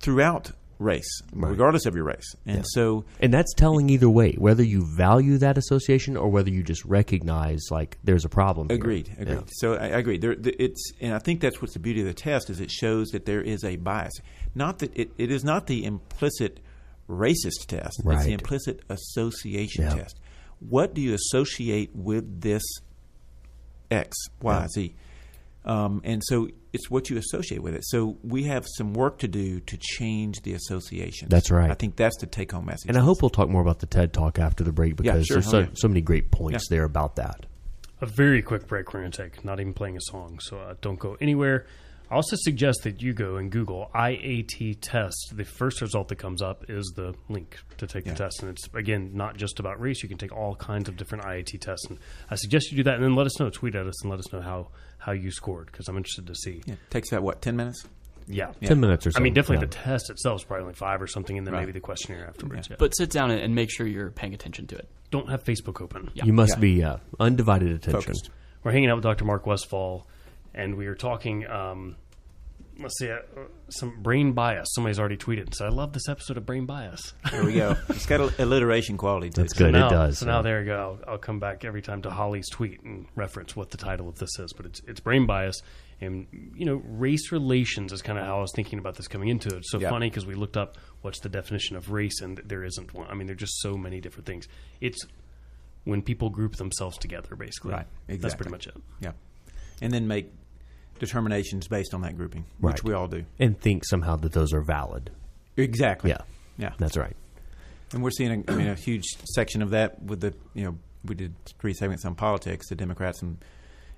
throughout 0.00 0.52
race, 0.78 1.22
regardless 1.32 1.86
of 1.86 1.94
your 1.94 2.04
race. 2.04 2.34
And 2.44 2.58
Yeah. 2.58 2.64
so, 2.66 3.04
And 3.20 3.32
that's 3.32 3.54
telling 3.54 3.88
either 3.88 4.10
way, 4.10 4.32
whether 4.32 4.62
you 4.62 4.84
value 4.84 5.38
that 5.38 5.56
association 5.56 6.16
or 6.18 6.28
whether 6.28 6.50
you 6.50 6.62
just 6.62 6.84
recognize, 6.84 7.62
like, 7.70 7.96
there's 8.04 8.26
a 8.26 8.28
problem. 8.28 8.68
here. 8.68 8.76
agreed, 8.76 9.08
agreed. 9.18 9.34
Yeah. 9.36 9.40
So 9.52 9.74
I, 9.74 9.86
I 9.86 9.98
agree. 9.98 10.18
There, 10.18 10.36
it's, 10.42 10.92
and 11.00 11.14
I 11.14 11.18
think 11.18 11.40
that's 11.40 11.62
what's 11.62 11.72
the 11.72 11.80
beauty 11.80 12.00
of 12.00 12.06
the 12.06 12.14
test 12.14 12.50
is 12.50 12.60
it 12.60 12.70
shows 12.70 13.08
that 13.08 13.24
there 13.24 13.40
is 13.40 13.64
a 13.64 13.76
bias. 13.76 14.12
Not 14.54 14.80
that 14.80 14.94
it, 14.94 15.12
it 15.16 15.30
is 15.30 15.44
not 15.44 15.66
the 15.66 15.84
implicit 15.84 16.60
racist 17.08 17.66
test. 17.66 18.00
It's 18.04 18.24
the 18.24 18.32
implicit 18.32 18.80
association 18.88 19.84
Yeah. 19.84 19.94
test. 19.94 20.18
What 20.60 20.94
do 20.94 21.00
you 21.00 21.14
associate 21.14 21.90
with 21.94 22.40
this 22.40 22.62
X, 23.90 24.16
Y, 24.40 24.60
Yeah. 24.60 24.68
Z? 24.68 24.94
Um, 25.64 26.00
and 26.04 26.22
so 26.24 26.48
it's 26.72 26.88
what 26.90 27.10
you 27.10 27.16
associate 27.18 27.60
with 27.60 27.74
it. 27.74 27.84
So 27.84 28.18
we 28.22 28.44
have 28.44 28.64
some 28.76 28.94
work 28.94 29.18
to 29.18 29.28
do 29.28 29.58
to 29.60 29.76
change 29.76 30.42
the 30.42 30.52
association. 30.54 31.28
That's 31.28 31.50
right. 31.50 31.70
I 31.70 31.74
think 31.74 31.96
that's 31.96 32.16
the 32.18 32.26
take 32.26 32.52
home 32.52 32.66
message. 32.66 32.88
And 32.88 32.96
I 32.96 33.00
hope 33.00 33.20
we'll 33.20 33.30
talk 33.30 33.48
more 33.48 33.62
about 33.62 33.80
the 33.80 33.86
TED 33.86 34.12
Talk 34.12 34.38
after 34.38 34.62
the 34.62 34.70
break 34.72 34.94
because 34.96 35.26
sure. 35.26 35.36
there's 35.36 35.50
so, 35.50 35.58
Okay. 35.58 35.70
so 35.74 35.88
many 35.88 36.00
great 36.02 36.30
points 36.30 36.66
Yeah. 36.70 36.76
there 36.76 36.84
about 36.84 37.16
that. 37.16 37.46
A 38.00 38.06
very 38.06 38.42
quick 38.42 38.68
break 38.68 38.92
we're 38.94 39.00
going 39.00 39.10
to 39.12 39.22
take, 39.22 39.44
not 39.44 39.58
even 39.58 39.72
playing 39.74 39.96
a 39.96 40.00
song, 40.02 40.38
so 40.40 40.58
uh, 40.58 40.74
don't 40.82 40.98
go 41.00 41.16
anywhere. 41.20 41.66
I 42.10 42.14
also 42.14 42.36
suggest 42.38 42.82
that 42.84 43.02
you 43.02 43.12
go 43.12 43.36
and 43.36 43.50
Google 43.50 43.90
IAT 43.94 44.78
test. 44.80 45.32
The 45.34 45.44
first 45.44 45.80
result 45.80 46.08
that 46.08 46.16
comes 46.16 46.40
up 46.40 46.64
is 46.68 46.92
the 46.94 47.14
link 47.28 47.58
to 47.78 47.86
take 47.86 48.06
Yeah. 48.06 48.12
the 48.12 48.18
test. 48.18 48.42
And 48.42 48.50
it's, 48.50 48.68
again, 48.74 49.10
not 49.14 49.36
just 49.36 49.58
about 49.58 49.80
race. 49.80 50.02
You 50.02 50.08
can 50.08 50.18
take 50.18 50.32
all 50.32 50.54
kinds 50.54 50.88
of 50.88 50.96
different 50.96 51.24
IAT 51.24 51.58
tests. 51.60 51.86
And 51.86 51.98
I 52.30 52.36
suggest 52.36 52.70
you 52.70 52.76
do 52.76 52.82
that 52.84 52.94
and 52.94 53.02
then 53.04 53.16
let 53.16 53.26
us 53.26 53.38
know. 53.40 53.50
Tweet 53.50 53.74
at 53.74 53.86
us 53.86 54.02
and 54.02 54.10
let 54.10 54.20
us 54.20 54.32
know 54.32 54.40
how, 54.40 54.68
how 54.98 55.12
you 55.12 55.30
scored 55.32 55.66
because 55.66 55.88
I'm 55.88 55.96
interested 55.96 56.26
to 56.28 56.34
see. 56.34 56.62
Yeah, 56.64 56.74
it 56.74 56.90
takes 56.90 57.10
about 57.10 57.22
what 57.24 57.42
ten 57.42 57.56
minutes. 57.56 57.84
Yeah. 58.28 58.52
Yeah. 58.60 58.68
10 58.70 58.80
minutes 58.80 59.06
or 59.06 59.12
so. 59.12 59.20
I 59.20 59.22
mean, 59.22 59.34
definitely 59.34 59.64
yeah. 59.64 59.70
the 59.70 59.76
test 59.76 60.10
itself 60.10 60.40
is 60.40 60.44
probably 60.44 60.62
only 60.62 60.74
five 60.74 61.00
or 61.00 61.06
something, 61.06 61.38
and 61.38 61.46
then 61.46 61.54
Right. 61.54 61.60
maybe 61.60 61.70
the 61.70 61.78
questionnaire 61.80 62.26
afterwards. 62.26 62.68
Yeah. 62.68 62.74
But 62.76 62.90
sit 62.96 63.08
down 63.10 63.30
and, 63.30 63.40
and 63.40 63.54
make 63.54 63.70
sure 63.70 63.86
you're 63.86 64.10
paying 64.10 64.34
attention 64.34 64.66
to 64.68 64.76
it. 64.76 64.88
don't 65.12 65.30
have 65.30 65.44
Facebook 65.44 65.80
open. 65.80 66.10
Yeah. 66.14 66.24
You 66.24 66.32
must 66.32 66.54
Yeah. 66.56 66.60
be 66.60 66.82
uh, 66.82 66.96
undivided 67.20 67.70
attention. 67.70 68.00
Focused. 68.02 68.30
We're 68.64 68.72
hanging 68.72 68.90
out 68.90 68.96
with 68.96 69.04
Dr. 69.04 69.24
Mark 69.24 69.46
Westfall, 69.46 70.08
and 70.56 70.74
we 70.76 70.86
are 70.86 70.94
talking. 70.96 71.46
Um, 71.46 71.96
let's 72.78 72.98
see, 72.98 73.10
uh, 73.10 73.18
some 73.68 74.02
brain 74.02 74.32
bias. 74.32 74.68
Somebody's 74.74 74.98
already 74.98 75.16
tweeted 75.16 75.42
and 75.42 75.54
said, 75.54 75.66
"I 75.68 75.70
love 75.70 75.92
this 75.92 76.08
episode 76.08 76.36
of 76.36 76.44
Brain 76.46 76.66
Bias." 76.66 77.12
There 77.30 77.44
we 77.44 77.54
go. 77.54 77.76
it's 77.90 78.06
got 78.06 78.20
a 78.20 78.42
alliteration 78.44 78.96
quality 78.96 79.30
to 79.30 79.40
That's 79.42 79.52
it. 79.54 79.58
good. 79.58 79.72
now, 79.72 79.86
it 79.86 79.90
does. 79.90 80.18
So 80.18 80.26
now 80.26 80.42
there 80.42 80.60
you 80.60 80.66
go. 80.66 80.98
I'll, 81.06 81.12
I'll 81.12 81.18
come 81.18 81.38
back 81.38 81.64
every 81.64 81.82
time 81.82 82.02
to 82.02 82.10
Holly's 82.10 82.48
tweet 82.50 82.82
and 82.82 83.06
reference 83.14 83.54
what 83.56 83.70
the 83.70 83.76
title 83.78 84.08
of 84.08 84.18
this 84.18 84.38
is. 84.38 84.52
But 84.52 84.66
it's 84.66 84.80
it's 84.86 85.00
brain 85.00 85.26
bias, 85.26 85.60
and 86.00 86.26
you 86.54 86.64
know, 86.66 86.82
race 86.84 87.32
relations 87.32 87.92
is 87.92 88.02
kind 88.02 88.18
of 88.18 88.24
how 88.26 88.38
I 88.38 88.40
was 88.40 88.52
thinking 88.54 88.78
about 88.78 88.96
this 88.96 89.08
coming 89.08 89.28
into 89.28 89.48
it. 89.48 89.58
It's 89.58 89.70
so 89.70 89.78
Yeah. 89.80 89.90
funny 89.90 90.08
because 90.10 90.26
we 90.26 90.34
looked 90.34 90.56
up 90.56 90.76
what's 91.02 91.20
the 91.20 91.28
definition 91.28 91.76
of 91.76 91.90
race, 91.92 92.20
and 92.20 92.38
there 92.44 92.64
isn't 92.64 92.92
one. 92.94 93.06
I 93.10 93.14
mean, 93.14 93.26
there 93.26 93.34
are 93.34 93.38
just 93.38 93.60
so 93.60 93.76
many 93.76 94.00
different 94.00 94.26
things. 94.26 94.48
It's 94.80 94.98
when 95.84 96.02
people 96.02 96.30
group 96.30 96.56
themselves 96.56 96.98
together, 96.98 97.36
basically. 97.36 97.72
Right, 97.72 97.86
Exactly. 98.08 98.16
That's 98.18 98.34
pretty 98.34 98.50
much 98.50 98.66
it. 98.66 98.74
Yeah, 99.00 99.12
and 99.80 99.92
then 99.92 100.08
make 100.08 100.32
determinations 100.98 101.68
based 101.68 101.94
on 101.94 102.00
that 102.02 102.16
grouping, 102.16 102.44
Right. 102.60 102.74
which 102.74 102.84
we 102.84 102.92
all 102.92 103.08
do. 103.08 103.24
And 103.38 103.58
think 103.60 103.84
somehow 103.84 104.16
that 104.16 104.32
those 104.32 104.52
are 104.52 104.62
valid. 104.62 105.10
Exactly. 105.56 106.10
Yeah. 106.10 106.18
Yeah. 106.58 106.72
That's 106.78 106.96
right. 106.96 107.16
And 107.92 108.02
we're 108.02 108.10
seeing, 108.10 108.44
a, 108.48 108.52
I 108.52 108.54
mean, 108.56 108.68
a 108.68 108.74
huge 108.74 109.04
section 109.32 109.62
of 109.62 109.70
that 109.70 110.02
with 110.02 110.20
the, 110.20 110.34
you 110.54 110.64
know, 110.64 110.76
we 111.04 111.14
did 111.14 111.34
three 111.60 111.72
segments 111.74 112.04
on 112.04 112.14
politics, 112.14 112.68
the 112.68 112.74
Democrats 112.74 113.22
and, 113.22 113.38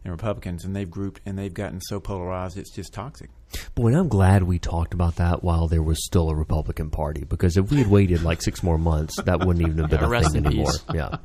and 0.04 0.12
Republicans, 0.12 0.64
and 0.64 0.76
they've 0.76 0.90
grouped 0.90 1.20
and 1.24 1.38
they've 1.38 1.54
gotten 1.54 1.80
so 1.80 1.98
polarized, 1.98 2.58
it's 2.58 2.70
just 2.70 2.92
toxic. 2.92 3.30
Boy, 3.74 3.88
and 3.88 3.96
I'm 3.96 4.08
glad 4.08 4.42
we 4.42 4.58
talked 4.58 4.92
about 4.92 5.16
that 5.16 5.42
while 5.42 5.68
there 5.68 5.82
was 5.82 6.04
still 6.04 6.28
a 6.28 6.34
Republican 6.34 6.90
Party 6.90 7.24
because 7.24 7.56
if 7.56 7.70
we 7.70 7.78
had 7.78 7.86
waited 7.86 8.22
like 8.22 8.42
six 8.42 8.62
more 8.62 8.76
months, 8.78 9.16
that 9.22 9.38
wouldn't 9.46 9.66
even 9.66 9.78
have 9.78 9.88
been 9.90 10.00
Yeah, 10.10 10.18
a 10.18 10.22
thing 10.28 10.46
anymore. 10.46 10.72
Yeah. 10.94 11.16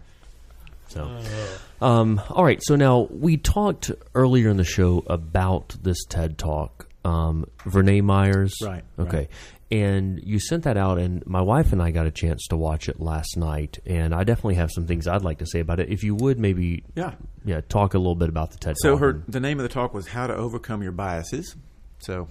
So, 0.93 1.85
um, 1.85 2.21
all 2.29 2.43
right. 2.43 2.59
So 2.63 2.75
now 2.75 3.07
we 3.11 3.37
talked 3.37 3.91
earlier 4.15 4.49
in 4.49 4.57
the 4.57 4.63
show 4.63 5.03
about 5.07 5.75
this 5.81 6.03
TED 6.05 6.37
Talk, 6.37 6.87
um, 7.03 7.45
Verna 7.65 8.01
Myers. 8.03 8.53
Right, 8.63 8.83
Okay. 8.99 9.17
right. 9.17 9.29
And 9.71 10.19
you 10.23 10.37
sent 10.39 10.65
that 10.65 10.77
out, 10.77 10.99
and 10.99 11.25
my 11.25 11.41
wife 11.41 11.73
and 11.73 11.81
I 11.81 11.89
got 11.89 12.05
a 12.05 12.11
chance 12.11 12.45
to 12.49 12.57
watch 12.57 12.87
it 12.89 12.99
last 12.99 13.37
night, 13.37 13.79
and 13.87 14.13
I 14.13 14.23
definitely 14.23 14.55
have 14.55 14.69
some 14.71 14.85
things 14.85 15.07
I'd 15.07 15.23
like 15.23 15.39
to 15.39 15.47
say 15.47 15.61
about 15.61 15.79
it. 15.79 15.89
If 15.89 16.03
you 16.03 16.13
would, 16.13 16.37
maybe, 16.37 16.83
Yeah. 16.93 17.15
yeah, 17.43 17.61
talk 17.69 17.95
a 17.95 17.97
little 17.97 18.13
bit 18.13 18.29
about 18.29 18.51
the 18.51 18.57
TED 18.57 18.75
talk. 18.75 18.77
So 18.83 18.91
Talk. 18.91 18.99
her, 18.99 19.09
and- 19.09 19.23
the 19.27 19.39
name 19.39 19.57
of 19.59 19.63
the 19.63 19.69
talk 19.73 19.91
was 19.95 20.09
How 20.09 20.27
to 20.27 20.35
Overcome 20.35 20.83
Your 20.83 20.91
Biases. 20.91 21.55
So 21.97 22.27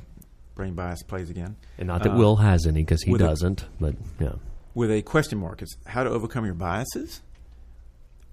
brain 0.55 0.75
bias 0.75 1.03
plays 1.03 1.31
again. 1.31 1.57
and 1.79 1.88
not 1.88 2.05
that 2.05 2.12
uh, 2.12 2.16
Will 2.16 2.37
has 2.37 2.64
any 2.66 2.83
because 2.83 3.03
he 3.03 3.11
with 3.11 3.22
a- 3.22 3.27
doesn't, 3.27 3.64
but 3.81 3.96
yeah. 4.20 4.35
with 4.75 4.92
a 4.92 5.03
question 5.03 5.38
mark. 5.40 5.62
It's 5.62 5.77
how 5.87 6.05
to 6.05 6.11
overcome 6.11 6.44
your 6.44 6.55
biases. 6.55 7.22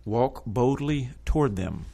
Walk 0.09 0.43
boldly 0.45 1.09
toward 1.25 1.55
them. 1.55 1.85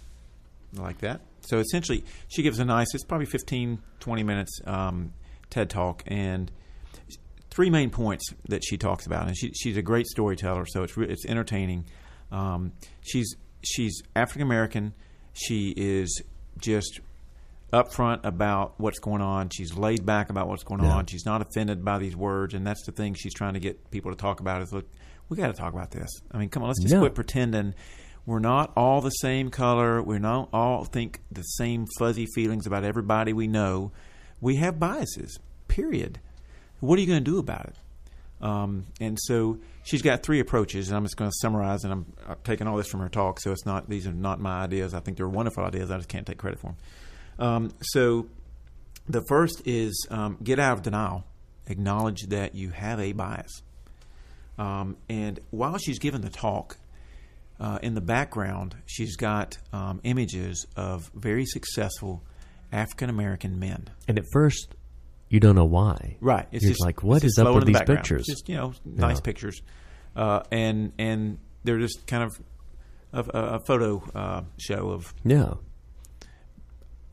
I 0.77 0.81
like 0.81 0.99
that. 0.99 1.21
So 1.41 1.59
essentially, 1.59 2.03
she 2.27 2.41
gives 2.41 2.59
a 2.59 2.65
nice, 2.65 2.87
it's 2.93 3.03
probably 3.03 3.27
15, 3.27 3.79
20 3.99 4.23
minutes 4.23 4.59
um, 4.65 5.13
TED 5.49 5.69
talk, 5.69 6.03
and 6.07 6.51
three 7.51 7.69
main 7.69 7.89
points 7.89 8.33
that 8.49 8.63
she 8.63 8.77
talks 8.77 9.05
about. 9.05 9.27
And 9.27 9.37
she, 9.37 9.51
she's 9.53 9.77
a 9.77 9.81
great 9.81 10.07
storyteller, 10.07 10.65
so 10.65 10.83
it's 10.83 10.97
re- 10.97 11.07
it's 11.07 11.25
entertaining. 11.25 11.85
Um, 12.31 12.71
she's 13.01 13.35
she's 13.63 14.01
African 14.15 14.41
American. 14.41 14.93
She 15.33 15.73
is 15.75 16.21
just 16.57 16.99
upfront 17.73 18.23
about 18.25 18.73
what's 18.77 18.99
going 18.99 19.21
on. 19.21 19.49
She's 19.49 19.75
laid 19.75 20.05
back 20.05 20.29
about 20.29 20.47
what's 20.47 20.63
going 20.63 20.83
Yeah. 20.83 20.93
on. 20.95 21.05
She's 21.05 21.25
not 21.25 21.41
offended 21.41 21.83
by 21.85 21.99
these 21.99 22.15
words, 22.15 22.53
and 22.53 22.65
that's 22.65 22.85
the 22.85 22.91
thing 22.91 23.13
she's 23.13 23.33
trying 23.33 23.53
to 23.53 23.59
get 23.59 23.91
people 23.91 24.11
to 24.11 24.17
talk 24.17 24.39
about. 24.39 24.61
Is 24.61 24.71
look, 24.73 24.87
we 25.29 25.37
got 25.37 25.47
to 25.47 25.53
talk 25.53 25.73
about 25.73 25.91
this. 25.91 26.09
I 26.31 26.37
mean, 26.37 26.49
come 26.49 26.63
on, 26.63 26.69
let's 26.69 26.81
just 26.81 26.93
Yeah. 26.93 26.99
quit 26.99 27.13
pretending 27.15 27.73
we're 28.25 28.39
not 28.39 28.71
all 28.75 29.01
the 29.01 29.11
same 29.11 29.49
color. 29.49 30.01
We 30.01 30.17
don't 30.19 30.49
all 30.51 30.85
think 30.85 31.21
the 31.31 31.43
same 31.43 31.85
fuzzy 31.99 32.25
feelings 32.33 32.65
about 32.65 32.83
everybody 32.83 33.33
we 33.33 33.47
know. 33.47 33.91
We 34.41 34.55
have 34.57 34.79
biases. 34.79 35.37
Period. 35.67 36.19
What 36.79 36.97
are 36.97 37.01
you 37.01 37.07
going 37.07 37.23
to 37.23 37.31
do 37.31 37.37
about 37.37 37.65
it? 37.67 37.75
Um, 38.41 38.85
and 38.99 39.17
so 39.21 39.59
she's 39.83 40.01
got 40.01 40.23
three 40.23 40.39
approaches, 40.39 40.89
and 40.89 40.97
I'm 40.97 41.03
just 41.03 41.17
going 41.17 41.29
to 41.29 41.37
summarize. 41.39 41.83
And 41.83 41.93
I'm, 41.93 42.05
I'm 42.27 42.35
taking 42.43 42.67
all 42.67 42.77
this 42.77 42.87
from 42.87 42.99
her 43.01 43.09
talk, 43.09 43.39
so 43.39 43.51
it's 43.51 43.65
not 43.65 43.89
these 43.89 44.07
are 44.07 44.13
not 44.13 44.39
my 44.39 44.63
ideas. 44.63 44.93
I 44.93 44.99
think 44.99 45.17
they're 45.17 45.29
wonderful 45.29 45.63
ideas. 45.63 45.91
I 45.91 45.97
just 45.97 46.09
can't 46.09 46.25
take 46.25 46.37
credit 46.37 46.59
for 46.59 46.67
them. 46.67 47.47
Um, 47.47 47.71
so 47.81 48.27
the 49.07 49.23
first 49.27 49.61
is 49.65 50.07
um, 50.09 50.37
get 50.43 50.59
out 50.59 50.77
of 50.77 50.83
denial, 50.83 51.25
acknowledge 51.67 52.23
that 52.27 52.55
you 52.55 52.71
have 52.71 52.99
a 52.99 53.13
bias. 53.13 53.61
Um, 54.57 54.97
and 55.09 55.39
while 55.51 55.77
she's 55.77 55.99
giving 55.99 56.21
the 56.21 56.29
talk, 56.29 56.77
uh, 57.59 57.79
in 57.81 57.95
the 57.95 58.01
background, 58.01 58.75
she's 58.85 59.15
got 59.15 59.57
um, 59.73 59.99
images 60.03 60.65
of 60.75 61.09
very 61.15 61.45
successful 61.45 62.23
African 62.71 63.09
American 63.09 63.59
men. 63.59 63.89
And 64.07 64.17
at 64.19 64.25
first, 64.33 64.75
you 65.29 65.39
don't 65.39 65.55
know 65.55 65.65
why. 65.65 66.17
Right. 66.21 66.47
It's 66.51 66.63
You're 66.63 66.73
just 66.73 66.83
like, 66.85 67.01
what 67.03 67.17
it's 67.23 67.37
is 67.37 67.39
up 67.39 67.53
with 67.53 67.61
the 67.63 67.67
these 67.67 67.77
background. 67.77 67.99
pictures? 68.01 68.25
Just 68.27 68.49
you 68.49 68.55
know, 68.57 68.73
nice 68.85 69.17
Yeah. 69.17 69.21
pictures, 69.21 69.61
uh, 70.15 70.41
and 70.51 70.91
and 70.99 71.37
they're 71.63 71.79
just 71.79 72.05
kind 72.07 72.23
of 72.23 72.31
a, 73.13 73.37
a, 73.37 73.43
a 73.55 73.59
photo 73.65 74.03
uh, 74.13 74.41
show 74.57 74.89
of 74.89 75.13
Yeah. 75.23 75.53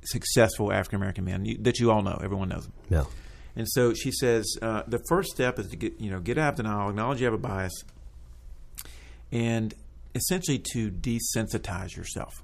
successful 0.04 0.72
African 0.72 0.96
American 0.96 1.24
men 1.24 1.44
you, 1.44 1.58
that 1.58 1.78
you 1.78 1.90
all 1.90 2.02
know. 2.02 2.18
Everyone 2.22 2.48
knows 2.48 2.64
them. 2.64 2.72
Yeah. 2.90 3.04
And 3.54 3.68
so 3.68 3.92
she 3.94 4.10
says 4.10 4.46
uh, 4.62 4.82
the 4.88 4.98
first 5.08 5.30
step 5.30 5.58
is 5.58 5.68
to 5.68 5.76
get 5.76 6.00
you 6.00 6.10
know 6.10 6.20
get 6.20 6.38
out 6.38 6.50
of 6.54 6.56
denial, 6.56 6.88
acknowledge 6.90 7.20
you 7.20 7.26
have 7.26 7.34
a 7.34 7.38
bias, 7.38 7.72
and 9.30 9.72
essentially 10.14 10.58
to 10.72 10.90
desensitize 10.90 11.96
yourself. 11.96 12.42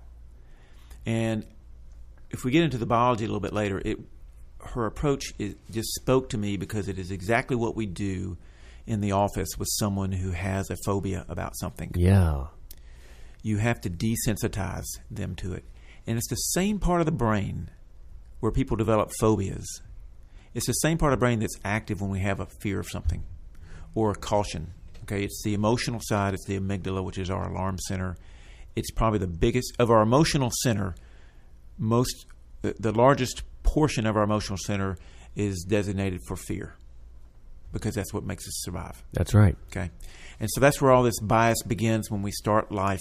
And 1.06 1.44
if 2.30 2.44
we 2.44 2.50
get 2.50 2.64
into 2.64 2.78
the 2.78 2.86
biology 2.86 3.24
a 3.24 3.28
little 3.28 3.40
bit 3.40 3.52
later, 3.52 3.80
it 3.84 3.98
her 4.60 4.86
approach 4.86 5.32
is, 5.38 5.54
just 5.70 5.88
spoke 5.94 6.28
to 6.30 6.36
me 6.38 6.56
because 6.56 6.88
it 6.88 6.98
is 6.98 7.10
exactly 7.12 7.56
what 7.56 7.76
we 7.76 7.86
do 7.86 8.36
in 8.86 9.00
the 9.00 9.12
office 9.12 9.48
with 9.56 9.68
someone 9.70 10.10
who 10.10 10.32
has 10.32 10.68
a 10.68 10.76
phobia 10.84 11.24
about 11.28 11.56
something 11.56 11.92
Yeah. 11.94 12.46
you 13.42 13.58
have 13.58 13.80
to 13.82 13.88
desensitize 13.90 14.84
them 15.10 15.36
to 15.36 15.52
it. 15.52 15.64
And 16.06 16.18
it's 16.18 16.28
the 16.28 16.34
same 16.36 16.80
part 16.80 17.00
of 17.00 17.06
the 17.06 17.12
brain 17.12 17.70
where 18.40 18.50
people 18.50 18.76
develop 18.76 19.10
phobias. 19.20 19.80
It's 20.54 20.66
the 20.66 20.72
same 20.72 20.98
part 20.98 21.12
of 21.12 21.18
the 21.18 21.24
brain 21.24 21.38
that's 21.38 21.58
active 21.64 22.00
when 22.00 22.10
we 22.10 22.20
have 22.20 22.40
a 22.40 22.46
fear 22.46 22.80
of 22.80 22.88
something 22.88 23.22
or 23.94 24.10
a 24.10 24.16
caution. 24.16 24.72
Okay, 25.08 25.24
it's 25.24 25.42
the 25.42 25.54
emotional 25.54 26.00
side, 26.02 26.34
it's 26.34 26.44
the 26.44 26.58
amygdala, 26.60 27.02
which 27.02 27.16
is 27.16 27.30
our 27.30 27.48
alarm 27.48 27.78
center. 27.78 28.16
It's 28.76 28.90
probably 28.90 29.18
the 29.18 29.26
biggest 29.26 29.72
of 29.78 29.90
our 29.90 30.02
emotional 30.02 30.50
center. 30.62 30.94
Most 31.78 32.26
the, 32.60 32.74
the 32.78 32.92
largest 32.92 33.42
portion 33.62 34.06
of 34.06 34.16
our 34.16 34.22
emotional 34.22 34.58
center 34.58 34.98
is 35.34 35.64
designated 35.66 36.20
for 36.26 36.36
fear 36.36 36.74
because 37.72 37.94
that's 37.94 38.12
what 38.12 38.24
makes 38.24 38.46
us 38.46 38.54
survive. 38.62 39.02
That's 39.12 39.34
right. 39.34 39.56
Okay. 39.70 39.90
And 40.40 40.48
so 40.50 40.60
that's 40.60 40.80
where 40.80 40.92
all 40.92 41.02
this 41.02 41.18
bias 41.20 41.62
begins 41.66 42.10
when 42.10 42.22
we 42.22 42.30
start 42.30 42.70
life 42.72 43.00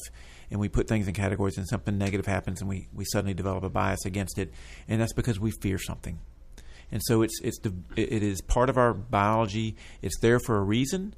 and 0.50 0.60
we 0.60 0.70
put 0.70 0.88
things 0.88 1.08
in 1.08 1.13
categories 1.13 1.58
and 1.58 1.67
something 1.67 1.98
negative 1.98 2.26
happens 2.26 2.62
and 2.62 2.70
we, 2.70 2.88
we 2.93 3.06
suddenly 3.06 3.34
develop 3.34 3.63
a 3.63 3.70
bias 3.70 4.06
against 4.06 4.38
it. 4.38 4.52
And 4.88 5.02
that's 5.02 5.13
because 5.13 5.39
we 5.39 5.52
fear 5.52 5.78
something. 5.78 6.20
And 6.91 7.02
so 7.04 7.22
it's 7.22 7.38
it's 7.41 7.60
the 7.60 7.74
it 7.98 8.24
is 8.24 8.39
part 8.39 8.70
of 8.70 8.78
our 8.78 8.93
biology. 8.93 9.76
It's 10.02 10.17
there 10.22 10.39
for 10.39 10.58
a 10.58 10.62
reason, 10.62 11.15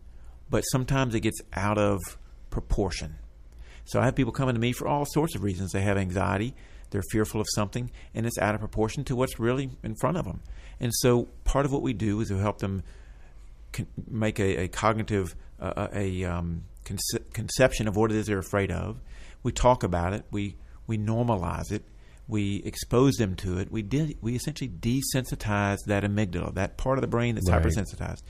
but 0.49 0.61
sometimes 0.61 1.15
it 1.15 1.21
gets 1.21 1.41
out 1.53 1.77
of 1.77 1.99
proportion. 2.49 3.15
So 3.85 3.99
I 3.99 4.05
have 4.05 4.15
people 4.15 4.33
coming 4.33 4.55
to 4.55 4.61
me 4.61 4.71
for 4.71 4.87
all 4.87 5.05
sorts 5.05 5.35
of 5.35 5.43
reasons. 5.43 5.71
They 5.71 5.81
have 5.81 5.97
anxiety, 5.97 6.53
they're 6.91 7.03
fearful 7.11 7.41
of 7.41 7.47
something, 7.55 7.89
and 8.13 8.25
it's 8.25 8.37
out 8.37 8.53
of 8.55 8.59
proportion 8.61 9.03
to 9.05 9.15
what's 9.15 9.39
really 9.39 9.71
in 9.83 9.95
front 9.95 10.17
of 10.17 10.25
them. 10.25 10.41
And 10.79 10.91
so 10.95 11.23
part 11.43 11.65
of 11.65 11.71
what 11.71 11.81
we 11.81 11.93
do 11.93 12.19
is 12.21 12.29
to 12.29 12.37
help 12.37 12.59
them 12.59 12.83
make 14.09 14.39
a, 14.39 14.63
a 14.63 14.67
cognitive 14.67 15.35
uh, 15.59 15.87
a 15.93 16.23
um, 16.23 16.63
conce- 16.85 17.33
conception 17.33 17.87
of 17.87 17.95
what 17.95 18.11
it 18.11 18.17
is 18.17 18.27
they're 18.27 18.39
afraid 18.39 18.71
of. 18.71 18.99
We 19.43 19.51
talk 19.51 19.83
about 19.83 20.13
it. 20.13 20.25
We 20.31 20.55
we 20.87 20.97
normalize 20.97 21.71
it. 21.71 21.83
We 22.27 22.57
expose 22.63 23.15
them 23.15 23.35
to 23.37 23.57
it. 23.59 23.71
We 23.71 23.81
de- 23.81 24.15
we 24.21 24.35
essentially 24.35 24.69
desensitize 24.69 25.77
that 25.87 26.03
amygdala, 26.03 26.53
that 26.55 26.77
part 26.77 26.97
of 26.97 27.01
the 27.01 27.07
brain 27.07 27.35
that's 27.35 27.49
Right. 27.49 27.61
hypersensitized, 27.61 28.21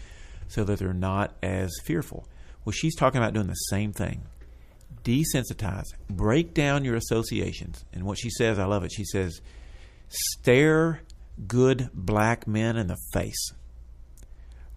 so 0.50 0.66
that 0.66 0.80
they're 0.80 0.94
not 0.94 1.36
as 1.42 1.72
fearful. 1.86 2.28
Well, 2.66 2.74
she's 2.74 2.96
talking 2.96 3.22
about 3.22 3.34
doing 3.34 3.48
the 3.48 3.54
same 3.54 3.94
thing. 3.94 4.24
Desensitize, 5.04 5.86
break 6.10 6.54
down 6.54 6.84
your 6.84 6.96
associations. 6.96 7.86
And 7.94 8.04
what 8.04 8.18
she 8.18 8.30
says, 8.30 8.60
I 8.60 8.66
love 8.66 8.84
it. 8.84 8.92
She 8.92 9.06
says, 9.06 9.40
stare 10.10 11.02
good 11.48 11.90
black 11.94 12.46
men 12.46 12.76
in 12.76 12.88
the 12.88 12.98
face 13.14 13.54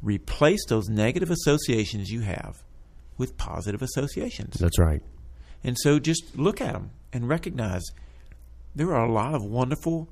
replace 0.03 0.65
those 0.69 0.89
negative 0.89 1.31
associations 1.31 2.11
you 2.11 2.21
have 2.21 2.63
with 3.17 3.37
positive 3.37 3.83
associations. 3.83 4.57
That's 4.59 4.79
right. 4.79 5.01
And 5.65 5.77
so 5.79 5.99
just 5.99 6.37
look 6.37 6.61
at 6.61 6.73
them 6.73 6.91
and 7.13 7.29
recognize 7.29 7.83
there 8.75 8.93
are 8.95 9.05
a 9.05 9.13
lot 9.13 9.35
of 9.35 9.45
wonderful 9.45 10.09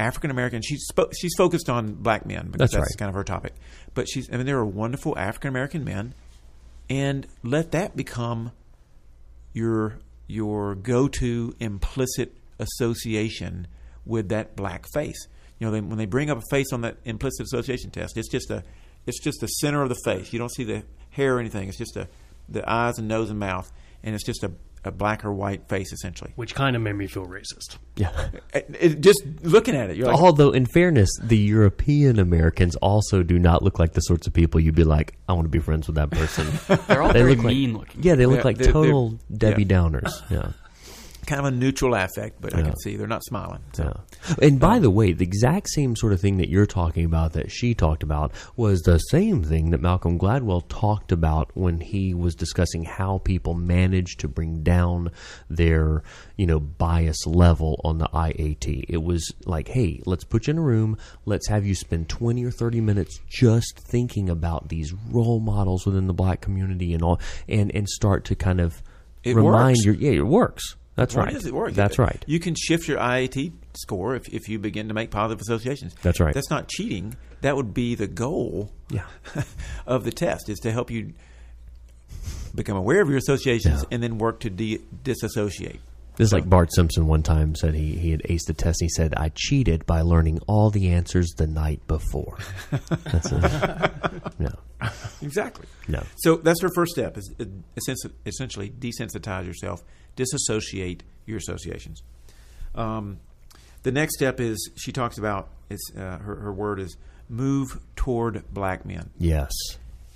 African 0.00 0.30
American. 0.30 0.62
She's 0.62 0.86
spo- 0.90 1.12
she's 1.18 1.32
focused 1.36 1.68
on 1.68 1.94
black 1.94 2.26
men 2.26 2.46
because 2.46 2.58
That's 2.58 2.72
that's, 2.72 2.94
right. 2.94 2.98
kind 2.98 3.08
of 3.08 3.14
her 3.14 3.24
topic. 3.24 3.54
But 3.94 4.08
she's 4.08 4.28
I 4.32 4.36
mean 4.36 4.46
there 4.46 4.58
are 4.58 4.66
wonderful 4.66 5.16
African 5.18 5.48
American 5.48 5.84
men, 5.84 6.14
and 6.88 7.26
let 7.42 7.70
that 7.72 7.96
become 7.96 8.52
your 9.52 9.98
your 10.26 10.74
go 10.74 11.08
to 11.08 11.54
implicit 11.60 12.34
association 12.58 13.66
with 14.04 14.28
that 14.30 14.56
black 14.56 14.86
face. 14.92 15.26
You 15.58 15.66
know, 15.66 15.72
they, 15.72 15.80
when 15.80 15.98
they 15.98 16.06
bring 16.06 16.30
up 16.30 16.38
a 16.38 16.42
face 16.50 16.72
on 16.72 16.80
that 16.82 16.96
implicit 17.04 17.44
association 17.44 17.90
test, 17.90 18.16
it's 18.16 18.28
just 18.28 18.50
a 18.50 18.62
it's 19.06 19.20
just 19.20 19.40
the 19.40 19.46
center 19.46 19.82
of 19.82 19.88
the 19.88 19.98
face. 20.04 20.32
You 20.32 20.38
don't 20.38 20.52
see 20.52 20.64
the 20.64 20.82
hair 21.10 21.36
or 21.36 21.40
anything. 21.40 21.68
It's 21.68 21.78
just 21.78 21.96
a 21.96 22.08
the 22.48 22.68
eyes 22.68 22.98
and 22.98 23.06
nose 23.08 23.30
and 23.30 23.38
mouth, 23.38 23.70
and 24.02 24.14
it's 24.14 24.24
just 24.24 24.42
a, 24.42 24.52
a 24.84 24.90
black 24.90 25.24
or 25.24 25.32
white 25.32 25.68
face 25.68 25.92
essentially. 25.92 26.32
which 26.36 26.54
kind 26.54 26.74
of 26.74 26.82
made 26.82 26.94
me 26.96 27.06
feel 27.06 27.26
racist. 27.26 27.76
Yeah. 27.96 28.10
It- 28.54 28.76
it- 28.80 29.00
just 29.00 29.22
looking 29.42 29.76
at 29.76 29.90
it, 29.90 29.96
you're 29.96 30.06
like, 30.08 30.18
Although, 30.18 30.50
in 30.52 30.66
fairness, 30.66 31.10
the 31.22 31.36
European 31.36 32.18
Americans 32.18 32.76
also 32.76 33.22
do 33.22 33.38
not 33.38 33.62
look 33.62 33.78
like 33.78 33.92
the 33.92 34.00
sorts 34.00 34.26
of 34.26 34.32
people 34.32 34.58
you'd 34.60 34.74
be 34.74 34.84
like, 34.84 35.14
I 35.28 35.34
want 35.34 35.44
to 35.44 35.48
be 35.50 35.58
friends 35.60 35.86
with 35.86 35.96
that 35.96 36.10
person. 36.10 36.46
They're 36.88 37.02
all 37.02 37.12
They 37.12 37.20
very 37.20 37.34
look 37.36 37.44
like- 37.44 37.54
mean 37.54 37.76
looking. 37.76 38.02
yeah, 38.02 38.14
they 38.14 38.26
look 38.26 38.38
Yeah, 38.38 38.44
like 38.44 38.56
they're- 38.58 38.64
they're- 38.66 38.72
total 38.72 39.18
Debbie 39.36 39.62
yeah. 39.64 39.68
Downers. 39.68 40.12
Yeah. 40.30 40.52
Kind 41.30 41.46
of 41.46 41.46
a 41.46 41.56
neutral 41.56 41.94
affect, 41.94 42.40
but 42.40 42.54
I 42.54 42.62
can 42.62 42.76
see 42.78 42.96
they're 42.96 43.06
not 43.06 43.24
smiling. 43.24 43.60
So. 43.72 43.84
Yeah. 44.28 44.34
And 44.42 44.58
by 44.60 44.78
the 44.78 44.90
way, 44.90 45.12
the 45.12 45.24
exact 45.24 45.68
same 45.70 45.96
sort 45.96 46.12
of 46.12 46.20
thing 46.20 46.36
that 46.38 46.48
you're 46.48 46.66
talking 46.66 47.04
about 47.04 47.32
that 47.34 47.50
she 47.50 47.74
talked 47.74 48.02
about 48.02 48.32
was 48.56 48.80
the 48.82 48.98
same 48.98 49.42
thing 49.42 49.70
that 49.70 49.80
Malcolm 49.80 50.18
Gladwell 50.18 50.64
talked 50.68 51.12
about 51.12 51.50
when 51.54 51.80
he 51.80 52.12
was 52.14 52.34
discussing 52.34 52.84
how 52.84 53.18
people 53.18 53.54
manage 53.54 54.16
to 54.18 54.28
bring 54.28 54.62
down 54.62 55.10
their, 55.48 56.02
you 56.36 56.46
know, 56.46 56.60
bias 56.60 57.26
level 57.26 57.80
on 57.84 57.98
the 57.98 58.08
IAT. 58.08 58.84
It 58.88 59.02
was 59.02 59.32
like, 59.46 59.68
hey, 59.68 60.00
let's 60.06 60.24
put 60.24 60.46
you 60.46 60.52
in 60.52 60.58
a 60.58 60.62
room, 60.62 60.98
let's 61.24 61.48
have 61.48 61.64
you 61.64 61.74
spend 61.74 62.08
20 62.08 62.44
or 62.44 62.50
30 62.50 62.80
minutes 62.80 63.20
just 63.28 63.78
thinking 63.78 64.28
about 64.28 64.68
these 64.68 64.92
role 65.10 65.40
models 65.40 65.86
within 65.86 66.06
the 66.06 66.14
black 66.14 66.40
community 66.40 66.92
and 66.92 67.02
all 67.02 67.20
and 67.48 67.70
and 67.74 67.88
start 67.88 68.24
to 68.24 68.34
kind 68.34 68.60
of 68.60 68.82
It 69.22 69.36
remind 69.36 69.76
works. 69.76 69.84
your 69.84 69.94
yeah, 69.94 70.10
it 70.12 70.26
works. 70.26 70.76
That's 71.00 71.14
Why 71.16 71.24
right. 71.24 71.32
does 71.34 71.46
it 71.46 71.54
work? 71.54 71.72
That's 71.72 71.98
right. 71.98 72.22
You 72.26 72.38
can 72.38 72.54
shift 72.54 72.86
your 72.86 72.98
IAT 72.98 73.52
score 73.74 74.14
if, 74.14 74.28
if 74.28 74.48
you 74.50 74.58
begin 74.58 74.88
to 74.88 74.94
make 74.94 75.10
positive 75.10 75.40
associations. 75.40 75.94
That's 76.02 76.20
right. 76.20 76.34
That's 76.34 76.50
not 76.50 76.68
cheating. 76.68 77.16
That 77.40 77.56
would 77.56 77.72
be 77.72 77.94
the 77.94 78.06
goal 78.06 78.70
Yeah. 78.90 79.06
of 79.86 80.04
the 80.04 80.10
test 80.12 80.48
is 80.50 80.58
to 80.60 80.72
help 80.72 80.90
you 80.90 81.14
become 82.54 82.76
aware 82.76 83.00
of 83.00 83.08
your 83.08 83.16
associations 83.18 83.80
Yeah. 83.82 83.88
and 83.94 84.02
then 84.02 84.18
work 84.18 84.40
to 84.40 84.50
de- 84.50 84.80
disassociate. 85.02 85.80
This 86.16 86.26
is 86.26 86.32
like 86.34 86.46
Bart 86.50 86.70
Simpson 86.74 87.06
one 87.06 87.22
time 87.22 87.54
said 87.54 87.72
he, 87.74 87.96
he 87.96 88.10
had 88.10 88.20
aced 88.24 88.44
the 88.46 88.52
test. 88.52 88.82
And 88.82 88.86
he 88.90 88.94
said, 88.94 89.14
I 89.16 89.30
cheated 89.34 89.86
by 89.86 90.02
learning 90.02 90.40
all 90.46 90.68
the 90.68 90.90
answers 90.90 91.30
the 91.38 91.46
night 91.46 91.80
before. 91.86 92.36
That's 93.04 93.32
it. 93.32 94.22
No, 94.38 94.50
Exactly. 95.22 95.66
no. 95.88 96.02
So 96.18 96.36
that's 96.36 96.60
her 96.62 96.68
first 96.74 96.92
step 96.92 97.16
is 97.16 97.32
essentially 98.26 98.68
desensitize 98.70 99.46
yourself, 99.46 99.82
disassociate 100.16 101.02
your 101.26 101.38
associations. 101.38 102.02
Um, 102.74 103.20
the 103.82 103.92
next 103.92 104.14
step 104.16 104.40
is 104.40 104.70
she 104.76 104.92
talks 104.92 105.18
about 105.18 105.48
it's 105.68 105.90
uh, 105.96 106.18
her, 106.18 106.36
her 106.36 106.52
word 106.52 106.80
is 106.80 106.96
move 107.28 107.78
toward 107.96 108.42
black 108.52 108.84
men. 108.84 109.10
Yes. 109.18 109.50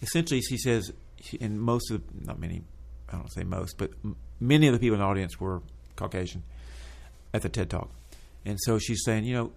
essentially 0.03 0.41
she 0.43 0.59
says 0.59 0.93
and 1.41 1.61
most 1.61 1.91
of 1.91 2.03
the, 2.07 2.27
not 2.27 2.39
many 2.39 2.63
i 3.11 3.17
don't 3.17 3.33
say 3.33 3.45
most 3.45 3.79
but 3.79 3.91
m- 4.05 4.17
many 4.41 4.67
of 4.67 4.73
the 4.75 4.79
people 4.79 4.95
in 4.95 5.01
the 5.01 5.07
audience 5.07 5.41
were 5.41 5.63
caucasian 5.97 6.43
at 7.33 7.41
the 7.43 7.49
ted 7.49 7.71
talk 7.71 7.89
and 8.45 8.59
so 8.61 8.79
she's 8.79 9.03
saying 9.05 9.25
you 9.25 9.35
know 9.35 9.53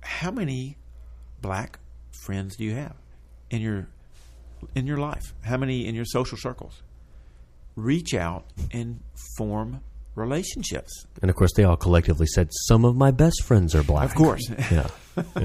how 0.00 0.30
many 0.30 0.76
black 1.42 1.78
friends 2.24 2.56
do 2.56 2.64
you 2.64 2.74
have 2.74 2.94
in 3.50 3.60
your 3.60 3.88
in 4.74 4.86
your 4.86 4.96
life 4.98 5.34
how 5.42 5.56
many 5.58 5.86
in 5.86 5.94
your 5.94 6.06
social 6.06 6.38
circles 6.38 6.82
reach 7.76 8.14
out 8.14 8.44
and 8.72 9.00
form 9.36 9.80
relationships. 10.14 11.06
And 11.22 11.30
of 11.30 11.36
course, 11.36 11.52
they 11.56 11.64
all 11.64 11.76
collectively 11.76 12.26
said, 12.26 12.48
"Some 12.68 12.84
of 12.84 12.96
my 12.96 13.10
best 13.10 13.42
friends 13.44 13.74
are 13.74 13.82
black." 13.82 14.04
Of 14.10 14.14
course. 14.14 14.48
yeah, 14.70 14.88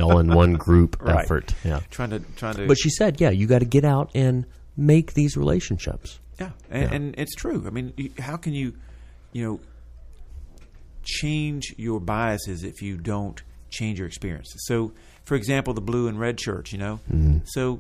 all 0.02 0.20
in 0.20 0.34
one 0.34 0.54
group 0.54 0.98
Right. 1.02 1.24
effort. 1.24 1.54
Yeah, 1.64 1.82
trying 1.92 2.10
to 2.12 2.20
trying 2.36 2.56
to 2.56 2.68
but 2.68 2.78
she 2.78 2.90
said, 2.90 3.22
"Yeah, 3.22 3.30
you 3.30 3.48
got 3.48 3.60
to 3.60 3.66
get 3.66 3.86
out 3.86 4.12
and 4.16 4.46
make 4.76 5.14
these 5.14 5.38
relationships." 5.38 6.20
Yeah, 6.40 6.52
and, 6.70 6.84
Yeah. 6.84 6.96
and 6.96 7.16
it's 7.18 7.36
true. 7.36 7.64
I 7.66 7.70
mean, 7.70 7.94
how 8.20 8.36
can 8.38 8.54
you, 8.54 8.74
you 9.32 9.44
know, 9.46 9.60
change 11.04 11.74
your 11.78 12.00
biases 12.00 12.64
if 12.64 12.82
you 12.82 12.98
don't 12.98 13.42
change 13.70 14.00
your 14.00 14.08
experiences? 14.08 14.66
So, 14.68 14.92
for 15.24 15.36
example, 15.36 15.74
the 15.74 15.82
blue 15.82 16.08
and 16.08 16.20
red 16.20 16.40
shirts. 16.40 16.72
You 16.74 16.80
know, 16.80 17.00
Mm-hmm. 17.12 17.38
so 17.46 17.80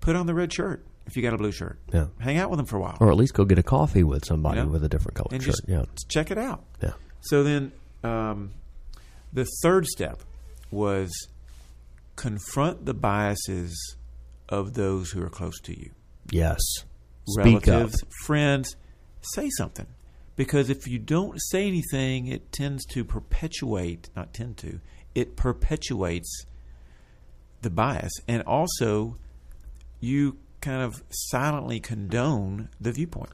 put 0.00 0.16
on 0.16 0.26
the 0.26 0.34
red 0.34 0.52
shirt 0.52 0.84
if 1.06 1.16
you 1.16 1.22
got 1.22 1.34
a 1.34 1.38
blue 1.38 1.52
shirt. 1.52 1.78
Yeah. 1.92 2.06
hang 2.20 2.38
out 2.38 2.50
with 2.50 2.58
them 2.58 2.66
for 2.66 2.76
a 2.76 2.80
while 2.80 2.96
Or 3.00 3.10
at 3.10 3.16
least 3.16 3.34
go 3.34 3.44
get 3.44 3.58
a 3.58 3.62
coffee 3.62 4.04
with 4.04 4.24
somebody 4.24 4.58
You 4.60 4.66
know? 4.66 4.72
with 4.72 4.84
a 4.84 4.88
different 4.88 5.16
color 5.16 5.28
and 5.32 5.42
shirt. 5.42 5.56
yeah, 5.66 5.84
check 6.08 6.30
it 6.30 6.38
out. 6.38 6.64
yeah. 6.82 6.92
So 7.22 7.42
then, 7.42 7.72
um, 8.04 8.50
the 9.32 9.46
third 9.62 9.86
step 9.86 10.20
was 10.70 11.10
confront 12.16 12.84
the 12.84 12.94
biases 12.94 13.96
of 14.48 14.74
those 14.74 15.10
who 15.10 15.22
are 15.22 15.28
close 15.30 15.58
to 15.60 15.78
you. 15.78 15.90
Yes. 16.30 16.58
Speak 17.28 17.66
relatives, 17.66 18.02
up. 18.02 18.08
friends, 18.26 18.76
say 19.34 19.48
something. 19.56 19.86
Because 20.36 20.70
if 20.70 20.88
you 20.88 20.98
don't 20.98 21.38
say 21.50 21.66
anything, 21.68 22.26
it 22.26 22.52
tends 22.52 22.84
to 22.86 23.04
perpetuate, 23.04 24.08
not 24.16 24.32
tend 24.34 24.56
to, 24.58 24.80
it 25.14 25.36
perpetuates 25.36 26.46
the 27.60 27.70
bias. 27.70 28.12
And 28.26 28.42
also, 28.42 29.16
you 30.00 30.36
kind 30.62 30.82
of 30.82 31.02
silently 31.10 31.78
condone 31.80 32.70
the 32.80 32.92
viewpoint. 32.92 33.30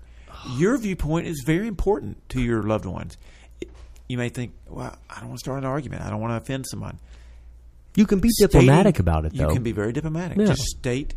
Your 0.56 0.76
viewpoint 0.78 1.26
is 1.26 1.42
very 1.46 1.68
important 1.68 2.28
to 2.30 2.40
your 2.40 2.62
loved 2.62 2.84
ones. 2.86 3.16
You 4.08 4.16
may 4.18 4.28
think, 4.30 4.52
well, 4.68 4.96
I 5.10 5.20
don't 5.20 5.28
want 5.28 5.38
to 5.38 5.44
start 5.44 5.58
an 5.58 5.64
argument. 5.64 6.02
I 6.02 6.10
don't 6.10 6.20
want 6.20 6.32
to 6.32 6.36
offend 6.36 6.66
someone. 6.68 6.98
You 7.94 8.06
can 8.06 8.20
be 8.20 8.28
Stating- 8.30 8.60
diplomatic 8.60 8.98
about 8.98 9.24
it, 9.26 9.34
though. 9.34 9.48
You 9.48 9.54
can 9.54 9.62
be 9.62 9.72
very 9.72 9.92
diplomatic. 9.92 10.38
Yeah. 10.38 10.46
Just 10.46 10.62
state 10.62 11.14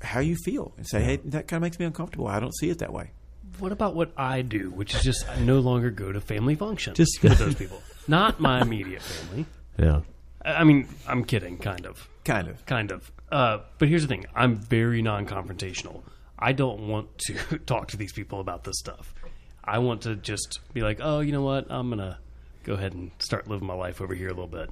how 0.00 0.20
you 0.20 0.34
feel 0.44 0.72
and 0.76 0.86
say, 0.88 1.02
hey, 1.02 1.16
that 1.26 1.46
kind 1.46 1.58
of 1.58 1.62
makes 1.62 1.78
me 1.78 1.84
uncomfortable. 1.86 2.26
I 2.26 2.40
don't 2.40 2.54
see 2.56 2.68
it 2.70 2.78
that 2.78 2.92
way. 2.92 3.10
What 3.58 3.70
about 3.70 3.94
what 3.94 4.12
I 4.16 4.42
do, 4.42 4.70
which 4.70 4.94
is 4.94 5.02
just 5.02 5.28
I 5.28 5.38
no 5.40 5.60
longer 5.60 5.90
go 5.90 6.10
to 6.10 6.20
family 6.20 6.54
functions 6.54 6.96
Just- 6.96 7.22
with 7.22 7.38
those 7.38 7.54
people. 7.54 7.80
Not 8.08 8.40
my 8.40 8.60
immediate 8.62 9.02
family. 9.02 9.46
yeah. 9.78 10.00
I 10.44 10.54
I 10.54 10.64
mean, 10.64 10.88
I'm 11.06 11.24
kidding, 11.24 11.58
kind 11.58 11.86
of. 11.86 12.08
Kind 12.24 12.48
of. 12.48 12.64
Kind 12.66 12.90
of. 12.90 13.10
Uh, 13.30 13.58
but 13.78 13.88
here's 13.88 14.02
the 14.02 14.08
thing 14.08 14.26
I'm 14.34 14.56
very 14.56 15.02
non 15.02 15.26
confrontational. 15.26 16.02
I 16.38 16.52
don't 16.52 16.88
want 16.88 17.18
to 17.26 17.34
talk 17.66 17.88
to 17.88 17.96
these 17.96 18.12
people 18.12 18.40
about 18.40 18.64
this 18.64 18.78
stuff. 18.78 19.14
I 19.64 19.78
want 19.78 20.02
to 20.02 20.16
just 20.16 20.60
be 20.72 20.80
like, 20.80 20.98
oh, 21.00 21.20
you 21.20 21.32
know 21.32 21.42
what? 21.42 21.66
I'm 21.70 21.88
going 21.88 22.00
to 22.00 22.18
go 22.64 22.74
ahead 22.74 22.94
and 22.94 23.10
start 23.20 23.46
living 23.48 23.66
my 23.66 23.74
life 23.74 24.00
over 24.00 24.14
here 24.14 24.26
a 24.26 24.32
little 24.32 24.48
bit. 24.48 24.70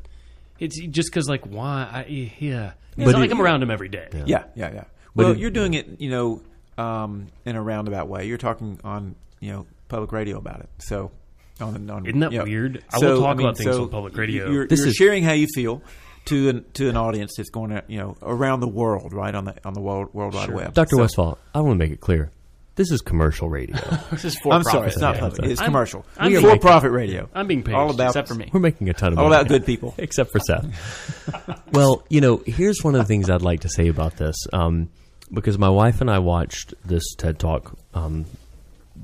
It's 0.59 0.79
just 0.89 1.11
because, 1.11 1.29
like, 1.29 1.45
why? 1.47 1.89
I, 1.91 2.35
yeah. 2.39 2.73
It's 2.97 3.05
But 3.05 3.13
not 3.13 3.21
like 3.21 3.31
I'm 3.31 3.41
around 3.41 3.61
them 3.61 3.71
every 3.71 3.89
day. 3.89 4.09
Yeah, 4.27 4.45
yeah, 4.55 4.73
yeah. 4.73 4.85
But 5.15 5.25
well, 5.25 5.33
it- 5.33 5.39
you're 5.39 5.51
doing 5.51 5.75
it, 5.75 6.01
you 6.01 6.11
know, 6.11 6.43
um, 6.77 7.29
in 7.45 7.57
a 7.57 7.63
roundabout 7.63 8.09
way. 8.09 8.27
You're 8.27 8.37
talking 8.37 8.79
on, 8.85 9.15
you 9.39 9.53
know, 9.53 9.67
public 9.89 10.13
radio 10.13 10.39
about 10.39 10.61
it. 10.61 10.69
So, 10.79 11.13
on, 11.61 11.89
on 11.89 12.05
Isn't 12.07 12.21
that 12.21 12.33
you 12.33 12.39
know, 12.39 12.45
weird? 12.45 12.85
I 12.93 12.99
will 12.99 13.21
talk 13.21 13.39
about 13.41 13.57
things 13.59 13.71
so 13.75 13.85
on 13.85 13.89
public 13.91 14.17
radio. 14.17 14.51
You're, 14.51 14.67
This 14.67 14.81
you're 14.81 14.89
is- 14.89 14.97
sharing 14.97 15.23
how 15.23 15.33
you 15.33 15.47
feel 15.55 15.83
to 16.27 16.49
an 16.51 16.64
to 16.75 16.89
an 16.89 16.97
audience 16.97 17.33
that's 17.37 17.51
going, 17.51 17.71
to, 17.71 17.83
you 17.89 17.99
know, 17.99 18.16
around 18.23 18.61
the 18.61 18.68
world, 18.68 19.12
right 19.12 19.35
on 19.35 19.45
the 19.45 19.55
on 19.64 19.75
the 19.75 19.81
world 19.81 20.12
world 20.14 20.35
wide 20.35 20.51
web. 20.51 20.75
Dr. 20.75 20.97
So- 20.97 21.01
Westfall, 21.03 21.39
I 21.55 21.61
want 21.61 21.75
to 21.75 21.79
make 21.85 21.93
it 21.93 22.01
clear. 22.01 22.31
This 22.77 22.93
is 22.93 23.03
commercial 23.03 23.51
radio. 23.51 23.77
This 24.11 24.25
is 24.25 24.39
for 24.39 24.55
I'm 24.55 24.62
profit. 24.62 24.73
sorry, 24.79 24.89
it's 24.89 24.99
not 24.99 25.14
Yeah, 25.16 25.21
public. 25.21 25.51
It's 25.51 25.61
I'm- 25.61 25.66
commercial. 25.71 26.07
I'm 26.16 26.33
for 26.35 26.41
being- 26.43 26.59
profit 26.61 26.93
radio. 26.93 27.29
I'm 27.35 27.47
being 27.47 27.62
paid. 27.62 27.75
all 27.75 27.91
about 27.91 28.09
except 28.11 28.29
for 28.29 28.35
me. 28.35 28.49
We're 28.53 28.61
making 28.61 28.89
a 28.89 28.95
ton 28.95 29.09
of 29.12 29.16
money. 29.16 29.25
all 29.25 29.31
money. 29.31 29.41
about 29.43 29.49
good 29.51 29.66
people. 29.66 29.95
except 29.99 30.31
for 30.33 30.39
Seth. 30.39 31.62
well, 31.73 32.05
you 32.09 32.21
know, 32.21 32.43
here's 32.47 32.83
one 32.83 32.95
of 32.95 33.01
the 33.01 33.05
things 33.07 33.29
I'd 33.29 33.43
like 33.43 33.61
to 33.61 33.68
say 33.68 33.89
about 33.89 34.16
this, 34.16 34.37
um, 34.53 34.89
because 35.33 35.59
my 35.59 35.68
wife 35.68 36.01
and 36.01 36.11
I 36.11 36.21
watched 36.21 36.73
this 36.85 37.03
TED 37.16 37.39
Talk 37.39 37.77
um, 37.93 38.25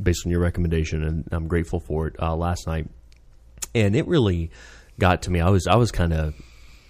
based 0.03 0.25
on 0.27 0.31
your 0.31 0.41
recommendation, 0.41 1.03
and 1.03 1.29
I'm 1.33 1.47
grateful 1.49 1.81
for 1.81 2.07
it 2.07 2.17
uh, 2.21 2.35
last 2.35 2.67
night, 2.67 2.89
and 3.75 3.95
it 3.95 4.07
really 4.07 4.51
got 4.99 5.23
to 5.23 5.31
me. 5.31 5.41
I 5.41 5.51
was 5.51 5.67
I 5.67 5.77
was 5.77 5.91
kind 5.93 6.13
of. 6.15 6.35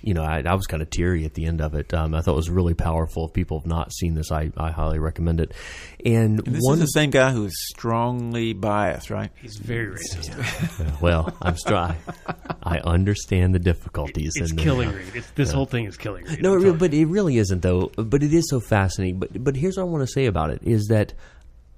You 0.06 0.14
know, 0.14 0.22
I, 0.22 0.42
I 0.46 0.54
was 0.54 0.66
kind 0.66 0.82
of 0.82 0.88
teary 0.88 1.24
at 1.24 1.34
the 1.34 1.44
end 1.46 1.60
of 1.60 1.74
it. 1.74 1.92
Um, 1.92 2.14
I 2.14 2.20
thought 2.20 2.34
it 2.34 2.36
was 2.36 2.48
really 2.48 2.74
powerful. 2.74 3.26
If 3.26 3.32
people 3.32 3.58
have 3.58 3.66
not 3.66 3.92
seen 3.92 4.14
this, 4.14 4.30
I, 4.30 4.52
I 4.56 4.70
highly 4.70 5.00
recommend 5.00 5.40
it. 5.40 5.52
And, 6.04 6.38
This 6.38 6.60
one, 6.62 6.74
is 6.74 6.80
the 6.80 6.86
same 6.86 7.10
guy 7.10 7.32
who 7.32 7.44
is 7.44 7.54
strongly 7.70 8.52
biased, 8.52 9.10
right? 9.10 9.30
He's 9.42 9.56
very 9.56 9.96
racist. 9.96 11.00
well, 11.00 11.36
I'm 11.42 11.56
str- 11.56 11.74
I 11.74 12.78
understand 12.84 13.54
the 13.54 13.58
difficulties. 13.58 14.34
It's 14.36 14.50
and 14.50 14.58
the- 14.58 14.62
killing 14.62 14.92
Reed. 14.92 15.06
It's, 15.14 15.30
this 15.32 15.50
whole 15.52 15.66
thing 15.66 15.86
is 15.86 15.96
killing 15.96 16.24
Reed. 16.24 16.40
No, 16.40 16.52
it, 16.52 16.56
re- 16.58 16.62
sorry. 16.66 16.78
but 16.78 16.94
it 16.94 17.06
really 17.06 17.38
isn't 17.38 17.62
though. 17.62 17.90
But 17.96 18.22
it 18.22 18.32
is 18.32 18.48
so 18.48 18.60
fascinating. 18.60 19.18
But 19.18 19.42
but 19.42 19.56
here's 19.56 19.76
what 19.76 19.82
I 19.82 19.86
want 19.86 20.02
to 20.06 20.12
say 20.12 20.26
about 20.26 20.50
it 20.50 20.60
is 20.62 20.86
that 20.86 21.14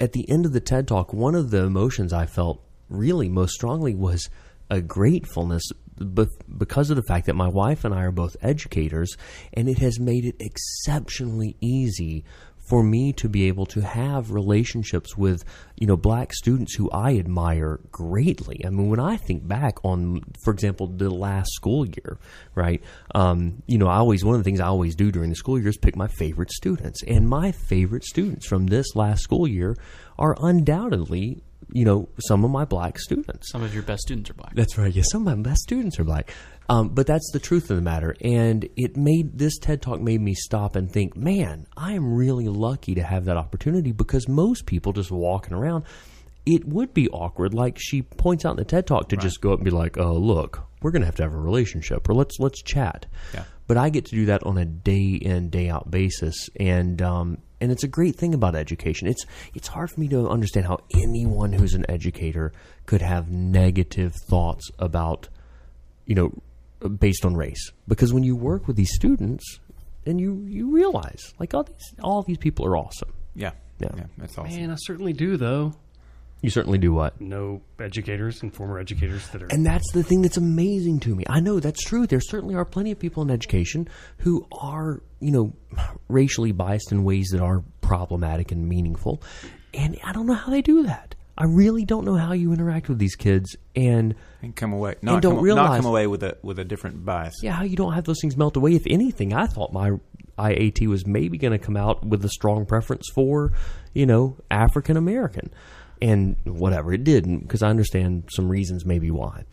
at 0.01 0.13
the 0.13 0.29
end 0.31 0.45
of 0.45 0.53
the 0.53 0.61
TED 0.61 0.87
Talk, 0.87 1.15
one 1.15 1.35
of 1.35 1.51
the 1.51 1.63
emotions 1.65 2.13
I 2.13 2.27
felt 2.27 2.63
really 2.91 3.29
most 3.31 3.55
strongly 3.55 3.95
was 3.95 4.29
a 4.71 4.83
gratefulness 4.83 5.63
be- 5.73 5.77
because 5.99 6.91
of 6.91 6.97
the 6.97 7.03
fact 7.03 7.27
that 7.27 7.35
my 7.35 7.49
wife 7.49 7.85
and 7.85 7.95
I 7.95 8.03
are 8.03 8.13
both 8.13 8.37
educators, 8.43 9.17
and 9.53 9.69
it 9.69 9.79
has 9.79 9.99
made 9.99 10.25
it 10.25 10.37
exceptionally 10.41 11.57
easy 11.61 12.25
for 12.69 12.83
me 12.83 13.15
to 13.15 13.29
be 13.29 13.49
able 13.49 13.65
to 13.65 13.81
have 13.81 14.31
relationships 14.31 15.17
with 15.17 15.43
you 15.77 15.87
know 15.87 15.97
black 15.97 16.33
students 16.35 16.75
who 16.75 16.91
I 16.91 17.17
admire 17.17 17.81
greatly. 17.91 18.65
I 18.65 18.71
mean, 18.71 18.89
when 18.89 19.01
I 19.01 19.17
think 19.17 19.47
back 19.49 19.79
on, 19.85 20.23
for 20.45 20.53
example, 20.53 20.87
the 20.87 21.11
last 21.11 21.51
school 21.53 21.87
year, 21.87 22.19
right? 22.55 22.83
Um, 23.15 23.63
you 23.67 23.79
know, 23.79 23.89
I 23.89 23.97
always 23.97 24.25
one 24.25 24.35
of 24.35 24.41
the 24.41 24.45
things 24.45 24.61
I 24.61 24.67
always 24.67 24.95
do 24.95 25.11
during 25.11 25.31
the 25.31 25.37
school 25.37 25.59
year 25.59 25.69
is 25.69 25.79
pick 25.79 25.97
my 25.97 26.09
favorite 26.09 26.53
students, 26.53 27.03
and 27.03 27.29
my 27.29 27.53
favorite 27.53 28.05
students 28.05 28.47
from 28.47 28.67
this 28.67 28.95
last 28.95 29.23
school 29.23 29.49
year 29.49 29.77
are 30.19 30.37
undoubtedly 30.41 31.43
you 31.73 31.85
know 31.85 32.09
some 32.19 32.45
of 32.45 32.51
my 32.51 32.65
black 32.65 32.99
students. 32.99 33.51
Some 33.51 33.63
of 33.63 33.75
your 33.75 33.83
best 33.83 34.03
students 34.03 34.31
are 34.31 34.35
black. 34.35 34.55
That's 34.55 34.79
right. 34.79 34.93
Yes, 34.93 35.07
some 35.11 35.27
of 35.27 35.39
my 35.39 35.43
best 35.43 35.63
students 35.63 35.99
are 35.99 36.05
black. 36.05 36.33
Um, 36.71 36.91
but 36.91 37.07
that's 37.07 37.31
the 37.33 37.39
truth 37.39 37.71
of 37.71 37.77
the 37.77 37.83
matter. 37.83 38.15
And 38.21 38.69
it 38.77 38.97
made 38.97 39.39
this 39.39 39.59
TED 39.59 39.81
Talk 39.81 40.01
made 40.01 40.21
me 40.21 40.35
stop 40.35 40.77
and 40.77 40.91
think, 40.91 41.17
man, 41.17 41.67
I 41.77 41.93
am 41.93 42.13
really 42.15 42.49
lucky 42.49 42.95
to 42.97 43.03
have 43.03 43.25
that 43.25 43.39
opportunity 43.39 43.93
because 43.93 44.29
most 44.29 44.67
people 44.67 44.93
just 44.93 45.11
walking 45.11 45.55
around, 45.55 45.85
it 46.45 46.67
would 46.67 46.93
be 46.93 47.09
awkward. 47.09 47.55
Like 47.55 47.79
she 47.81 48.03
points 48.03 48.45
out 48.45 48.51
in 48.51 48.57
the 48.57 48.65
TED 48.67 48.87
Talk 48.87 49.09
to 49.09 49.17
just 49.17 49.41
go 49.41 49.53
up 49.53 49.61
and 49.61 49.65
be 49.65 49.71
like, 49.71 49.97
oh, 49.97 50.13
look, 50.15 50.63
we're 50.83 50.91
going 50.91 51.03
to 51.03 51.07
have 51.07 51.17
to 51.17 51.23
have 51.23 51.35
a 51.35 51.39
relationship 51.39 52.09
or 52.09 52.15
let's, 52.15 52.39
let's 52.39 52.63
chat. 52.63 53.07
Yeah. 53.33 53.45
But 53.67 53.79
I 53.79 53.89
get 53.89 54.05
to 54.07 54.15
do 54.15 54.27
that 54.27 54.45
on 54.45 54.59
a 54.59 54.67
day 54.67 55.13
in, 55.13 55.49
day 55.49 55.71
out 55.71 55.91
basis. 55.91 56.51
And, 56.61 57.01
um, 57.01 57.39
and 57.61 57.73
it's 57.73 57.83
a 57.85 57.89
great 57.89 58.17
thing 58.17 58.35
about 58.35 58.55
education. 58.55 59.09
It's 59.09 59.25
it's 59.55 59.69
hard 59.69 59.91
for 59.91 60.01
me 60.01 60.09
to 60.09 60.29
understand 60.29 60.67
how 60.67 60.79
anyone 60.95 61.53
who's 61.53 61.75
an 61.75 61.85
educator 61.89 62.53
could 62.87 63.03
have 63.03 63.31
negative 63.31 64.15
thoughts 64.15 64.71
about 64.79 65.29
you 66.07 66.15
know, 66.15 66.33
based 66.89 67.25
on 67.27 67.35
race. 67.37 67.71
Because 67.87 68.15
when 68.15 68.23
you 68.23 68.35
work 68.35 68.67
with 68.67 68.77
these 68.77 68.95
students, 68.95 69.61
and 70.07 70.19
you 70.21 70.45
you 70.49 70.71
realize 70.71 71.35
like 71.39 71.53
all 71.55 71.65
these 71.65 71.95
all 72.03 72.23
these 72.23 72.39
people 72.39 72.65
are 72.67 72.77
awesome. 72.77 73.13
Yeah, 73.35 73.53
Yeah. 73.79 73.89
yeah, 73.97 74.05
that's 74.17 74.39
awesome. 74.39 74.57
Man, 74.57 74.71
I 74.71 74.77
certainly 74.79 75.13
do, 75.13 75.37
though. 75.37 75.75
You 76.41 76.51
certainly 76.51 76.79
do 76.79 76.93
what. 76.93 77.21
No 77.21 77.63
educators 77.81 78.43
and 78.43 78.55
former 78.55 78.79
educators 78.79 79.29
that 79.31 79.43
are. 79.43 79.47
And 79.47 79.67
that's 79.67 79.91
the 79.93 80.03
thing 80.05 80.23
that's 80.23 80.37
amazing 80.37 81.01
to 81.01 81.15
me. 81.15 81.25
I 81.29 81.41
know 81.41 81.59
that's 81.59 81.83
true. 81.83 82.07
There 82.07 82.21
certainly 82.21 82.55
are 82.55 82.65
plenty 82.65 82.93
of 82.93 82.99
people 82.99 83.23
in 83.23 83.31
education 83.31 83.89
who 84.19 84.47
are, 84.53 85.03
you 85.21 85.33
know, 85.33 85.53
racially 86.09 86.53
biased 86.53 86.93
in 86.93 87.03
ways 87.03 87.29
that 87.33 87.41
are 87.41 87.65
problematic 87.81 88.53
and 88.53 88.69
meaningful. 88.69 89.21
And 89.75 89.99
I 90.05 90.13
don't 90.13 90.27
know 90.27 90.35
how 90.35 90.51
they 90.53 90.63
do 90.63 90.85
that. 90.85 91.15
I 91.37 91.45
really 91.45 91.85
don't 91.85 92.05
know 92.05 92.17
how 92.17 92.33
you 92.33 92.53
interact 92.53 92.89
with 92.89 92.99
these 92.99 93.15
kids 93.15 93.57
and 93.77 94.15
and 94.43 94.57
come 94.57 94.73
away, 94.73 94.97
not 95.03 95.23
don't 95.23 95.37
come, 95.37 95.45
realize- 95.45 95.69
not 95.71 95.77
come 95.77 95.87
away 95.87 96.07
with 96.09 96.23
a 96.25 96.37
with 96.43 96.59
a 96.59 96.65
different 96.65 97.05
bias. 97.05 97.35
yeah, 97.43 97.53
how 97.53 97.63
you 97.63 97.77
don't 97.77 97.93
have 97.93 98.05
those 98.05 98.19
things 98.21 98.37
melt 98.37 98.57
away. 98.57 98.75
If 98.75 98.83
anything, 98.87 99.33
I 99.33 99.47
thought 99.47 99.73
my 99.73 99.93
IAT 100.37 100.87
was 100.89 101.07
maybe 101.07 101.39
going 101.39 101.53
to 101.53 101.59
come 101.59 101.77
out 101.77 102.05
with 102.05 102.25
a 102.25 102.29
strong 102.29 102.67
preference 102.67 103.05
for, 103.15 103.53
you 103.93 104.05
know, 104.07 104.37
African 104.51 104.97
American, 104.97 105.51
and 106.01 106.37
whatever 106.45 106.93
it 106.93 107.05
didn't 107.05 107.41
because 107.41 107.63
I 107.63 107.69
understand 107.69 108.29
some 108.35 108.49
reasons 108.49 108.85
maybe 108.85 109.11
why. 109.11 109.45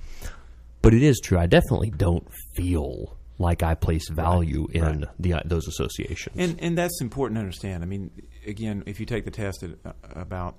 But 0.82 0.94
it 0.94 1.04
is 1.04 1.20
true. 1.24 1.40
I 1.40 1.48
definitely 1.48 1.90
don't 1.90 2.28
feel 2.56 3.18
like 3.38 3.64
I 3.64 3.76
place 3.76 4.08
value 4.10 4.68
in 4.72 5.06
the 5.20 5.34
uh, 5.34 5.42
those 5.46 5.68
associations. 5.68 6.36
And 6.38 6.58
and 6.62 6.78
that's 6.78 7.02
important 7.02 7.38
to 7.38 7.42
understand. 7.42 7.84
I 7.84 7.88
mean, 7.88 8.12
again, 8.46 8.84
if 8.86 9.00
you 9.00 9.06
take 9.06 9.26
the 9.26 9.32
test 9.32 9.64
at, 9.64 9.72
uh, 9.84 9.94
about 10.12 10.56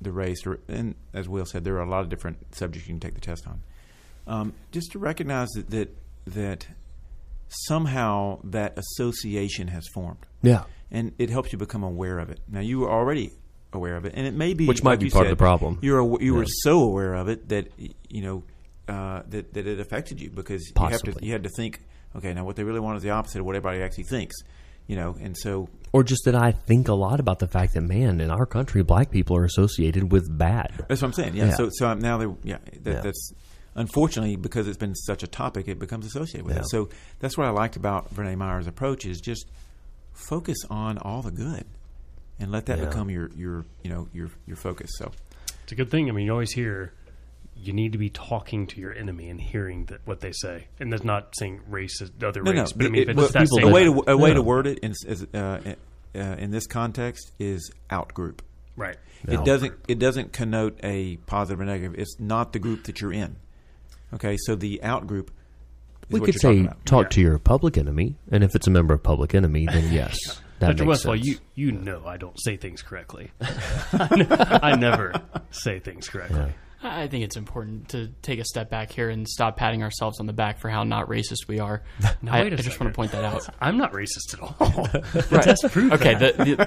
the 0.00 0.12
race, 0.12 0.46
or, 0.46 0.60
and 0.68 0.94
as 1.12 1.28
Will 1.28 1.44
said, 1.44 1.64
there 1.64 1.76
are 1.76 1.82
a 1.82 1.88
lot 1.88 2.00
of 2.00 2.08
different 2.08 2.54
subjects 2.54 2.88
you 2.88 2.94
can 2.94 3.00
take 3.00 3.14
the 3.14 3.20
test 3.20 3.46
on. 3.46 3.62
Um, 4.26 4.54
just 4.72 4.92
to 4.92 4.98
recognize 4.98 5.48
that, 5.50 5.70
that 5.70 5.96
that 6.26 6.66
somehow 7.48 8.40
that 8.44 8.78
association 8.78 9.68
has 9.68 9.86
formed, 9.92 10.26
yeah, 10.42 10.64
and 10.90 11.12
it 11.18 11.30
helps 11.30 11.52
you 11.52 11.58
become 11.58 11.82
aware 11.82 12.18
of 12.18 12.30
it. 12.30 12.40
Now 12.48 12.60
you 12.60 12.80
were 12.80 12.90
already 12.90 13.32
aware 13.74 13.96
of 13.96 14.04
it, 14.04 14.12
and 14.16 14.26
it 14.26 14.34
may 14.34 14.54
be 14.54 14.66
Which 14.66 14.82
might 14.82 14.92
like 14.92 15.00
be 15.00 15.10
part 15.10 15.26
of 15.26 15.30
the 15.30 15.36
problem. 15.36 15.78
You're 15.82 16.00
aw- 16.00 16.18
you 16.20 16.34
were 16.34 16.46
so 16.46 16.80
aware 16.82 17.14
of 17.14 17.28
it 17.28 17.48
that 17.48 17.68
you 18.08 18.22
know 18.22 18.42
uh, 18.88 19.22
that 19.28 19.52
that 19.54 19.66
it 19.66 19.80
affected 19.80 20.20
you 20.20 20.30
because 20.30 20.72
you 20.76 20.86
have 20.86 21.02
to 21.02 21.14
you 21.20 21.32
had 21.32 21.42
to 21.44 21.50
think, 21.56 21.80
okay, 22.16 22.32
now 22.34 22.44
what 22.44 22.56
they 22.56 22.64
really 22.64 22.80
want 22.80 22.96
is 22.96 23.02
the 23.02 23.10
opposite 23.10 23.40
of 23.40 23.46
what 23.46 23.56
everybody 23.56 23.82
actually 23.82 24.04
thinks, 24.04 24.36
you 24.86 24.96
know, 24.96 25.16
and 25.20 25.36
so 25.36 25.68
Or 25.92 26.02
just 26.04 26.24
that 26.26 26.34
I 26.34 26.52
think 26.52 26.88
a 26.88 26.94
lot 26.94 27.20
about 27.20 27.38
the 27.38 27.48
fact 27.48 27.74
that, 27.74 27.80
man, 27.82 28.20
in 28.20 28.30
our 28.30 28.46
country, 28.46 28.82
black 28.82 29.10
people 29.10 29.36
are 29.36 29.44
associated 29.44 30.12
with 30.12 30.26
bad. 30.36 30.72
That's 30.88 31.02
what 31.02 31.08
I'm 31.08 31.12
saying. 31.14 31.34
Yeah. 31.36 31.46
Yeah. 31.46 31.54
So 31.54 31.68
so 31.72 31.86
I'm 31.86 31.98
now 32.00 32.18
they 32.18 32.26
yeah, 32.42 32.58
that, 32.82 32.90
Yeah. 32.94 33.00
that's 33.00 33.32
unfortunately 33.76 34.36
because 34.36 34.68
it's 34.68 34.76
been 34.78 34.94
such 34.94 35.22
a 35.22 35.26
topic, 35.26 35.66
it 35.66 35.78
becomes 35.78 36.06
associated 36.06 36.44
with 36.46 36.54
Yeah. 36.56 36.62
it. 36.62 36.68
So 36.70 36.88
that's 37.20 37.36
what 37.38 37.46
I 37.46 37.50
liked 37.50 37.76
about 37.76 38.10
Verna 38.10 38.36
Myers' 38.36 38.66
approach 38.66 39.04
is 39.06 39.20
just 39.20 39.46
focus 40.12 40.58
on 40.70 40.98
all 40.98 41.22
the 41.22 41.32
good, 41.32 41.64
and 42.38 42.50
let 42.50 42.66
that 42.66 42.78
Yeah. 42.78 42.86
become 42.86 43.10
your 43.10 43.30
your 43.36 43.64
you 43.82 43.90
know 43.90 44.08
your 44.12 44.30
your 44.46 44.56
focus. 44.56 44.90
So 44.98 45.12
It's 45.62 45.72
a 45.72 45.74
good 45.74 45.90
thing. 45.90 46.08
I 46.08 46.12
mean, 46.12 46.26
you 46.26 46.32
always 46.32 46.52
hear 46.52 46.92
you 47.56 47.72
need 47.72 47.92
to 47.92 47.98
be 47.98 48.10
talking 48.10 48.66
to 48.66 48.80
your 48.80 48.92
enemy 48.92 49.30
and 49.30 49.40
hearing 49.40 49.84
that, 49.86 50.00
what 50.06 50.20
they 50.20 50.32
say, 50.32 50.66
and 50.80 50.92
that's 50.92 51.04
not 51.04 51.32
saying 51.38 51.60
race 51.68 52.00
is 52.02 52.10
the 52.18 52.28
other 52.28 52.42
no, 52.42 52.50
race, 52.50 52.74
no. 52.74 52.76
but 52.76 52.86
I 52.86 52.88
mean, 52.90 53.02
it- 53.02 53.08
if 53.10 53.16
well, 53.16 53.26
it's 53.26 53.34
that 53.34 53.42
people 53.44 53.58
same 53.58 53.68
a 53.68 53.72
way 53.72 53.84
to 53.84 54.04
a 54.08 54.16
way 54.16 54.30
Yeah. 54.30 54.34
to 54.34 54.42
word 54.42 54.66
it 54.66 54.78
in 54.80 54.90
is, 55.06 55.26
uh, 55.32 55.74
uh, 56.16 56.18
in 56.18 56.50
this 56.50 56.66
context 56.66 57.32
is 57.38 57.70
out 57.90 58.12
group. 58.14 58.42
right. 58.76 58.96
It 59.26 59.38
Out 59.38 59.46
doesn't 59.46 59.72
it 59.88 59.98
doesn't 59.98 60.32
connote 60.34 60.78
a 60.82 61.16
positive 61.26 61.58
or 61.60 61.64
negative. 61.64 61.94
It's 61.98 62.16
not 62.20 62.52
the 62.52 62.58
group 62.58 62.84
that 62.84 63.00
you're 63.00 63.12
in. 63.12 63.36
Okay, 64.12 64.36
so 64.38 64.54
the 64.54 64.82
out 64.82 65.06
group. 65.06 65.30
Is 66.08 66.10
We 66.12 66.20
what 66.20 66.26
could 66.26 66.42
you're 66.42 66.66
say 66.66 66.68
talk 66.84 67.04
Yeah. 67.04 67.08
to 67.10 67.20
your 67.22 67.38
public 67.38 67.78
enemy, 67.78 68.16
and 68.30 68.44
if 68.44 68.54
it's 68.54 68.66
a 68.66 68.70
member 68.70 68.92
of 68.92 69.02
public 69.02 69.34
enemy, 69.34 69.64
then 69.64 69.90
yes, 69.92 70.18
that 70.58 70.76
Dr. 70.76 70.88
Westfall, 70.88 71.14
sense. 71.14 71.26
you 71.26 71.38
you 71.54 71.72
know 71.72 72.04
I 72.06 72.16
don't 72.16 72.38
say 72.40 72.56
things 72.56 72.82
correctly. 72.82 73.30
I 73.40 74.76
never 74.78 75.12
say 75.50 75.78
things 75.78 76.08
correctly. 76.08 76.38
Yeah. 76.38 76.52
I 76.86 77.08
think 77.08 77.24
it's 77.24 77.36
important 77.36 77.88
to 77.90 78.08
take 78.20 78.38
a 78.38 78.44
step 78.44 78.68
back 78.68 78.92
here 78.92 79.08
and 79.08 79.26
stop 79.26 79.56
patting 79.56 79.82
ourselves 79.82 80.20
on 80.20 80.26
the 80.26 80.34
back 80.34 80.58
for 80.58 80.68
how 80.68 80.84
not 80.84 81.08
racist 81.08 81.48
we 81.48 81.58
are. 81.58 81.82
Now, 82.22 82.34
I, 82.34 82.42
wait 82.42 82.52
a 82.52 82.58
I 82.58 82.62
just 82.62 82.80
want 82.80 82.92
to 82.92 82.96
point 82.96 83.12
that 83.12 83.24
out. 83.24 83.46
I'm 83.60 83.76
not 83.76 83.92
racist 83.92 84.34
at 84.34 84.40
all. 84.40 84.88
right. 85.30 85.42
Test 85.42 85.64
proof. 85.70 85.92
Okay, 85.94 86.14
that. 86.14 86.36
the 86.38 86.44
the, 86.44 86.64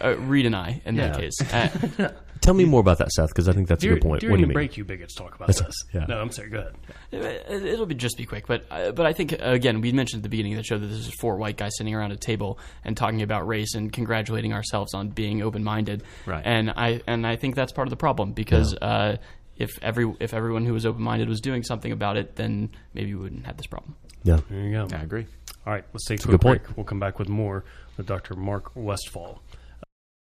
the 0.00 0.06
uh, 0.06 0.16
Reed 0.16 0.46
and 0.46 0.56
I 0.56 0.82
in 0.84 0.96
that 0.96 1.16
case. 1.16 1.34
Uh, 1.52 2.10
Tell 2.40 2.54
me 2.54 2.64
more 2.64 2.80
about 2.80 2.98
that, 2.98 3.10
Seth, 3.12 3.28
because 3.28 3.48
I 3.48 3.52
think 3.52 3.68
that's 3.68 3.84
a 3.84 3.88
good 3.88 4.00
point. 4.02 4.20
During 4.20 4.32
What 4.32 4.36
do 4.36 4.40
the 4.40 4.40
you 4.42 4.46
mean? 4.48 4.54
break, 4.54 4.76
you 4.76 4.84
bigots 4.84 5.14
talk 5.14 5.34
about 5.34 5.48
That's- 5.48 5.64
this. 5.64 5.74
yeah. 5.92 6.06
No, 6.08 6.20
I'm 6.20 6.30
sorry. 6.32 6.48
Go 6.50 6.58
ahead. 6.60 6.74
It- 7.12 7.64
It'll 7.66 7.86
be 7.86 7.94
just 7.94 8.16
be 8.16 8.24
quick, 8.24 8.46
but 8.46 8.64
uh, 8.70 8.92
but 8.92 9.06
I 9.06 9.12
think 9.12 9.32
again 9.38 9.80
we 9.80 9.92
mentioned 9.92 10.20
at 10.20 10.22
the 10.24 10.28
beginning 10.28 10.52
of 10.54 10.56
the 10.58 10.64
show 10.64 10.78
that 10.78 10.86
this 10.86 10.98
is 11.06 11.12
four 11.20 11.36
white 11.36 11.56
guys 11.56 11.72
sitting 11.76 11.94
around 11.94 12.12
a 12.12 12.16
table 12.16 12.58
and 12.84 12.96
talking 12.96 13.22
about 13.22 13.46
race 13.46 13.74
and 13.74 13.92
congratulating 13.92 14.52
ourselves 14.52 14.94
on 14.94 15.08
being 15.08 15.42
open 15.42 15.62
minded. 15.64 16.02
Right. 16.26 16.42
And 16.44 16.70
I 16.70 17.02
and 17.06 17.26
I 17.26 17.36
think 17.36 17.54
that's 17.56 17.72
part 17.72 17.86
of 17.88 17.90
the 17.90 17.96
problem 17.96 18.32
because 18.32 18.74
uh, 18.74 19.16
if 19.56 19.70
every 19.82 20.12
if 20.20 20.32
everyone 20.32 20.64
who 20.64 20.72
was 20.72 20.86
open 20.86 21.02
minded 21.02 21.28
was 21.28 21.40
doing 21.40 21.62
something 21.62 21.92
about 21.92 22.16
it, 22.16 22.36
then 22.36 22.70
maybe 22.94 23.14
we 23.14 23.20
wouldn't 23.20 23.46
have 23.46 23.56
this 23.58 23.66
problem. 23.66 23.94
Yeah. 24.22 24.40
There 24.48 24.60
you 24.60 24.72
go. 24.72 24.96
I 24.96 25.00
agree. 25.02 25.26
All 25.66 25.74
right, 25.74 25.84
let's 25.92 26.06
take 26.06 26.20
a 26.20 26.22
a 26.22 26.24
quick 26.24 26.30
good 26.32 26.40
point. 26.40 26.62
break. 26.64 26.76
We'll 26.76 26.84
come 26.86 27.00
back 27.00 27.18
with 27.18 27.28
more 27.28 27.64
with 27.98 28.06
Dr. 28.06 28.34
Mark 28.34 28.70
Westfall. 28.74 29.42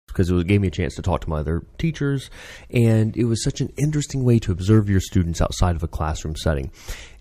Because 0.08 0.30
it 0.30 0.46
gave 0.46 0.60
me 0.60 0.68
a 0.68 0.72
chance 0.72 0.96
to 0.96 1.02
talk 1.02 1.20
to 1.22 1.30
my 1.30 1.38
other 1.38 1.62
teachers, 1.78 2.30
and 2.70 3.16
it 3.16 3.24
was 3.24 3.42
such 3.42 3.60
an 3.60 3.72
interesting 3.76 4.24
way 4.24 4.38
to 4.40 4.52
observe 4.52 4.90
your 4.90 5.00
students 5.00 5.40
outside 5.40 5.76
of 5.76 5.82
a 5.82 5.88
classroom 5.88 6.36
setting. 6.36 6.70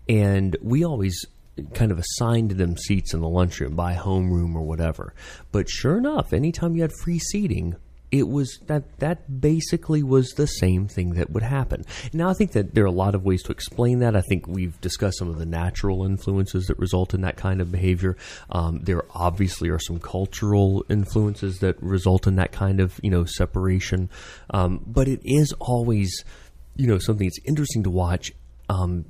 And 0.10 0.58
we 0.62 0.84
always 0.84 1.26
kind 1.74 1.92
of 1.92 2.00
assigned 2.00 2.52
them 2.52 2.78
seats 2.78 3.14
in 3.14 3.22
the 3.22 3.30
lunchroom 3.30 3.76
by 3.76 3.96
homeroom 3.96 4.56
or 4.56 4.62
whatever. 4.62 5.14
But 5.52 5.70
sure 5.70 5.98
enough, 5.98 6.34
anytime 6.34 6.76
you 6.76 6.82
had 6.82 6.92
free 7.04 7.20
seating, 7.20 7.76
it 8.12 8.28
was 8.28 8.60
that 8.68 9.00
that 9.00 9.42
basically 9.42 10.02
was 10.02 10.30
the 10.32 10.48
same 10.48 10.88
thing 10.88 11.16
that 11.16 11.30
would 11.30 11.44
happen. 11.44 11.86
Now 12.14 12.30
I 12.30 12.34
think 12.34 12.54
that 12.54 12.74
there 12.74 12.84
are 12.84 12.88
a 12.88 12.92
lot 12.92 13.16
of 13.16 13.26
ways 13.26 13.44
to 13.44 13.52
explain 13.52 14.00
that. 14.00 14.16
I 14.16 14.22
think 14.22 14.48
we've 14.48 14.80
discussed 14.80 15.20
some 15.20 15.30
of 15.30 15.38
the 15.38 15.46
natural 15.46 16.06
influences 16.06 16.68
that 16.68 16.80
result 16.80 17.14
in 17.14 17.22
that 17.22 17.36
kind 17.36 17.60
of 17.60 17.72
behavior. 17.72 18.16
Um, 18.50 18.80
there 18.84 19.04
obviously 19.14 19.70
are 19.70 19.80
some 19.80 20.00
cultural 20.00 20.86
influences 20.90 21.60
that 21.60 21.82
result 21.82 22.28
in 22.28 22.36
that 22.38 22.52
kind 22.52 22.80
of 22.80 23.00
you 23.04 23.12
know 23.12 23.26
separation. 23.26 24.10
Um, 24.52 24.84
but 24.86 25.08
it 25.08 25.20
is 25.24 25.54
always 25.60 26.24
you 26.76 26.88
know 26.88 27.00
something 27.00 27.28
that's 27.28 27.40
interesting 27.46 27.84
to 27.84 27.90
watch. 27.90 28.32
Um, 28.70 29.06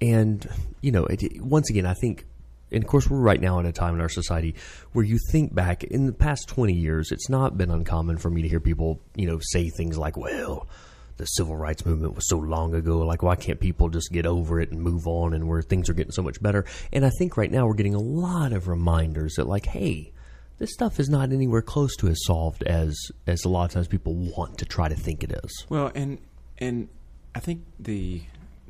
and 0.00 0.46
you 0.80 0.92
know, 0.92 1.04
it, 1.06 1.40
once 1.40 1.70
again, 1.70 1.86
I 1.86 1.94
think, 1.94 2.26
and 2.74 2.84
of 2.84 2.88
course, 2.88 3.08
we're 3.08 3.18
right 3.18 3.40
now 3.40 3.60
at 3.60 3.66
a 3.66 3.72
time 3.72 3.94
in 3.94 4.00
our 4.00 4.08
society 4.08 4.54
where 4.92 5.04
you 5.04 5.18
think 5.30 5.54
back 5.54 5.84
in 5.84 6.06
the 6.06 6.12
past 6.12 6.48
twenty 6.48 6.74
years, 6.74 7.12
it's 7.12 7.28
not 7.28 7.56
been 7.56 7.70
uncommon 7.70 8.18
for 8.18 8.30
me 8.30 8.42
to 8.42 8.48
hear 8.48 8.60
people, 8.60 9.00
you 9.14 9.26
know, 9.26 9.38
say 9.40 9.70
things 9.70 9.98
like, 9.98 10.16
"Well." 10.16 10.68
The 11.16 11.26
civil 11.26 11.54
rights 11.54 11.86
movement 11.86 12.16
was 12.16 12.28
so 12.28 12.38
long 12.38 12.74
ago. 12.74 12.98
Like, 12.98 13.22
why 13.22 13.36
can't 13.36 13.60
people 13.60 13.88
just 13.88 14.10
get 14.10 14.26
over 14.26 14.60
it 14.60 14.72
and 14.72 14.82
move 14.82 15.06
on? 15.06 15.32
And 15.32 15.46
where 15.46 15.62
things 15.62 15.88
are 15.88 15.94
getting 15.94 16.10
so 16.10 16.22
much 16.22 16.42
better. 16.42 16.64
And 16.92 17.06
I 17.06 17.10
think 17.10 17.36
right 17.36 17.52
now 17.52 17.68
we're 17.68 17.74
getting 17.74 17.94
a 17.94 18.00
lot 18.00 18.52
of 18.52 18.66
reminders 18.66 19.34
that, 19.34 19.46
like, 19.46 19.64
hey, 19.64 20.12
this 20.58 20.72
stuff 20.72 20.98
is 21.00 21.08
not 21.08 21.32
anywhere 21.32 21.62
close 21.62 21.96
to 21.96 22.08
as 22.08 22.24
solved 22.24 22.62
as 22.64 22.96
as 23.26 23.44
a 23.44 23.48
lot 23.48 23.64
of 23.66 23.70
times 23.70 23.88
people 23.88 24.14
want 24.14 24.58
to 24.58 24.64
try 24.64 24.88
to 24.88 24.94
think 24.94 25.22
it 25.22 25.32
is. 25.44 25.66
Well, 25.68 25.90
and 25.94 26.18
and 26.58 26.88
I 27.34 27.40
think 27.40 27.64
the 27.78 28.22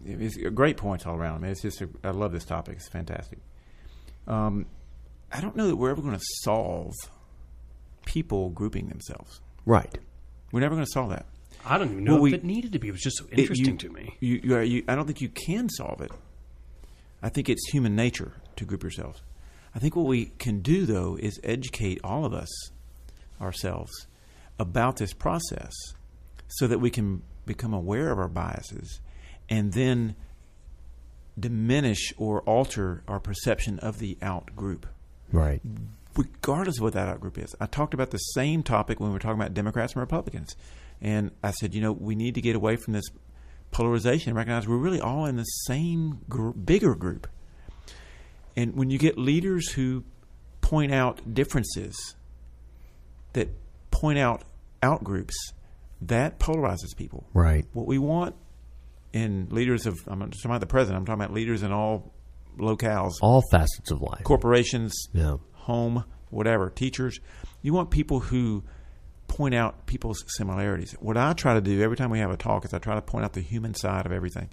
it's 0.05 0.37
great 0.37 0.77
points 0.77 1.07
all 1.07 1.17
around. 1.17 1.37
I 1.37 1.39
mean, 1.39 1.51
it's 1.51 1.63
just 1.63 1.81
a, 1.81 1.89
I 2.03 2.11
love 2.11 2.33
this 2.33 2.45
topic. 2.45 2.77
It's 2.77 2.89
fantastic. 2.89 3.39
Um, 4.27 4.67
I 5.33 5.41
don't 5.41 5.57
know 5.57 5.67
that 5.67 5.77
we're 5.77 5.91
ever 5.91 6.03
going 6.03 6.17
to 6.17 6.25
solve 6.43 6.93
people 8.05 8.51
grouping 8.51 8.89
themselves. 8.89 9.41
Right. 9.67 9.99
We're 10.53 10.61
never 10.61 10.75
going 10.75 10.85
to 10.87 10.91
solve 10.93 11.11
that. 11.11 11.27
I 11.65 11.79
don't 11.79 11.91
even 11.91 12.05
know 12.05 12.13
Well, 12.17 12.27
if 12.27 12.33
we- 12.33 12.35
it 12.35 12.45
needed 12.45 12.73
to 12.73 12.79
be. 12.79 12.89
It 12.89 12.93
was 12.93 13.01
just 13.01 13.19
so 13.19 13.25
It- 13.31 13.39
interesting 13.39 13.73
you- 13.73 13.79
to 13.79 13.89
me. 13.91 14.17
You, 14.21 14.41
you, 14.45 14.55
are, 14.57 14.63
you, 14.63 14.85
I 14.87 14.95
don't 14.95 15.07
think 15.07 15.21
you 15.21 15.29
can 15.31 15.69
solve 15.69 16.01
it. 16.01 16.11
I 17.23 17.29
think 17.31 17.49
it's 17.49 17.67
human 17.71 17.97
nature 17.97 18.33
to 18.57 18.65
group 18.65 18.83
yourselves. 18.83 19.23
I 19.75 19.79
think 19.79 19.97
what 19.97 20.07
we 20.07 20.27
can 20.39 20.61
do, 20.61 20.85
though, 20.87 21.17
is 21.19 21.41
educate 21.43 22.01
all 22.05 22.25
of 22.25 22.33
us, 22.35 22.51
ourselves, 23.41 24.07
about 24.59 24.97
this 24.97 25.13
process 25.15 25.73
so 26.49 26.67
that 26.67 26.79
we 26.79 26.91
can 26.91 27.23
become 27.47 27.73
aware 27.73 28.11
of 28.13 28.19
our 28.19 28.29
biases 28.29 29.01
and 29.49 29.73
then 29.73 30.15
diminish 31.39 32.13
or 32.17 32.43
alter 32.43 33.03
our 33.09 33.19
perception 33.21 33.79
of 33.81 33.99
the 33.99 34.17
out 34.23 34.55
group 34.55 34.87
Right. 35.33 35.61
regardless 36.17 36.79
of 36.79 36.83
what 36.83 36.93
that 36.93 37.09
out 37.09 37.21
group 37.21 37.39
is. 37.39 37.55
I 37.61 37.67
talked 37.67 37.93
about 37.95 38.11
the 38.13 38.19
same 38.19 38.63
topic 38.63 39.01
when 39.01 39.09
we 39.11 39.15
were 39.15 39.19
talking 39.19 39.41
about 39.41 39.53
Democrats 39.55 39.95
and 39.95 40.01
Republicans. 40.01 40.55
And 41.01 41.33
I 41.43 41.51
said, 41.51 41.75
you 41.75 41.81
know, 41.81 41.93
we 41.93 42.15
need 42.15 42.35
to 42.37 42.41
get 42.41 42.55
away 42.55 42.77
from 42.77 42.93
this 42.93 43.05
polarization 43.73 44.31
and 44.31 44.37
recognize 44.37 44.69
we're 44.69 44.77
really 44.77 45.01
all 45.01 45.27
in 45.27 45.37
the 45.37 45.43
same 45.43 46.21
gr- 46.29 46.51
bigger 46.51 46.95
group. 46.95 47.27
And 48.57 48.77
when 48.77 48.91
you 48.91 48.99
get 48.99 49.19
leaders 49.19 49.73
who 49.73 50.05
point 50.61 50.93
out 50.93 51.35
differences, 51.35 52.15
that 53.33 53.49
point 53.91 54.19
out 54.19 54.43
out 54.83 55.03
groups, 55.03 55.35
that 56.01 56.39
polarizes 56.39 56.95
people. 56.97 57.27
Right. 57.35 57.67
What 57.73 57.87
we 57.87 57.99
want 57.99 58.37
in 59.15 59.47
leaders 59.51 59.87
of, 59.87 59.97
I'm 60.09 60.19
not 60.19 60.33
talking 60.33 60.51
about 60.51 60.61
the 60.61 60.67
president, 60.67 60.99
I'm 60.99 61.07
talking 61.07 61.23
about 61.23 61.33
leaders 61.33 61.63
in 61.63 61.73
all 61.73 62.13
locales, 62.59 63.13
All 63.23 63.43
facets 63.51 63.91
of 63.91 64.03
life. 64.03 64.25
corporations, 64.25 64.93
Yeah. 65.13 65.37
home, 65.53 66.05
whatever, 66.31 66.69
teachers. 66.69 67.21
You 67.63 67.73
want 67.73 67.91
people 67.91 68.21
who 68.21 68.65
point 69.29 69.55
out 69.55 69.87
people's 69.87 70.23
similarities. 70.37 70.93
What 71.01 71.17
I 71.17 71.33
try 71.33 71.55
to 71.55 71.61
do 71.61 71.81
every 71.81 71.97
time 71.97 72.11
we 72.11 72.19
have 72.19 72.31
a 72.31 72.37
talk 72.37 72.65
is 72.65 72.75
I 72.75 72.79
try 72.79 72.95
to 72.97 73.03
point 73.03 73.25
out 73.25 73.33
the 73.33 73.41
human 73.41 73.73
side 73.75 74.05
of 74.05 74.13
everything. 74.13 74.49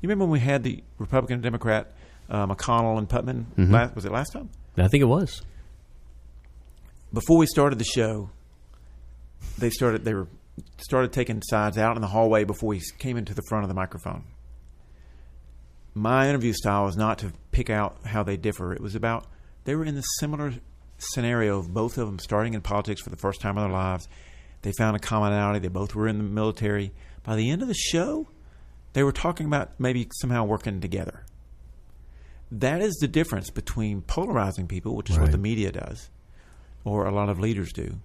You 0.00 0.08
remember 0.08 0.24
when 0.24 0.32
we 0.32 0.40
had 0.40 0.62
the 0.64 0.82
Republican 0.98 1.34
and 1.34 1.42
Democrat, 1.42 1.92
uh, 2.28 2.46
McConnell 2.46 2.98
and 2.98 3.08
Putman? 3.08 3.44
Last, 3.70 3.94
was 3.94 4.04
it 4.04 4.12
last 4.12 4.32
time? 4.32 4.48
I 4.76 4.88
think 4.88 5.02
it 5.02 5.06
was. 5.06 5.42
Before 7.12 7.38
we 7.38 7.46
started 7.46 7.78
the 7.78 7.84
show, 7.84 8.30
they 9.58 9.70
started. 9.70 10.04
They 10.04 10.12
were 10.14 10.26
started 10.78 11.12
taking 11.12 11.42
sides 11.42 11.78
out 11.78 11.96
in 11.96 12.02
the 12.02 12.08
hallway 12.08 12.44
before 12.44 12.74
he 12.74 12.80
came 12.98 13.16
into 13.16 13.34
the 13.34 13.42
front 13.48 13.64
of 13.64 13.68
the 13.68 13.74
microphone. 13.74 14.24
My 15.94 16.28
interview 16.28 16.52
style 16.52 16.84
was 16.84 16.96
not 16.96 17.18
to 17.18 17.32
pick 17.52 17.70
out 17.70 17.98
how 18.04 18.22
they 18.22 18.36
differ. 18.36 18.72
It 18.72 18.80
was 18.80 18.94
about 18.94 19.26
they 19.64 19.74
were 19.74 19.84
in 19.84 19.94
the 19.94 20.02
similar 20.02 20.54
scenario 20.98 21.58
of 21.58 21.72
both 21.72 21.98
of 21.98 22.06
them 22.06 22.18
starting 22.18 22.54
in 22.54 22.60
politics 22.60 23.02
for 23.02 23.10
the 23.10 23.16
first 23.16 23.40
time 23.40 23.56
in 23.56 23.64
their 23.64 23.72
lives. 23.72 24.08
They 24.62 24.72
found 24.72 24.96
a 24.96 25.00
commonality. 25.00 25.60
They 25.60 25.68
both 25.68 25.94
were 25.94 26.08
in 26.08 26.18
the 26.18 26.24
military. 26.24 26.92
By 27.22 27.36
the 27.36 27.50
end 27.50 27.62
of 27.62 27.68
the 27.68 27.74
show, 27.74 28.28
they 28.92 29.02
were 29.02 29.12
talking 29.12 29.46
about 29.46 29.78
maybe 29.78 30.08
somehow 30.20 30.44
working 30.44 30.80
together. 30.80 31.24
That 32.50 32.80
is 32.80 32.94
the 33.00 33.08
difference 33.08 33.50
between 33.50 34.02
polarizing 34.02 34.68
people, 34.68 34.94
which 34.94 35.10
is 35.10 35.18
what 35.18 35.32
the 35.32 35.38
media 35.38 35.72
does, 35.72 36.10
or 36.84 37.04
a 37.04 37.12
lot 37.12 37.28
of 37.28 37.40
leaders 37.40 37.72
do, 37.72 37.96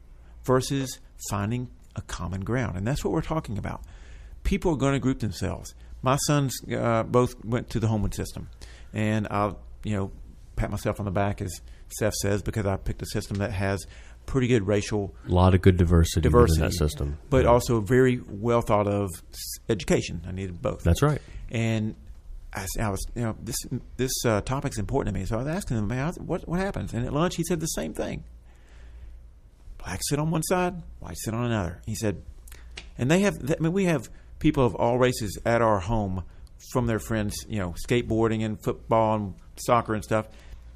versus 0.43 0.99
finding 1.29 1.69
a 1.95 2.01
common 2.01 2.41
ground. 2.41 2.77
And 2.77 2.85
that's 2.87 3.03
what 3.03 3.11
we're 3.13 3.21
talking 3.21 3.57
about. 3.57 3.81
People 4.43 4.71
are 4.73 4.77
going 4.77 4.93
to 4.93 4.99
group 4.99 5.19
themselves. 5.19 5.73
My 6.01 6.17
sons 6.27 6.55
uh, 6.75 7.03
both 7.03 7.43
went 7.45 7.69
to 7.71 7.79
the 7.79 7.87
Homewood 7.87 8.13
system, 8.15 8.49
and 8.93 9.27
I'll 9.29 9.59
you 9.83 9.95
know 9.95 10.11
pat 10.55 10.71
myself 10.71 10.99
on 10.99 11.05
the 11.05 11.11
back 11.11 11.41
as 11.41 11.51
Seth 11.99 12.13
says, 12.21 12.41
because 12.41 12.65
I 12.65 12.77
picked 12.77 13.01
a 13.01 13.05
system 13.05 13.37
that 13.37 13.51
has 13.51 13.85
pretty 14.25 14.47
good 14.47 14.65
racial, 14.65 15.13
A 15.27 15.31
lot 15.31 15.53
of 15.53 15.61
good 15.61 15.77
diversity, 15.77 16.21
Diversity. 16.21 16.61
within 16.61 16.69
that 16.69 16.75
system. 16.77 17.17
but 17.29 17.43
Yeah. 17.43 17.49
also 17.51 17.81
very 17.81 18.21
well 18.29 18.61
thought 18.61 18.87
of 18.87 19.09
education. 19.69 20.21
I 20.27 20.31
needed 20.31 20.61
both. 20.61 20.83
That's 20.83 21.01
right. 21.01 21.21
And 21.49 21.95
I 22.53 22.89
was, 22.89 23.05
you 23.15 23.21
know, 23.21 23.35
this 23.41 23.55
this 23.97 24.11
uh, 24.25 24.41
topic's 24.41 24.77
important 24.77 25.13
to 25.15 25.19
me. 25.19 25.25
So 25.25 25.35
I 25.35 25.39
was 25.43 25.47
asking 25.47 25.77
him, 25.77 25.87
man, 25.87 26.13
what 26.17 26.47
what 26.47 26.59
happens? 26.59 26.93
And 26.93 27.05
at 27.05 27.13
lunch, 27.13 27.35
he 27.35 27.43
said 27.43 27.59
the 27.59 27.67
same 27.67 27.93
thing. 27.93 28.23
Blacks 29.83 30.09
sit 30.09 30.19
on 30.19 30.31
one 30.31 30.43
side, 30.43 30.81
whites 30.99 31.23
sit 31.25 31.33
on 31.33 31.45
another. 31.45 31.81
He 31.85 31.95
said, 31.95 32.21
and 32.97 33.09
they 33.09 33.21
have. 33.21 33.35
I 33.49 33.55
mean, 33.61 33.73
we 33.73 33.85
have 33.85 34.09
people 34.39 34.65
of 34.65 34.75
all 34.75 34.97
races 34.97 35.37
at 35.45 35.61
our 35.61 35.79
home 35.79 36.23
from 36.71 36.85
their 36.87 36.99
friends, 36.99 37.35
you 37.47 37.59
know, 37.59 37.73
skateboarding 37.87 38.43
and 38.45 38.61
football 38.63 39.15
and 39.15 39.33
soccer 39.55 39.93
and 39.93 40.03
stuff. 40.03 40.27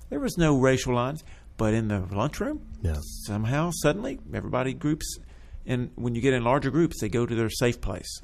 There 0.10 0.20
was 0.20 0.38
no 0.38 0.58
racial 0.58 0.94
lines, 0.96 1.24
but 1.58 1.74
in 1.74 1.88
the 1.88 2.00
lunchroom, 2.12 2.62
Yeah. 2.82 2.98
somehow 3.26 3.72
suddenly 3.82 4.20
everybody 4.34 4.74
groups, 4.74 5.18
and 5.66 5.92
when 5.96 6.16
you 6.16 6.22
get 6.22 6.34
in 6.34 6.44
larger 6.44 6.72
groups, 6.72 7.00
they 7.02 7.10
go 7.10 7.26
to 7.26 7.36
their 7.36 7.50
safe 7.50 7.82
place, 7.82 8.22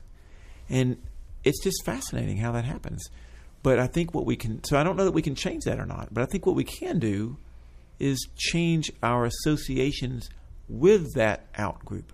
and 0.70 0.98
it's 1.44 1.64
just 1.64 1.84
fascinating 1.86 2.38
how 2.38 2.52
that 2.54 2.66
happens. 2.66 3.08
But 3.64 3.78
I 3.80 3.88
think 3.88 4.14
what 4.14 4.26
we 4.26 4.36
can, 4.36 4.64
so 4.64 4.78
I 4.78 4.84
don't 4.84 4.96
know 4.96 5.06
that 5.06 5.12
we 5.12 5.22
can 5.22 5.36
change 5.36 5.64
that 5.66 5.80
or 5.80 5.86
not, 5.86 6.12
but 6.12 6.24
I 6.24 6.26
think 6.26 6.46
what 6.46 6.56
we 6.56 6.64
can 6.64 6.98
do 7.00 7.38
is 8.00 8.28
change 8.36 8.92
our 9.04 9.26
associations 9.26 10.30
with 10.72 11.13
that 11.15 11.45
out 11.55 11.84
group. 11.86 12.13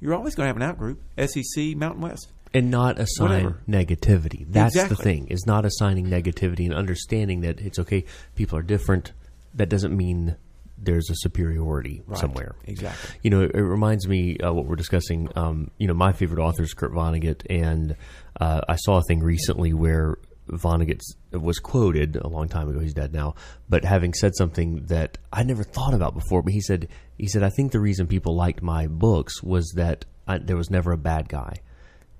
You're 0.00 0.14
always 0.14 0.34
going 0.34 0.44
to 0.44 0.48
have 0.48 0.56
an 0.56 0.62
out 0.62 0.78
group, 0.78 1.02
SEC, 1.18 1.76
Mountain 1.76 2.02
West. 2.02 2.28
and 2.54 2.70
not 2.70 2.98
assign 2.98 3.28
Whatever. 3.44 3.62
negativity. 3.68 4.46
That's 4.48 4.74
the 4.88 4.94
thing 4.96 5.26
is 5.28 5.44
not 5.46 5.64
assigning 5.64 6.06
negativity 6.06 6.64
and 6.66 6.74
understanding 6.74 7.40
that 7.40 7.60
it's 7.60 7.78
okay. 7.78 8.04
People 8.34 8.58
are 8.58 8.62
different. 8.62 9.12
That 9.54 9.68
doesn't 9.68 9.96
mean 9.96 10.36
there's 10.78 11.08
a 11.10 11.14
superiority 11.16 12.02
Right. 12.06 12.18
somewhere. 12.18 12.54
Exactly. 12.64 13.18
You 13.22 13.30
know, 13.30 13.40
it, 13.42 13.52
it 13.54 13.62
reminds 13.62 14.06
me 14.06 14.36
uh, 14.38 14.52
what 14.52 14.66
we're 14.66 14.76
discussing. 14.76 15.28
Um, 15.34 15.70
you 15.78 15.86
know, 15.88 15.94
my 15.94 16.12
favorite 16.12 16.42
author 16.42 16.62
is 16.62 16.74
Kurt 16.74 16.92
Vonnegut, 16.92 17.42
and 17.48 17.96
uh, 18.38 18.60
I 18.68 18.76
saw 18.76 18.98
a 18.98 19.02
thing 19.02 19.20
recently 19.20 19.72
where 19.72 20.18
Vonnegut 20.48 21.02
was 21.32 21.58
quoted 21.58 22.16
a 22.16 22.28
long 22.28 22.48
time 22.48 22.68
ago. 22.68 22.78
He's 22.80 22.94
dead 22.94 23.12
now, 23.12 23.34
but 23.68 23.84
having 23.84 24.14
said 24.14 24.34
something 24.36 24.84
that 24.86 25.18
I 25.32 25.42
never 25.42 25.64
thought 25.64 25.94
about 25.94 26.14
before. 26.14 26.42
But 26.42 26.52
he 26.52 26.60
said, 26.60 26.88
he 27.18 27.26
said, 27.28 27.42
I 27.42 27.50
think 27.50 27.72
the 27.72 27.80
reason 27.80 28.06
people 28.06 28.34
liked 28.36 28.62
my 28.62 28.86
books 28.86 29.42
was 29.42 29.72
that 29.76 30.04
I, 30.26 30.38
there 30.38 30.56
was 30.56 30.70
never 30.70 30.92
a 30.92 30.98
bad 30.98 31.28
guy. 31.28 31.56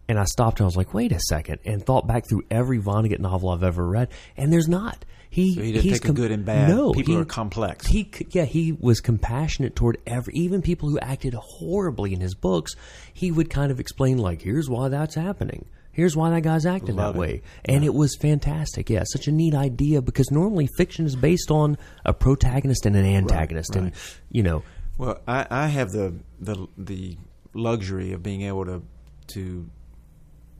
And 0.08 0.18
I 0.20 0.24
stopped 0.24 0.60
and 0.60 0.64
I 0.64 0.66
was 0.66 0.76
like, 0.76 0.94
wait 0.94 1.10
a 1.10 1.18
second, 1.18 1.58
and 1.64 1.84
thought 1.84 2.06
back 2.06 2.28
through 2.28 2.44
every 2.50 2.78
Vonnegut 2.78 3.18
novel 3.18 3.50
I've 3.50 3.64
ever 3.64 3.86
read, 3.88 4.08
and 4.36 4.52
there's 4.52 4.68
not. 4.68 5.04
He, 5.28 5.54
So 5.54 5.62
he 5.62 5.72
didn't 5.72 5.82
he's 5.84 6.00
good 6.00 6.30
and 6.30 6.44
bad. 6.44 6.68
No, 6.68 6.92
People 6.92 7.14
he- 7.14 7.20
are 7.20 7.24
complex. 7.24 7.86
He, 7.86 8.10
yeah, 8.30 8.44
he 8.44 8.72
was 8.72 9.00
compassionate 9.00 9.74
toward 9.74 9.98
every, 10.06 10.32
even 10.34 10.62
people 10.62 10.88
who 10.88 10.98
acted 11.00 11.34
horribly 11.34 12.12
in 12.12 12.20
his 12.20 12.34
books. 12.36 12.74
He 13.12 13.32
would 13.32 13.50
kind 13.50 13.72
of 13.72 13.80
explain, 13.80 14.18
like, 14.18 14.42
here's 14.42 14.70
why 14.70 14.88
that's 14.88 15.16
happening. 15.16 15.66
Here's 15.96 16.14
why 16.14 16.28
that 16.28 16.42
guy's 16.42 16.66
acting 16.66 16.96
Love 16.96 17.14
that 17.14 17.18
it. 17.18 17.20
way, 17.20 17.42
and 17.64 17.82
it 17.82 17.94
was 17.94 18.14
fantastic. 18.20 18.90
Yeah, 18.90 19.02
such 19.06 19.28
a 19.28 19.32
neat 19.32 19.54
idea 19.54 20.02
because 20.02 20.30
normally 20.30 20.68
fiction 20.76 21.06
is 21.06 21.16
based 21.16 21.50
on 21.50 21.78
a 22.04 22.12
protagonist 22.12 22.84
and 22.84 22.94
an 22.94 23.06
antagonist, 23.06 23.74
and 23.74 23.92
you 24.30 24.42
know, 24.42 24.62
Well, 24.98 25.18
I, 25.26 25.46
I 25.48 25.66
have 25.68 25.92
the, 25.92 26.12
the 26.38 26.66
the 26.76 27.16
luxury 27.54 28.12
of 28.12 28.22
being 28.22 28.42
able 28.42 28.66
to 28.66 28.82
to 29.28 29.70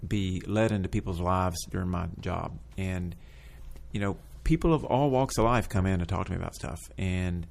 be 0.08 0.40
led 0.46 0.72
into 0.72 0.88
people's 0.88 1.20
lives 1.20 1.58
during 1.68 1.88
my 1.88 2.08
job, 2.18 2.58
and 2.78 3.14
you 3.92 4.00
know, 4.00 4.16
people 4.42 4.72
of 4.72 4.84
all 4.84 5.10
walks 5.10 5.36
of 5.36 5.44
life 5.44 5.68
come 5.68 5.84
in 5.84 5.98
to 5.98 6.06
talk 6.06 6.24
to 6.28 6.32
me 6.32 6.38
about 6.38 6.54
stuff, 6.54 6.80
and 6.96 7.46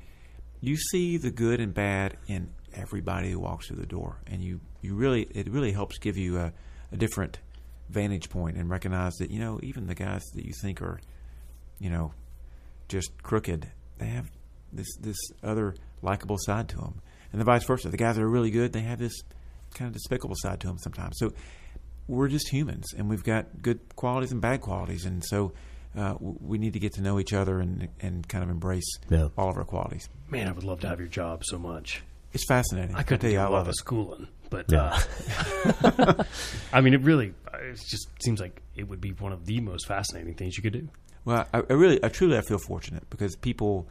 you 0.59 0.75
see 0.75 1.17
the 1.17 1.29
good 1.29 1.59
and 1.59 1.71
bad 1.71 2.17
in 2.27 2.49
everybody 2.73 3.29
who 3.29 3.39
walks 3.39 3.67
through 3.67 3.77
the 3.77 3.85
door, 3.85 4.17
and 4.25 4.41
you 4.41 4.59
you 4.81 4.95
really 4.95 5.27
it 5.35 5.47
really 5.51 5.71
helps 5.71 5.99
give 5.99 6.17
you 6.17 6.39
a, 6.39 6.51
a 6.91 6.97
different 6.97 7.37
vantage 7.89 8.29
point 8.29 8.57
and 8.57 8.69
recognize 8.69 9.13
that 9.15 9.29
you 9.31 9.39
know 9.39 9.59
even 9.63 9.87
the 9.87 9.95
guys 9.95 10.23
that 10.33 10.45
you 10.45 10.53
think 10.61 10.81
are 10.81 10.99
you 11.79 11.89
know 11.89 12.13
just 12.87 13.11
crooked. 13.23 13.67
They 13.97 14.07
have 14.07 14.29
this 14.73 14.87
this 14.99 15.17
other 15.43 15.75
likable 16.01 16.37
side 16.39 16.67
to 16.69 16.77
them, 16.77 17.01
and 17.31 17.39
the 17.41 17.45
vice 17.45 17.63
versa. 17.63 17.89
The 17.89 17.97
guys 17.97 18.15
that 18.15 18.23
are 18.23 18.29
really 18.29 18.51
good, 18.51 18.73
they 18.73 18.81
have 18.81 18.99
this 18.99 19.13
kind 19.73 19.87
of 19.87 19.93
despicable 19.93 20.35
side 20.37 20.59
to 20.61 20.67
them 20.67 20.77
sometimes. 20.77 21.15
So 21.17 21.33
we're 22.07 22.27
just 22.27 22.49
humans, 22.49 22.93
and 22.97 23.09
we've 23.09 23.23
got 23.23 23.61
good 23.61 23.79
qualities 23.95 24.31
and 24.31 24.39
bad 24.41 24.61
qualities, 24.61 25.05
and 25.05 25.23
so 25.25 25.53
uh, 25.97 26.15
we 26.19 26.57
need 26.57 26.73
to 26.73 26.79
get 26.79 26.93
to 26.93 27.01
know 27.01 27.19
each 27.19 27.33
other 27.33 27.59
and 27.59 27.87
and 28.01 28.27
kind 28.27 28.43
of 28.43 28.49
embrace 28.49 28.89
Yeah. 29.09 29.29
all 29.37 29.49
of 29.49 29.57
our 29.57 29.63
qualities. 29.63 30.07
Man, 30.29 30.47
I 30.47 30.51
would 30.51 30.63
love 30.63 30.81
to 30.81 30.87
have 30.87 30.99
your 30.99 31.07
job 31.07 31.43
so 31.45 31.57
much. 31.57 32.03
It's 32.33 32.45
fascinating. 32.47 32.95
I 32.95 33.03
couldn't 33.03 33.21
tell 33.21 33.29
do 33.29 33.33
you, 33.33 33.39
I 33.39 33.43
a 33.43 33.49
lot 33.49 33.59
love 33.59 33.67
of 33.69 33.75
schooling, 33.75 34.27
but 34.49 34.65
Yeah. 34.71 34.99
uh, 35.83 36.23
I 36.73 36.81
mean, 36.81 36.93
it 36.93 37.01
really 37.01 37.33
it 37.53 37.75
just 37.87 38.07
seems 38.21 38.39
like 38.39 38.61
it 38.75 38.87
would 38.87 39.01
be 39.01 39.11
one 39.11 39.31
of 39.31 39.45
the 39.45 39.59
most 39.61 39.87
fascinating 39.87 40.33
things 40.35 40.57
you 40.57 40.63
could 40.63 40.73
do. 40.73 40.87
Well, 41.23 41.47
I, 41.53 41.59
I 41.69 41.73
really, 41.73 42.03
I 42.03 42.09
truly, 42.09 42.37
I 42.37 42.41
feel 42.41 42.59
fortunate 42.59 43.09
because 43.09 43.35
people 43.35 43.87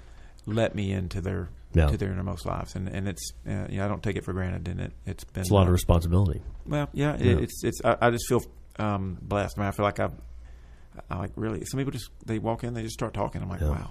let 0.47 0.75
me 0.75 0.93
into 0.93 1.21
their 1.21 1.49
Yeah. 1.73 1.87
to 1.87 1.97
their 1.97 2.13
innermost 2.13 2.47
lives, 2.47 2.75
and 2.77 2.89
and 2.89 3.09
it's 3.09 3.33
uh, 3.49 3.67
you 3.69 3.79
know 3.79 3.87
I 3.87 3.89
don't 3.89 4.03
take 4.03 4.17
it 4.17 4.25
for 4.25 4.33
granted, 4.33 4.69
and 4.69 4.81
it 4.81 4.93
it's 5.07 5.25
been 5.25 5.41
it's 5.41 5.51
a 5.51 5.55
lot 5.55 5.63
uh, 5.63 5.67
of 5.67 5.73
responsibility. 5.73 6.43
Well, 6.67 6.89
yeah, 6.93 7.17
Yeah. 7.19 7.33
It, 7.33 7.43
it's 7.45 7.65
it's. 7.65 7.81
I, 7.85 7.97
I 8.01 8.11
just 8.11 8.29
feel 8.29 8.43
um, 8.79 9.19
blessed. 9.21 9.59
I 9.59 9.63
mean, 9.63 9.69
I 9.69 9.73
feel 9.73 9.85
like 9.85 9.99
I've. 10.01 10.13
I 11.11 11.19
like 11.19 11.33
really. 11.35 11.65
Some 11.65 11.79
people 11.79 11.91
just 11.93 12.11
they 12.25 12.39
walk 12.39 12.63
in, 12.63 12.75
they 12.75 12.83
just 12.83 12.95
start 12.95 13.15
talking. 13.15 13.43
I'm 13.43 13.49
like, 13.49 13.61
Yeah. 13.61 13.71
wow, 13.71 13.91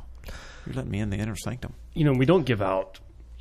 you're 0.65 0.75
letting 0.75 0.91
me 0.91 0.99
in 1.01 1.09
the 1.09 1.17
inner 1.17 1.35
sanctum. 1.35 1.73
you 1.93 2.05
know, 2.05 2.13
we 2.13 2.25
don't 2.25 2.45
give 2.45 2.61
out 2.61 2.99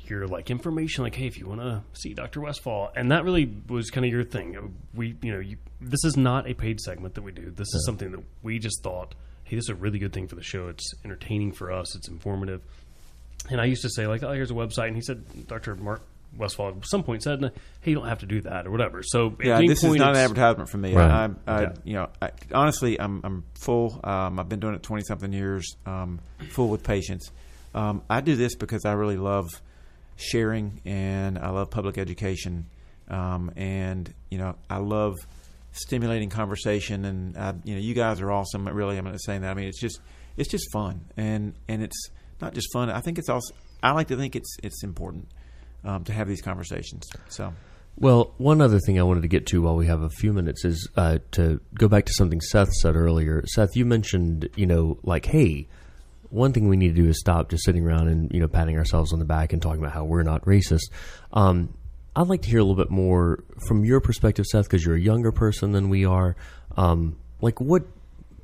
your 0.09 0.27
like 0.27 0.49
information 0.51 1.03
like, 1.03 1.15
hey, 1.15 1.27
if 1.27 1.37
you 1.37 1.47
want 1.47 1.61
to 1.61 1.81
see 1.93 2.13
Dr. 2.13 2.41
Westfall, 2.41 2.91
and 2.95 3.11
that 3.11 3.23
really 3.23 3.51
was 3.67 3.89
kind 3.89 4.05
of 4.05 4.11
your 4.11 4.23
thing. 4.23 4.75
We, 4.93 5.15
you 5.21 5.33
know, 5.33 5.39
you, 5.39 5.57
this 5.81 6.03
is 6.03 6.17
not 6.17 6.49
a 6.49 6.53
paid 6.53 6.79
segment 6.79 7.15
that 7.15 7.21
we 7.21 7.31
do. 7.31 7.51
This 7.51 7.73
is 7.73 7.85
something 7.85 8.11
that 8.11 8.23
we 8.41 8.59
just 8.59 8.81
thought, 8.83 9.15
hey, 9.43 9.55
this 9.55 9.65
is 9.65 9.69
a 9.69 9.75
really 9.75 9.99
good 9.99 10.13
thing 10.13 10.27
for 10.27 10.35
the 10.35 10.43
show. 10.43 10.67
It's 10.67 10.93
entertaining 11.03 11.51
for 11.53 11.71
us. 11.71 11.95
It's 11.95 12.07
informative. 12.07 12.61
And 13.49 13.59
I 13.59 13.65
used 13.65 13.81
to 13.81 13.89
say 13.89 14.07
like, 14.07 14.23
oh, 14.23 14.31
here's 14.31 14.51
a 14.51 14.55
website, 14.55 14.87
and 14.87 14.95
he 14.95 15.01
said, 15.01 15.47
Dr. 15.47 15.75
Mark 15.75 16.01
Westfall 16.37 16.69
at 16.69 16.85
some 16.87 17.03
point 17.03 17.21
said, 17.21 17.41
hey, 17.81 17.91
you 17.91 17.95
don't 17.95 18.07
have 18.07 18.19
to 18.19 18.25
do 18.25 18.41
that 18.41 18.65
or 18.65 18.71
whatever. 18.71 19.03
So 19.03 19.35
at 19.39 19.45
Yeah, 19.45 19.57
any 19.57 19.67
this 19.67 19.83
is 19.83 19.93
not 19.95 20.15
an 20.15 20.21
advertisement 20.21 20.69
for 20.69 20.77
me. 20.77 20.95
Right. 20.95 21.29
I, 21.47 21.51
I, 21.51 21.61
Yeah. 21.61 21.73
you 21.83 21.93
know, 21.93 22.09
I, 22.21 22.31
honestly, 22.53 22.99
I'm 22.99 23.21
I'm 23.23 23.43
full. 23.59 23.99
Um, 24.03 24.39
I've 24.39 24.49
been 24.49 24.59
doing 24.59 24.73
it 24.73 24.81
twenty 24.81 25.03
something 25.03 25.31
years. 25.31 25.75
Um, 25.85 26.19
full 26.51 26.69
with 26.69 26.83
patience. 26.83 27.29
Um, 27.75 28.01
I 28.09 28.21
do 28.21 28.35
this 28.35 28.55
because 28.55 28.85
I 28.85 28.93
really 28.93 29.17
love 29.17 29.47
sharing 30.15 30.81
and 30.85 31.37
I 31.37 31.49
love 31.49 31.69
public 31.69 31.97
education. 31.97 32.67
Um, 33.09 33.51
and 33.55 34.13
you 34.29 34.37
know, 34.37 34.55
I 34.69 34.77
love 34.77 35.17
stimulating 35.73 36.29
conversation. 36.29 37.05
And 37.05 37.37
I, 37.37 37.53
you 37.63 37.75
know, 37.75 37.81
you 37.81 37.93
guys 37.93 38.21
are 38.21 38.31
awesome. 38.31 38.67
Really, 38.67 38.97
I'm 38.97 39.05
not 39.05 39.21
saying 39.21 39.41
that. 39.41 39.51
I 39.51 39.53
mean, 39.53 39.67
it's 39.67 39.79
just 39.79 39.99
it's 40.37 40.49
just 40.49 40.71
fun, 40.71 41.01
and 41.17 41.53
and 41.67 41.83
it's 41.83 42.09
not 42.41 42.53
just 42.53 42.71
fun. 42.71 42.89
I 42.89 43.01
think 43.01 43.17
it's 43.17 43.29
also. 43.29 43.53
I 43.81 43.91
like 43.91 44.07
to 44.07 44.15
think 44.15 44.35
it's 44.35 44.57
it's 44.63 44.83
important 44.83 45.27
um, 45.83 46.03
to 46.05 46.13
have 46.13 46.27
these 46.27 46.41
conversations. 46.41 47.03
So. 47.29 47.53
Well, 47.95 48.33
one 48.37 48.59
other 48.59 48.79
thing 48.79 48.99
I 48.99 49.03
wanted 49.03 49.21
to 49.21 49.27
get 49.27 49.45
to 49.47 49.61
while 49.61 49.75
we 49.75 49.85
have 49.85 50.01
a 50.01 50.09
few 50.09 50.33
minutes 50.33 50.65
is 50.65 50.89
uh, 50.95 51.19
to 51.33 51.61
go 51.75 51.87
back 51.87 52.05
to 52.05 52.13
something 52.13 52.41
Seth 52.41 52.73
said 52.73 52.95
earlier. 52.95 53.45
Seth, 53.45 53.75
you 53.75 53.85
mentioned, 53.85 54.49
you 54.55 54.65
know, 54.65 54.97
like, 55.03 55.27
hey, 55.27 55.67
one 56.33 56.51
thing 56.51 56.67
we 56.67 56.75
need 56.75 56.95
to 56.95 57.01
do 57.01 57.07
is 57.07 57.19
stop 57.19 57.49
just 57.49 57.63
sitting 57.63 57.85
around 57.85 58.07
and 58.07 58.31
you 58.31 58.39
know 58.39 58.47
patting 58.47 58.77
ourselves 58.77 59.13
on 59.13 59.19
the 59.19 59.25
back 59.25 59.53
and 59.53 59.61
talking 59.61 59.79
about 59.79 59.93
how 59.93 60.03
we're 60.03 60.23
not 60.23 60.43
racist. 60.45 60.89
Um, 61.31 61.73
I'd 62.15 62.27
like 62.27 62.41
to 62.43 62.49
hear 62.49 62.59
a 62.59 62.63
little 62.63 62.81
bit 62.81 62.91
more 62.91 63.43
from 63.67 63.85
your 63.85 63.99
perspective, 63.99 64.45
Seth, 64.45 64.65
because 64.65 64.85
you're 64.85 64.95
a 64.95 64.99
younger 64.99 65.31
person 65.31 65.71
than 65.71 65.89
we 65.89 66.05
are. 66.05 66.35
Um, 66.75 67.17
like, 67.41 67.61
what 67.61 67.83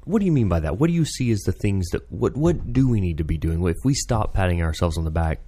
what 0.06 0.20
do 0.20 0.26
you 0.26 0.32
mean 0.32 0.50
by 0.50 0.60
that? 0.60 0.78
What 0.78 0.88
do 0.88 0.94
you 0.94 1.06
see 1.06 1.32
as 1.32 1.40
the 1.42 1.52
things 1.52 1.88
that 1.90 2.12
what 2.12 2.38
what 2.38 2.72
do 2.72 2.88
we 2.88 3.02
need 3.02 3.18
to 3.18 3.24
be 3.24 3.38
doing 3.38 3.64
if 3.68 3.78
we 3.84 3.94
stop 3.94 4.34
patting 4.34 4.62
ourselves 4.62 4.98
on 4.98 5.04
the 5.04 5.12
back? 5.12 5.40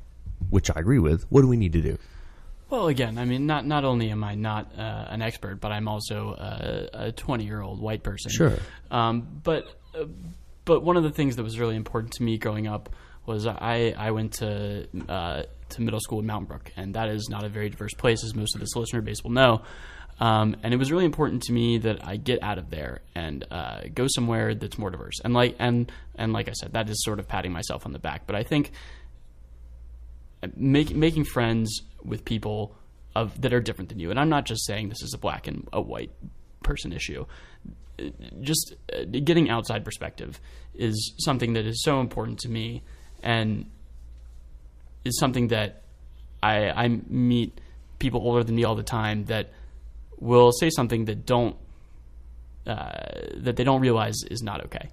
Which 0.50 0.72
I 0.72 0.80
agree 0.80 1.00
with. 1.00 1.24
What 1.30 1.42
do 1.42 1.48
we 1.48 1.58
need 1.58 1.74
to 1.74 1.82
do? 1.82 1.98
Well, 2.72 2.88
again, 2.88 3.18
I 3.18 3.26
mean, 3.26 3.46
not 3.46 3.68
not 3.68 3.84
only 3.84 4.10
am 4.10 4.24
I 4.24 4.34
not 4.34 4.72
uh, 4.78 5.06
an 5.10 5.22
expert, 5.22 5.60
but 5.60 5.72
I'm 5.72 5.88
also 5.88 6.32
uh, 6.32 6.88
a 6.94 7.12
20 7.12 7.44
year 7.44 7.62
old 7.62 7.80
white 7.80 8.02
person. 8.02 8.32
Sure. 8.32 8.58
Um, 8.90 9.42
but 9.44 9.68
uh, 9.94 10.06
but 10.66 10.82
one 10.82 10.98
of 10.98 11.04
the 11.04 11.12
things 11.12 11.36
that 11.36 11.44
was 11.44 11.60
really 11.60 11.76
important 11.76 12.14
to 12.14 12.24
me 12.24 12.38
growing 12.38 12.68
up 12.68 12.90
was 13.26 13.46
I 13.46 13.94
I 13.98 14.12
went 14.12 14.34
to 14.36 14.88
uh, 15.08 15.44
to 15.70 15.82
middle 15.82 16.00
school 16.00 16.20
in 16.20 16.26
Mountain 16.26 16.48
Brook, 16.48 16.72
and 16.76 16.96
that 16.96 17.10
is 17.10 17.30
not 17.30 17.44
a 17.44 17.50
very 17.50 17.70
diverse 17.70 17.94
place, 17.94 18.24
as 18.24 18.36
most 18.36 18.56
of 18.56 18.62
this 18.62 18.76
listener 18.76 19.02
base 19.02 19.24
will 19.24 19.32
know. 19.32 19.62
Um, 20.20 20.56
and 20.62 20.72
it 20.72 20.78
was 20.78 20.92
really 20.92 21.06
important 21.06 21.42
to 21.44 21.54
me 21.54 21.80
that 21.80 22.08
I 22.08 22.18
get 22.18 22.44
out 22.44 22.60
of 22.60 22.70
there 22.70 23.02
and 23.16 23.44
uh, 23.50 23.82
go 23.94 24.06
somewhere 24.08 24.54
that's 24.54 24.78
more 24.78 24.92
diverse. 24.92 25.20
And 25.24 25.34
like 25.34 25.56
and 25.58 25.92
and 26.16 26.32
like 26.32 26.48
I 26.48 26.54
said, 26.54 26.74
that 26.74 26.90
is 26.90 27.04
sort 27.04 27.20
of 27.20 27.28
patting 27.28 27.52
myself 27.52 27.86
on 27.86 27.92
the 27.92 28.00
back. 28.00 28.28
But 28.28 28.36
I 28.36 28.44
think 28.44 28.72
make, 30.56 30.96
making 30.96 31.26
friends 31.26 31.82
with 32.04 32.24
people 32.24 32.76
of 33.16 33.42
that 33.42 33.52
are 33.54 33.60
different 33.60 33.90
than 33.90 34.00
you. 34.00 34.12
And 34.12 34.20
I'm 34.20 34.30
not 34.30 34.46
just 34.46 34.66
saying 34.66 34.90
this 34.90 35.02
is 35.02 35.14
a 35.14 35.18
black 35.18 35.48
and 35.48 35.68
a 35.74 35.82
white 35.82 36.12
person 36.64 36.94
issue. 36.94 37.26
Just 38.42 38.76
uh, 38.94 39.04
getting 39.06 39.50
outside 39.50 39.86
perspective 39.86 40.40
is 40.74 41.14
something 41.20 41.54
that 41.54 41.66
is 41.66 41.84
so 41.84 42.00
important 42.00 42.40
to 42.40 42.50
me. 42.50 42.84
And 43.24 43.70
is 45.04 45.20
something 45.20 45.48
that 45.50 45.84
I, 46.42 46.70
I 46.70 46.88
meet 46.88 47.60
people 48.00 48.22
older 48.22 48.44
than 48.44 48.56
me 48.56 48.64
all 48.64 48.76
the 48.76 48.84
time 48.84 49.26
that 49.26 49.52
will 50.20 50.52
say 50.52 50.70
something 50.70 51.06
that 51.06 51.26
don't 51.26 51.56
uh, 52.68 52.92
that 53.38 53.56
they 53.56 53.64
don't 53.64 53.82
realize 53.82 54.16
is 54.30 54.44
not 54.44 54.66
okay. 54.66 54.90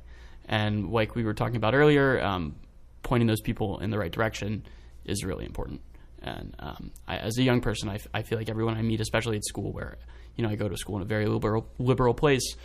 And 0.47 0.91
like 0.91 1.15
we 1.15 1.25
were 1.25 1.35
talking 1.35 1.57
about 1.57 1.75
earlier, 1.75 2.23
um, 2.23 2.57
pointing 3.03 3.27
those 3.27 3.43
people 3.43 3.79
in 3.81 3.91
the 3.91 3.99
right 3.99 4.11
direction 4.11 4.65
is 5.05 5.25
really 5.25 5.45
important. 5.45 5.83
And 6.23 6.57
um, 6.59 6.91
I, 7.07 7.19
as 7.19 7.37
a 7.39 7.43
young 7.43 7.61
person, 7.61 7.89
I, 7.91 7.97
f- 7.97 8.07
I 8.15 8.23
feel 8.23 8.39
like 8.39 8.49
everyone 8.49 8.77
I 8.77 8.83
meet, 8.83 9.01
especially 9.01 9.37
at 9.37 9.45
school, 9.45 9.73
where 9.73 9.99
you 10.37 10.43
know 10.43 10.51
I 10.51 10.57
go 10.57 10.69
to 10.69 10.77
school 10.77 10.97
in 10.97 11.03
a 11.03 11.07
very 11.07 11.27
liberal 11.27 11.69
liberal 11.79 12.15
place, 12.15 12.57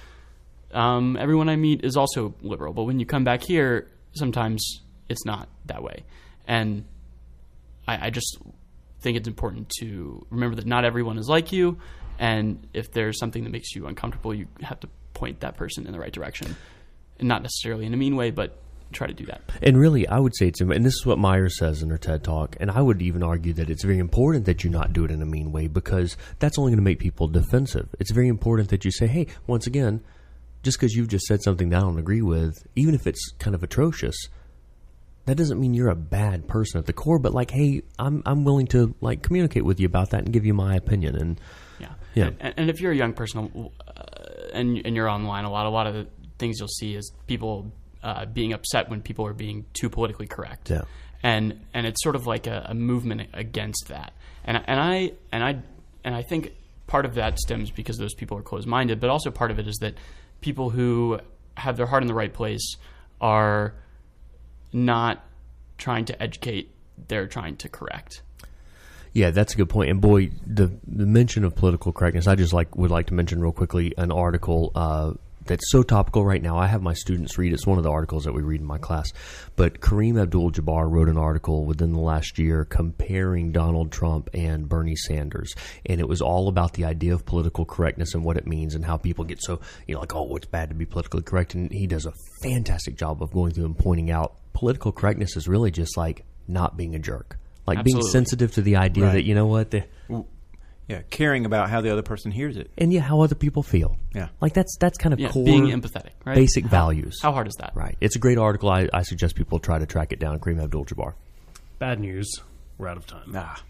um, 0.73 1.17
everyone 1.17 1.49
I 1.49 1.55
meet 1.55 1.83
is 1.83 1.95
also 1.95 2.33
liberal. 2.41 2.73
But 2.73 2.83
when 2.83 2.99
you 2.99 3.05
come 3.05 3.23
back 3.23 3.43
here, 3.43 3.89
sometimes 4.13 4.81
it's 5.09 5.25
not 5.25 5.49
that 5.65 5.83
way. 5.83 6.03
And 6.47 6.85
I, 7.87 8.07
I 8.07 8.09
just 8.09 8.37
think 9.01 9.17
it's 9.17 9.27
important 9.27 9.69
to 9.79 10.25
remember 10.29 10.55
that 10.55 10.65
not 10.65 10.85
everyone 10.85 11.17
is 11.17 11.27
like 11.27 11.51
you. 11.51 11.77
And 12.19 12.67
if 12.73 12.91
there's 12.91 13.19
something 13.19 13.43
that 13.43 13.49
makes 13.49 13.75
you 13.75 13.87
uncomfortable, 13.87 14.33
you 14.33 14.47
have 14.61 14.79
to 14.81 14.89
point 15.13 15.41
that 15.41 15.57
person 15.57 15.85
in 15.85 15.91
the 15.91 15.99
right 15.99 16.11
direction. 16.11 16.55
And 17.19 17.27
not 17.27 17.41
necessarily 17.41 17.85
in 17.85 17.93
a 17.93 17.97
mean 17.97 18.15
way, 18.15 18.31
but 18.31 18.57
try 18.93 19.07
to 19.07 19.13
do 19.13 19.25
that. 19.25 19.41
And 19.61 19.77
really, 19.77 20.07
I 20.07 20.19
would 20.19 20.35
say 20.35 20.47
it's, 20.47 20.61
and 20.61 20.85
this 20.85 20.93
is 20.93 21.05
what 21.05 21.17
Myers 21.17 21.57
says 21.57 21.81
in 21.81 21.89
her 21.89 21.97
TED 21.97 22.23
Talk, 22.23 22.55
and 22.59 22.71
I 22.71 22.81
would 22.81 23.01
even 23.01 23.23
argue 23.23 23.53
that 23.53 23.69
it's 23.69 23.83
very 23.83 23.97
important 23.97 24.45
that 24.45 24.63
you 24.63 24.69
not 24.69 24.93
do 24.93 25.03
it 25.03 25.11
in 25.11 25.21
a 25.21 25.25
mean 25.25 25.51
way 25.51 25.67
because 25.67 26.15
that's 26.39 26.57
only 26.57 26.71
going 26.71 26.77
to 26.77 26.83
make 26.83 26.99
people 26.99 27.27
defensive. 27.27 27.89
It's 27.99 28.11
very 28.11 28.27
important 28.27 28.69
that 28.69 28.85
you 28.85 28.91
say, 28.91 29.07
hey, 29.07 29.27
once 29.47 29.67
again, 29.67 30.01
just 30.63 30.79
because 30.79 30.93
you've 30.93 31.09
just 31.09 31.25
said 31.25 31.43
something 31.43 31.69
that 31.69 31.77
I 31.77 31.81
don't 31.81 31.99
agree 31.99 32.21
with, 32.21 32.65
even 32.75 32.95
if 32.95 33.05
it's 33.05 33.31
kind 33.37 33.53
of 33.53 33.63
atrocious, 33.63 34.15
that 35.25 35.35
doesn't 35.35 35.59
mean 35.59 35.73
you're 35.73 35.89
a 35.89 35.95
bad 35.95 36.47
person 36.47 36.79
at 36.79 36.85
the 36.85 36.93
core. 36.93 37.19
But 37.19 37.33
like, 37.33 37.51
hey, 37.51 37.83
I'm 37.99 38.23
I'm 38.25 38.43
willing 38.43 38.67
to 38.67 38.95
like 39.01 39.21
communicate 39.21 39.65
with 39.65 39.79
you 39.79 39.85
about 39.85 40.11
that 40.11 40.23
and 40.23 40.33
give 40.33 40.45
you 40.45 40.53
my 40.53 40.75
opinion. 40.75 41.15
And 41.15 41.41
Yeah. 41.79 41.93
Yeah. 42.15 42.29
And, 42.39 42.53
and 42.57 42.69
if 42.69 42.81
you're 42.81 42.91
a 42.91 42.95
young 42.95 43.13
person 43.13 43.69
uh, 43.87 44.03
and 44.53 44.81
and 44.85 44.95
you're 44.95 45.09
online, 45.09 45.45
a 45.45 45.51
lot 45.51 45.65
a 45.65 45.69
lot 45.69 45.87
of 45.87 45.93
the 45.93 46.07
things 46.39 46.59
you'll 46.59 46.67
see 46.67 46.95
is 46.95 47.11
people 47.27 47.71
uh, 48.01 48.25
being 48.25 48.53
upset 48.53 48.89
when 48.89 49.01
people 49.01 49.25
are 49.25 49.33
being 49.33 49.65
too 49.73 49.89
politically 49.89 50.27
correct. 50.27 50.69
Yeah. 50.69 50.81
And 51.21 51.61
and 51.73 51.85
it's 51.85 52.01
sort 52.03 52.15
of 52.15 52.25
like 52.25 52.47
a, 52.47 52.67
a 52.69 52.73
movement 52.73 53.29
against 53.33 53.87
that. 53.89 54.13
And 54.45 54.61
and 54.65 54.79
I 54.79 55.11
and 55.31 55.43
I 55.43 55.61
and 56.03 56.15
I 56.15 56.21
think 56.21 56.53
part 56.87 57.05
of 57.05 57.15
that 57.15 57.39
stems 57.39 57.71
because 57.71 57.97
those 57.97 58.13
people 58.13 58.37
are 58.37 58.41
closed 58.41 58.67
minded, 58.67 58.99
but 58.99 59.09
also 59.09 59.31
part 59.31 59.51
of 59.51 59.59
it 59.59 59.67
is 59.67 59.77
that 59.77 59.95
people 60.43 60.69
who 60.69 61.19
have 61.57 61.77
their 61.77 61.87
heart 61.87 62.03
in 62.03 62.07
the 62.07 62.13
right 62.13 62.33
place 62.33 62.77
are 63.19 63.73
not 64.71 65.23
trying 65.77 66.05
to 66.05 66.21
educate; 66.21 66.71
they're 67.07 67.27
trying 67.27 67.55
to 67.57 67.69
correct. 67.69 68.21
Yeah, 69.13 69.29
that's 69.29 69.53
a 69.53 69.57
good 69.57 69.69
point. 69.69 69.89
And 69.89 70.01
boy, 70.01 70.31
the 70.45 70.71
the 70.87 71.05
mention 71.05 71.43
of 71.43 71.55
political 71.55 71.93
correctness, 71.93 72.27
I 72.27 72.35
just 72.35 72.53
like 72.53 72.75
would 72.75 72.91
like 72.91 73.07
to 73.07 73.13
mention 73.13 73.41
real 73.41 73.51
quickly 73.51 73.93
an 73.97 74.11
article 74.11 74.71
uh, 74.75 75.13
that's 75.45 75.69
so 75.71 75.83
topical 75.83 76.25
right 76.25 76.41
now. 76.41 76.57
I 76.57 76.67
have 76.67 76.81
my 76.81 76.93
students 76.93 77.37
read. 77.37 77.53
It's 77.53 77.67
one 77.67 77.77
of 77.77 77.83
the 77.83 77.91
articles 77.91 78.23
that 78.23 78.33
we 78.33 78.41
read 78.41 78.61
in 78.61 78.67
my 78.67 78.77
class. 78.77 79.11
But 79.55 79.81
Kareem 79.81 80.21
Abdul-Jabbar 80.21 80.89
wrote 80.89 81.09
an 81.09 81.17
article 81.17 81.65
within 81.65 81.91
the 81.91 81.99
last 81.99 82.37
year 82.39 82.65
comparing 82.65 83.51
Donald 83.51 83.91
Trump 83.91 84.29
and 84.33 84.67
Bernie 84.69 84.95
Sanders, 84.95 85.53
and 85.85 85.99
it 85.99 86.07
was 86.07 86.21
all 86.21 86.47
about 86.47 86.73
the 86.73 86.85
idea 86.85 87.13
of 87.13 87.25
political 87.25 87.65
correctness 87.65 88.13
and 88.13 88.23
what 88.23 88.37
it 88.37 88.47
means 88.47 88.75
and 88.75 88.85
how 88.85 88.97
people 88.97 89.23
get 89.25 89.39
so 89.41 89.59
you 89.87 89.93
know 89.95 90.01
like 90.01 90.15
oh 90.15 90.35
it's 90.35 90.45
bad 90.47 90.69
to 90.69 90.75
be 90.75 90.85
politically 90.85 91.21
correct. 91.21 91.53
And 91.53 91.71
he 91.71 91.87
does 91.87 92.05
a 92.05 92.13
fantastic 92.41 92.95
job 92.95 93.21
of 93.21 93.31
going 93.31 93.51
through 93.53 93.65
and 93.65 93.77
pointing 93.77 94.11
out 94.11 94.35
political 94.53 94.91
correctness 94.91 95.35
is 95.35 95.47
really 95.47 95.71
just 95.71 95.97
like 95.97 96.23
not 96.47 96.77
being 96.77 96.95
a 96.95 96.99
jerk. 96.99 97.37
Like 97.65 97.83
being 97.85 98.01
sensitive 98.01 98.53
to 98.55 98.61
the 98.61 98.75
idea 98.75 99.05
Right. 99.05 99.13
that 99.13 99.23
you 99.23 99.35
know 99.35 99.45
what, 99.45 99.71
the, 99.71 99.85
Yeah, 100.87 101.01
caring 101.09 101.45
about 101.45 101.69
how 101.69 101.79
the 101.81 101.91
other 101.91 102.01
person 102.01 102.31
hears 102.31 102.57
it. 102.57 102.69
and 102.77 102.91
yeah, 102.91 102.99
how 103.01 103.21
other 103.21 103.35
people 103.35 103.63
feel. 103.63 103.97
Yeah. 104.13 104.27
like 104.41 104.53
that's 104.53 104.75
that's 104.79 104.97
kind 104.97 105.13
of 105.13 105.19
Yeah, 105.19 105.29
core 105.29 105.45
being 105.45 105.67
empathetic, 105.67 106.11
right? 106.25 106.35
basic 106.35 106.65
How- 106.65 106.69
values. 106.69 107.19
How 107.21 107.31
hard 107.31 107.47
is 107.47 107.55
that? 107.59 107.71
right, 107.75 107.95
it's 108.01 108.15
a 108.17 108.19
great 108.19 108.37
article. 108.37 108.69
I, 108.69 108.89
I 108.93 109.03
suggest 109.03 109.35
people 109.35 109.59
try 109.59 109.79
to 109.79 109.85
track 109.85 110.11
it 110.11 110.19
down. 110.19 110.39
Kareem 110.39 110.61
Abdul-Jabbar. 110.61 111.13
Bad 111.79 111.99
news. 112.01 112.29
We're 112.77 112.87
out 112.89 112.97
of 112.97 113.07
time. 113.07 113.33
Ah, 113.35 113.63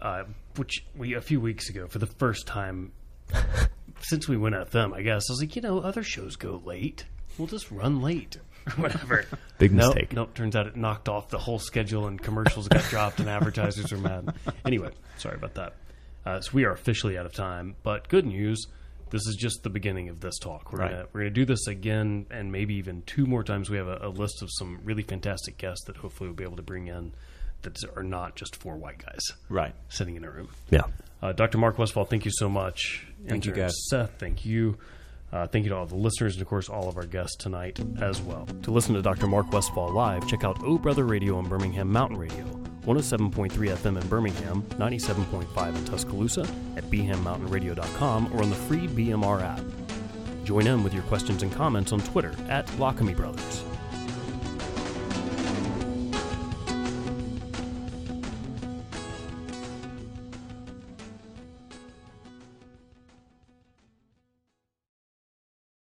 uh, 0.00 0.24
which 0.56 0.84
we 0.96 1.14
a 1.14 1.20
few 1.20 1.40
weeks 1.40 1.68
ago 1.70 1.86
for 1.88 1.98
the 1.98 2.06
first 2.06 2.46
time 2.46 2.92
since 4.00 4.28
we 4.28 4.36
went 4.36 4.54
FM. 4.54 4.94
I 4.94 5.02
guess 5.02 5.24
I 5.28 5.32
was 5.32 5.40
like, 5.40 5.56
you 5.56 5.62
know, 5.62 5.78
other 5.80 6.02
shows 6.02 6.36
go 6.36 6.60
late. 6.64 7.04
We'll 7.38 7.48
just 7.48 7.70
run 7.70 8.02
late 8.02 8.36
or 8.66 8.72
whatever. 8.82 9.24
Big 9.58 9.72
Nope, 9.72 9.94
mistake. 9.94 10.12
Nope. 10.12 10.34
Turns 10.34 10.56
out 10.56 10.66
it 10.66 10.76
knocked 10.76 11.08
off 11.08 11.28
the 11.30 11.38
whole 11.38 11.58
schedule, 11.58 12.06
and 12.06 12.20
commercials 12.20 12.68
got 12.68 12.82
dropped, 12.90 13.20
and 13.20 13.28
advertisers 13.28 13.92
are 13.92 13.98
mad. 13.98 14.34
Anyway, 14.66 14.90
sorry 15.16 15.36
about 15.36 15.54
that. 15.54 15.74
Uh, 16.24 16.40
so 16.40 16.50
we 16.54 16.64
are 16.64 16.72
officially 16.72 17.18
out 17.18 17.26
of 17.26 17.32
time. 17.34 17.74
But 17.82 18.08
good 18.08 18.26
news. 18.26 18.66
This 19.10 19.26
is 19.26 19.36
just 19.38 19.62
the 19.62 19.68
beginning 19.68 20.08
of 20.08 20.20
this 20.20 20.38
talk. 20.38 20.72
We're 20.72 20.78
Right. 20.78 20.90
gonna 20.90 21.06
we're 21.12 21.20
gonna 21.20 21.30
do 21.30 21.44
this 21.44 21.66
again, 21.66 22.24
and 22.30 22.50
maybe 22.50 22.74
even 22.76 23.02
two 23.02 23.26
more 23.26 23.44
times. 23.44 23.68
We 23.68 23.76
have 23.76 23.88
a, 23.88 23.98
a 24.02 24.08
list 24.08 24.40
of 24.42 24.48
some 24.52 24.80
really 24.84 25.02
fantastic 25.02 25.58
guests 25.58 25.84
that 25.86 25.96
hopefully 25.98 26.28
we'll 26.30 26.36
be 26.36 26.44
able 26.44 26.56
to 26.56 26.62
bring 26.62 26.86
in 26.88 27.12
that 27.60 27.76
are 27.94 28.02
not 28.02 28.36
just 28.36 28.56
four 28.56 28.76
white 28.76 28.98
guys 29.04 29.20
right. 29.50 29.74
sitting 29.88 30.16
in 30.16 30.24
a 30.24 30.30
room. 30.30 30.48
Yeah, 30.70 30.82
Uh, 31.20 31.32
Dr. 31.32 31.58
Mark 31.58 31.78
Westfall, 31.78 32.06
thank 32.06 32.24
you 32.24 32.32
so 32.34 32.48
much. 32.48 33.06
Thank 33.28 33.44
you, 33.46 33.52
guys. 33.52 33.72
Seth, 33.88 34.18
thank 34.18 34.44
you. 34.44 34.78
Uh, 35.32 35.46
thank 35.46 35.64
you 35.64 35.70
to 35.70 35.76
all 35.76 35.86
the 35.86 35.96
listeners 35.96 36.34
and, 36.34 36.42
of 36.42 36.48
course, 36.48 36.68
all 36.68 36.88
of 36.88 36.96
our 36.96 37.06
guests 37.06 37.36
tonight 37.36 37.80
as 38.00 38.20
well. 38.20 38.46
To 38.62 38.70
listen 38.70 38.94
to 38.94 39.02
Dr. 39.02 39.26
Mark 39.26 39.50
Westfall 39.50 39.92
live, 39.92 40.26
check 40.28 40.44
out 40.44 40.62
O 40.62 40.76
Brother 40.76 41.04
Radio 41.04 41.36
on 41.38 41.48
Birmingham 41.48 41.90
Mountain 41.90 42.18
Radio, 42.18 42.44
107.3 42.84 43.50
FM 43.50 44.00
in 44.00 44.08
Birmingham, 44.08 44.62
97.5 44.72 45.76
in 45.76 45.84
Tuscaloosa, 45.86 46.42
at 46.76 46.84
bhammountainradio.com, 46.84 48.32
or 48.34 48.42
on 48.42 48.50
the 48.50 48.56
free 48.56 48.86
BMR 48.88 49.42
app. 49.42 49.64
Join 50.44 50.66
in 50.66 50.82
with 50.82 50.92
your 50.92 51.04
questions 51.04 51.42
and 51.42 51.52
comments 51.52 51.92
on 51.92 52.00
Twitter 52.00 52.34
at 52.48 52.66
Lockamy 52.78 53.16
Brothers. 53.16 53.64